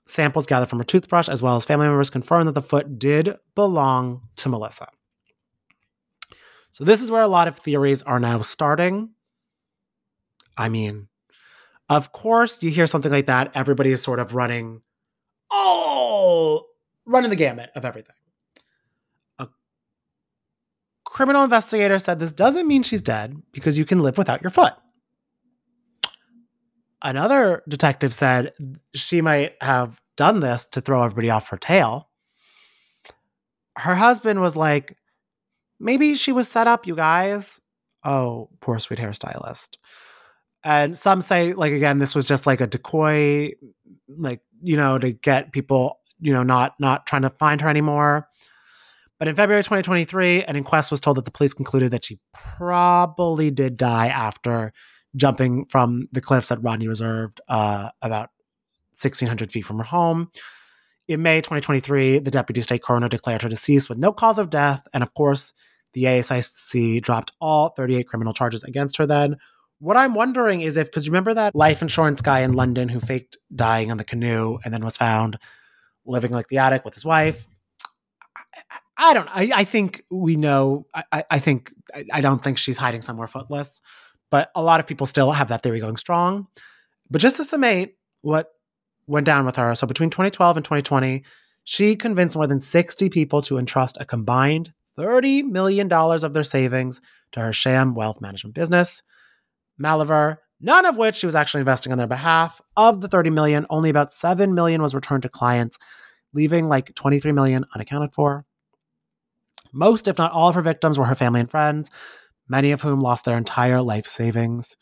samples 0.05 0.45
gathered 0.45 0.69
from 0.69 0.79
her 0.79 0.85
toothbrush, 0.85 1.27
as 1.27 1.41
well 1.41 1.55
as 1.55 1.65
family 1.65 1.87
members 1.87 2.09
confirmed 2.09 2.47
that 2.47 2.53
the 2.53 2.61
foot 2.61 2.99
did 2.99 3.35
belong 3.55 4.21
to 4.37 4.49
Melissa. 4.49 4.87
So, 6.71 6.83
this 6.83 7.01
is 7.01 7.09
where 7.09 7.23
a 7.23 7.27
lot 7.27 7.47
of 7.47 7.57
theories 7.57 8.03
are 8.03 8.19
now 8.19 8.41
starting. 8.41 9.09
I 10.55 10.69
mean, 10.69 11.07
of 11.89 12.11
course, 12.11 12.61
you 12.61 12.69
hear 12.69 12.87
something 12.87 13.11
like 13.11 13.25
that, 13.25 13.51
everybody 13.55 13.91
is 13.91 14.01
sort 14.01 14.19
of 14.19 14.35
running, 14.35 14.81
oh, 15.51 16.66
running 17.07 17.31
the 17.31 17.35
gamut 17.35 17.71
of 17.75 17.85
everything. 17.85 18.15
A 19.39 19.47
criminal 21.05 21.43
investigator 21.43 21.97
said 21.97 22.19
this 22.19 22.31
doesn't 22.31 22.67
mean 22.67 22.83
she's 22.83 23.01
dead 23.01 23.41
because 23.53 23.77
you 23.77 23.85
can 23.85 23.99
live 23.99 24.17
without 24.17 24.43
your 24.43 24.51
foot. 24.51 24.73
another 27.01 27.63
detective 27.67 28.13
said 28.13 28.53
she 28.93 29.21
might 29.21 29.53
have 29.61 30.01
done 30.15 30.39
this 30.39 30.65
to 30.65 30.81
throw 30.81 31.03
everybody 31.03 31.29
off 31.29 31.49
her 31.49 31.57
tail. 31.57 32.09
Her 33.77 33.95
husband 33.95 34.41
was 34.41 34.55
like, 34.55 34.97
maybe 35.79 36.15
she 36.15 36.31
was 36.31 36.49
set 36.49 36.67
up, 36.67 36.87
you 36.87 36.95
guys. 36.95 37.59
Oh, 38.03 38.49
poor 38.59 38.79
sweet 38.79 38.99
hairstylist. 38.99 39.77
And 40.63 40.97
some 40.97 41.21
say, 41.21 41.53
like, 41.53 41.71
again, 41.71 41.99
this 41.99 42.15
was 42.15 42.25
just 42.25 42.47
like 42.47 42.61
a 42.61 42.67
decoy, 42.67 43.51
like, 44.07 44.41
you 44.61 44.75
know, 44.75 44.97
to 44.97 45.11
get 45.11 45.53
people, 45.53 45.99
you 46.19 46.33
know, 46.33 46.43
not 46.43 46.73
not 46.79 47.05
trying 47.05 47.23
to 47.23 47.29
find 47.29 47.61
her 47.61 47.69
anymore. 47.69 48.27
But 49.19 49.27
in 49.27 49.35
February 49.35 49.63
2023, 49.63 50.43
an 50.43 50.55
inquest 50.55 50.91
was 50.91 50.99
told 50.99 51.17
that 51.17 51.25
the 51.25 51.31
police 51.31 51.53
concluded 51.53 51.91
that 51.91 52.05
she 52.05 52.19
probably 52.33 53.49
did 53.49 53.77
die 53.77 54.07
after 54.07 54.73
jumping 55.15 55.65
from 55.65 56.07
the 56.11 56.21
cliffs 56.21 56.51
at 56.51 56.61
Rodney 56.61 56.87
Reserve, 56.87 57.33
uh, 57.49 57.89
about 58.01 58.29
1,600 59.01 59.51
feet 59.51 59.63
from 59.63 59.77
her 59.77 59.83
home. 59.83 60.31
In 61.07 61.21
May 61.21 61.37
2023, 61.37 62.19
the 62.19 62.31
deputy 62.31 62.61
state 62.61 62.83
coroner 62.83 63.09
declared 63.09 63.41
her 63.41 63.49
deceased 63.49 63.89
with 63.89 63.97
no 63.97 64.11
cause 64.11 64.37
of 64.37 64.49
death. 64.49 64.85
And 64.93 65.01
of 65.01 65.13
course, 65.13 65.53
the 65.93 66.03
ASIC 66.03 67.01
dropped 67.01 67.31
all 67.39 67.69
38 67.69 68.07
criminal 68.07 68.33
charges 68.33 68.63
against 68.63 68.97
her 68.97 69.05
then. 69.05 69.37
What 69.79 69.97
I'm 69.97 70.15
wondering 70.15 70.61
is 70.61 70.75
if, 70.75 70.87
because 70.87 71.05
you 71.05 71.11
remember 71.11 71.33
that 71.35 71.55
life 71.55 71.81
insurance 71.81 72.21
guy 72.21 72.41
in 72.41 72.53
London 72.53 72.89
who 72.89 72.99
faked 72.99 73.37
dying 73.55 73.89
on 73.89 73.97
the 73.97 74.03
canoe 74.03 74.57
and 74.65 74.73
then 74.73 74.83
was 74.83 74.97
found 74.97 75.37
living 76.07 76.31
like 76.31 76.47
the 76.47 76.59
attic 76.59 76.85
with 76.85 76.93
his 76.93 77.05
wife? 77.05 77.47
I, 78.35 78.79
I 78.97 79.13
don't 79.13 79.29
I, 79.29 79.51
I 79.53 79.63
think 79.63 80.03
we 80.09 80.35
know. 80.35 80.87
I, 80.93 81.23
I 81.29 81.39
think, 81.39 81.73
I, 81.93 82.05
I 82.13 82.21
don't 82.21 82.43
think 82.43 82.57
she's 82.57 82.77
hiding 82.77 83.01
somewhere 83.01 83.27
footless, 83.27 83.81
but 84.31 84.51
a 84.55 84.63
lot 84.63 84.79
of 84.79 84.87
people 84.87 85.05
still 85.05 85.31
have 85.31 85.49
that 85.49 85.63
theory 85.63 85.79
going 85.79 85.97
strong. 85.97 86.47
But 87.09 87.21
just 87.21 87.37
to 87.37 87.43
summate 87.43 87.95
what 88.21 88.51
went 89.07 89.25
down 89.25 89.45
with 89.45 89.55
her. 89.55 89.73
So 89.75 89.87
between 89.87 90.09
2012 90.09 90.57
and 90.57 90.65
2020, 90.65 91.23
she 91.63 91.95
convinced 91.95 92.35
more 92.35 92.47
than 92.47 92.59
60 92.59 93.09
people 93.09 93.41
to 93.43 93.57
entrust 93.57 93.97
a 93.99 94.05
combined 94.05 94.73
$30 94.97 95.43
million 95.43 95.91
of 95.91 96.33
their 96.33 96.43
savings 96.43 97.01
to 97.31 97.39
her 97.39 97.53
sham 97.53 97.93
wealth 97.93 98.19
management 98.19 98.55
business, 98.55 99.03
Maliver, 99.79 100.37
none 100.59 100.85
of 100.85 100.97
which 100.97 101.15
she 101.15 101.25
was 101.25 101.35
actually 101.35 101.61
investing 101.61 101.91
on 101.91 101.97
their 101.97 102.07
behalf. 102.07 102.61
Of 102.75 103.01
the 103.01 103.07
30 103.07 103.29
million, 103.29 103.65
only 103.69 103.89
about 103.89 104.11
7 104.11 104.53
million 104.53 104.81
was 104.81 104.95
returned 104.95 105.23
to 105.23 105.29
clients, 105.29 105.77
leaving 106.33 106.67
like 106.67 106.93
23 106.95 107.31
million 107.31 107.65
unaccounted 107.73 108.13
for. 108.13 108.45
Most, 109.73 110.07
if 110.07 110.17
not 110.17 110.31
all, 110.31 110.49
of 110.49 110.55
her 110.55 110.61
victims 110.61 110.97
were 110.97 111.05
her 111.05 111.15
family 111.15 111.39
and 111.39 111.51
friends, 111.51 111.91
many 112.47 112.71
of 112.71 112.81
whom 112.81 113.01
lost 113.01 113.25
their 113.25 113.37
entire 113.37 113.81
life 113.81 114.07
savings. 114.07 114.77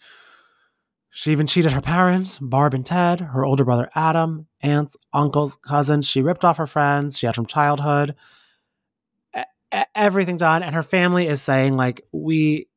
She 1.09 1.32
even 1.32 1.47
cheated 1.47 1.71
her 1.71 1.82
parents, 1.82 2.39
Barb 2.39 2.73
and 2.73 2.86
Ted, 2.86 3.21
her 3.21 3.45
older 3.45 3.63
brother 3.63 3.89
Adam, 3.95 4.47
aunts, 4.61 4.97
uncles, 5.13 5.55
cousins. 5.55 6.05
She 6.05 6.21
ripped 6.21 6.43
off 6.43 6.57
her 6.57 6.67
friends 6.67 7.17
she 7.17 7.26
had 7.26 7.36
from 7.36 7.45
childhood. 7.45 8.15
E- 9.73 9.84
everything 9.95 10.36
done. 10.36 10.61
And 10.61 10.76
her 10.76 10.84
family 10.84 11.28
is 11.28 11.41
saying, 11.41 11.78
like, 11.78 12.01
we, 12.11 12.67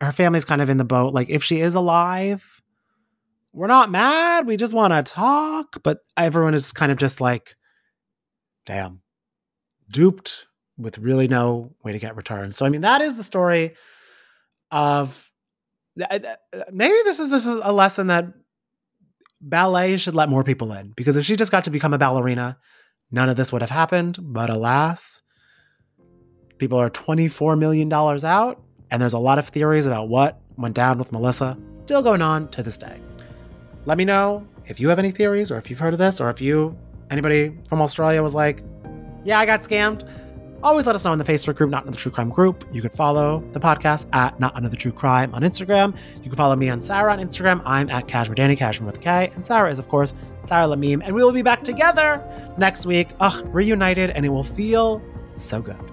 her 0.00 0.12
family's 0.12 0.44
kind 0.44 0.62
of 0.62 0.70
in 0.70 0.76
the 0.76 0.84
boat. 0.84 1.14
Like, 1.14 1.28
if 1.28 1.44
she 1.44 1.60
is 1.60 1.74
alive, 1.74 2.62
we're 3.52 3.66
not 3.66 3.90
mad. 3.90 4.46
We 4.46 4.56
just 4.56 4.74
want 4.74 4.92
to 4.92 5.12
talk. 5.12 5.82
But 5.82 5.98
everyone 6.16 6.54
is 6.54 6.72
kind 6.72 6.92
of 6.92 6.98
just 6.98 7.20
like, 7.20 7.56
damn, 8.66 9.02
duped 9.90 10.46
with 10.78 10.98
really 10.98 11.28
no 11.28 11.74
way 11.84 11.92
to 11.92 11.98
get 11.98 12.16
returns. 12.16 12.56
So, 12.56 12.64
I 12.64 12.70
mean, 12.70 12.80
that 12.82 13.02
is 13.02 13.16
the 13.16 13.24
story 13.24 13.74
of 14.70 15.30
maybe 15.96 16.94
this 17.04 17.20
is, 17.20 17.30
this 17.30 17.46
is 17.46 17.60
a 17.62 17.72
lesson 17.72 18.06
that 18.06 18.26
ballet 19.40 19.96
should 19.96 20.14
let 20.14 20.28
more 20.28 20.44
people 20.44 20.72
in 20.72 20.92
because 20.96 21.16
if 21.16 21.26
she 21.26 21.34
just 21.36 21.50
got 21.50 21.64
to 21.64 21.70
become 21.70 21.92
a 21.92 21.98
ballerina, 21.98 22.58
none 23.10 23.28
of 23.28 23.36
this 23.36 23.52
would 23.52 23.62
have 23.62 23.70
happened. 23.70 24.18
But 24.20 24.48
alas, 24.48 25.20
people 26.58 26.78
are 26.78 26.88
$24 26.88 27.58
million 27.58 27.92
out, 27.92 28.62
and 28.90 29.00
there's 29.00 29.12
a 29.12 29.18
lot 29.18 29.38
of 29.38 29.48
theories 29.48 29.86
about 29.86 30.08
what 30.08 30.40
went 30.56 30.74
down 30.74 30.98
with 30.98 31.12
Melissa 31.12 31.56
still 31.84 32.02
going 32.02 32.22
on 32.22 32.48
to 32.48 32.62
this 32.62 32.78
day. 32.78 33.00
Let 33.84 33.98
me 33.98 34.04
know 34.04 34.46
if 34.66 34.78
you 34.78 34.88
have 34.88 34.98
any 34.98 35.10
theories 35.10 35.50
or 35.50 35.58
if 35.58 35.70
you've 35.70 35.78
heard 35.78 35.92
of 35.92 35.98
this 35.98 36.20
or 36.20 36.30
if 36.30 36.40
you, 36.40 36.76
anybody 37.10 37.56
from 37.68 37.82
Australia 37.82 38.22
was 38.22 38.34
like, 38.34 38.62
yeah, 39.24 39.38
I 39.38 39.46
got 39.46 39.60
scammed 39.60 40.08
always 40.62 40.86
let 40.86 40.94
us 40.94 41.04
know 41.04 41.12
in 41.12 41.18
the 41.18 41.24
Facebook 41.24 41.56
group, 41.56 41.70
Not 41.70 41.84
Another 41.84 41.98
True 41.98 42.12
Crime 42.12 42.30
Group. 42.30 42.64
You 42.72 42.82
could 42.82 42.92
follow 42.92 43.42
the 43.52 43.60
podcast 43.60 44.06
at 44.12 44.38
Not 44.40 44.56
Another 44.56 44.76
True 44.76 44.92
Crime 44.92 45.34
on 45.34 45.42
Instagram. 45.42 45.96
You 46.16 46.28
can 46.28 46.36
follow 46.36 46.56
me 46.56 46.68
on 46.68 46.80
Sarah 46.80 47.12
on 47.12 47.18
Instagram. 47.18 47.62
I'm 47.64 47.88
at 47.90 48.08
Cashmere 48.08 48.34
Danny, 48.34 48.56
Cashmere 48.56 48.86
with 48.86 48.96
a 48.96 49.00
K. 49.00 49.32
And 49.34 49.44
Sarah 49.44 49.70
is, 49.70 49.78
of 49.78 49.88
course, 49.88 50.14
Sarah 50.42 50.66
Lamim. 50.66 51.02
And 51.04 51.14
we 51.14 51.22
will 51.22 51.32
be 51.32 51.42
back 51.42 51.64
together 51.64 52.22
next 52.58 52.86
week. 52.86 53.10
Ugh, 53.20 53.46
reunited, 53.46 54.10
and 54.10 54.24
it 54.24 54.30
will 54.30 54.44
feel 54.44 55.02
so 55.36 55.62
good. 55.62 55.89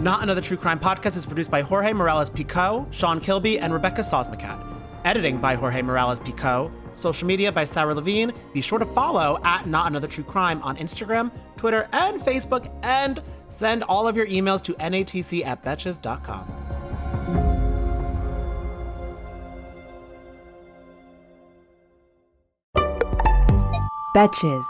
Not 0.00 0.22
Another 0.22 0.40
True 0.40 0.56
Crime 0.56 0.80
podcast 0.80 1.18
is 1.18 1.26
produced 1.26 1.50
by 1.50 1.60
Jorge 1.60 1.92
Morales 1.92 2.30
Pico, 2.30 2.86
Sean 2.90 3.20
Kilby, 3.20 3.58
and 3.58 3.70
Rebecca 3.70 4.00
Sosmacat. 4.00 4.58
Editing 5.04 5.38
by 5.38 5.54
Jorge 5.56 5.82
Morales 5.82 6.18
Pico. 6.20 6.72
Social 6.94 7.26
media 7.26 7.52
by 7.52 7.64
Sarah 7.64 7.94
Levine. 7.94 8.32
Be 8.54 8.62
sure 8.62 8.78
to 8.78 8.86
follow 8.86 9.38
at 9.44 9.66
Not 9.66 9.88
Another 9.88 10.08
True 10.08 10.24
Crime 10.24 10.62
on 10.62 10.78
Instagram, 10.78 11.30
Twitter, 11.58 11.86
and 11.92 12.18
Facebook, 12.18 12.74
and 12.82 13.20
send 13.50 13.84
all 13.84 14.08
of 14.08 14.16
your 14.16 14.26
emails 14.26 14.62
to 14.62 14.72
natc 14.74 15.44
at 15.44 15.62
betches.com. 15.62 16.46
Betches. 24.16 24.64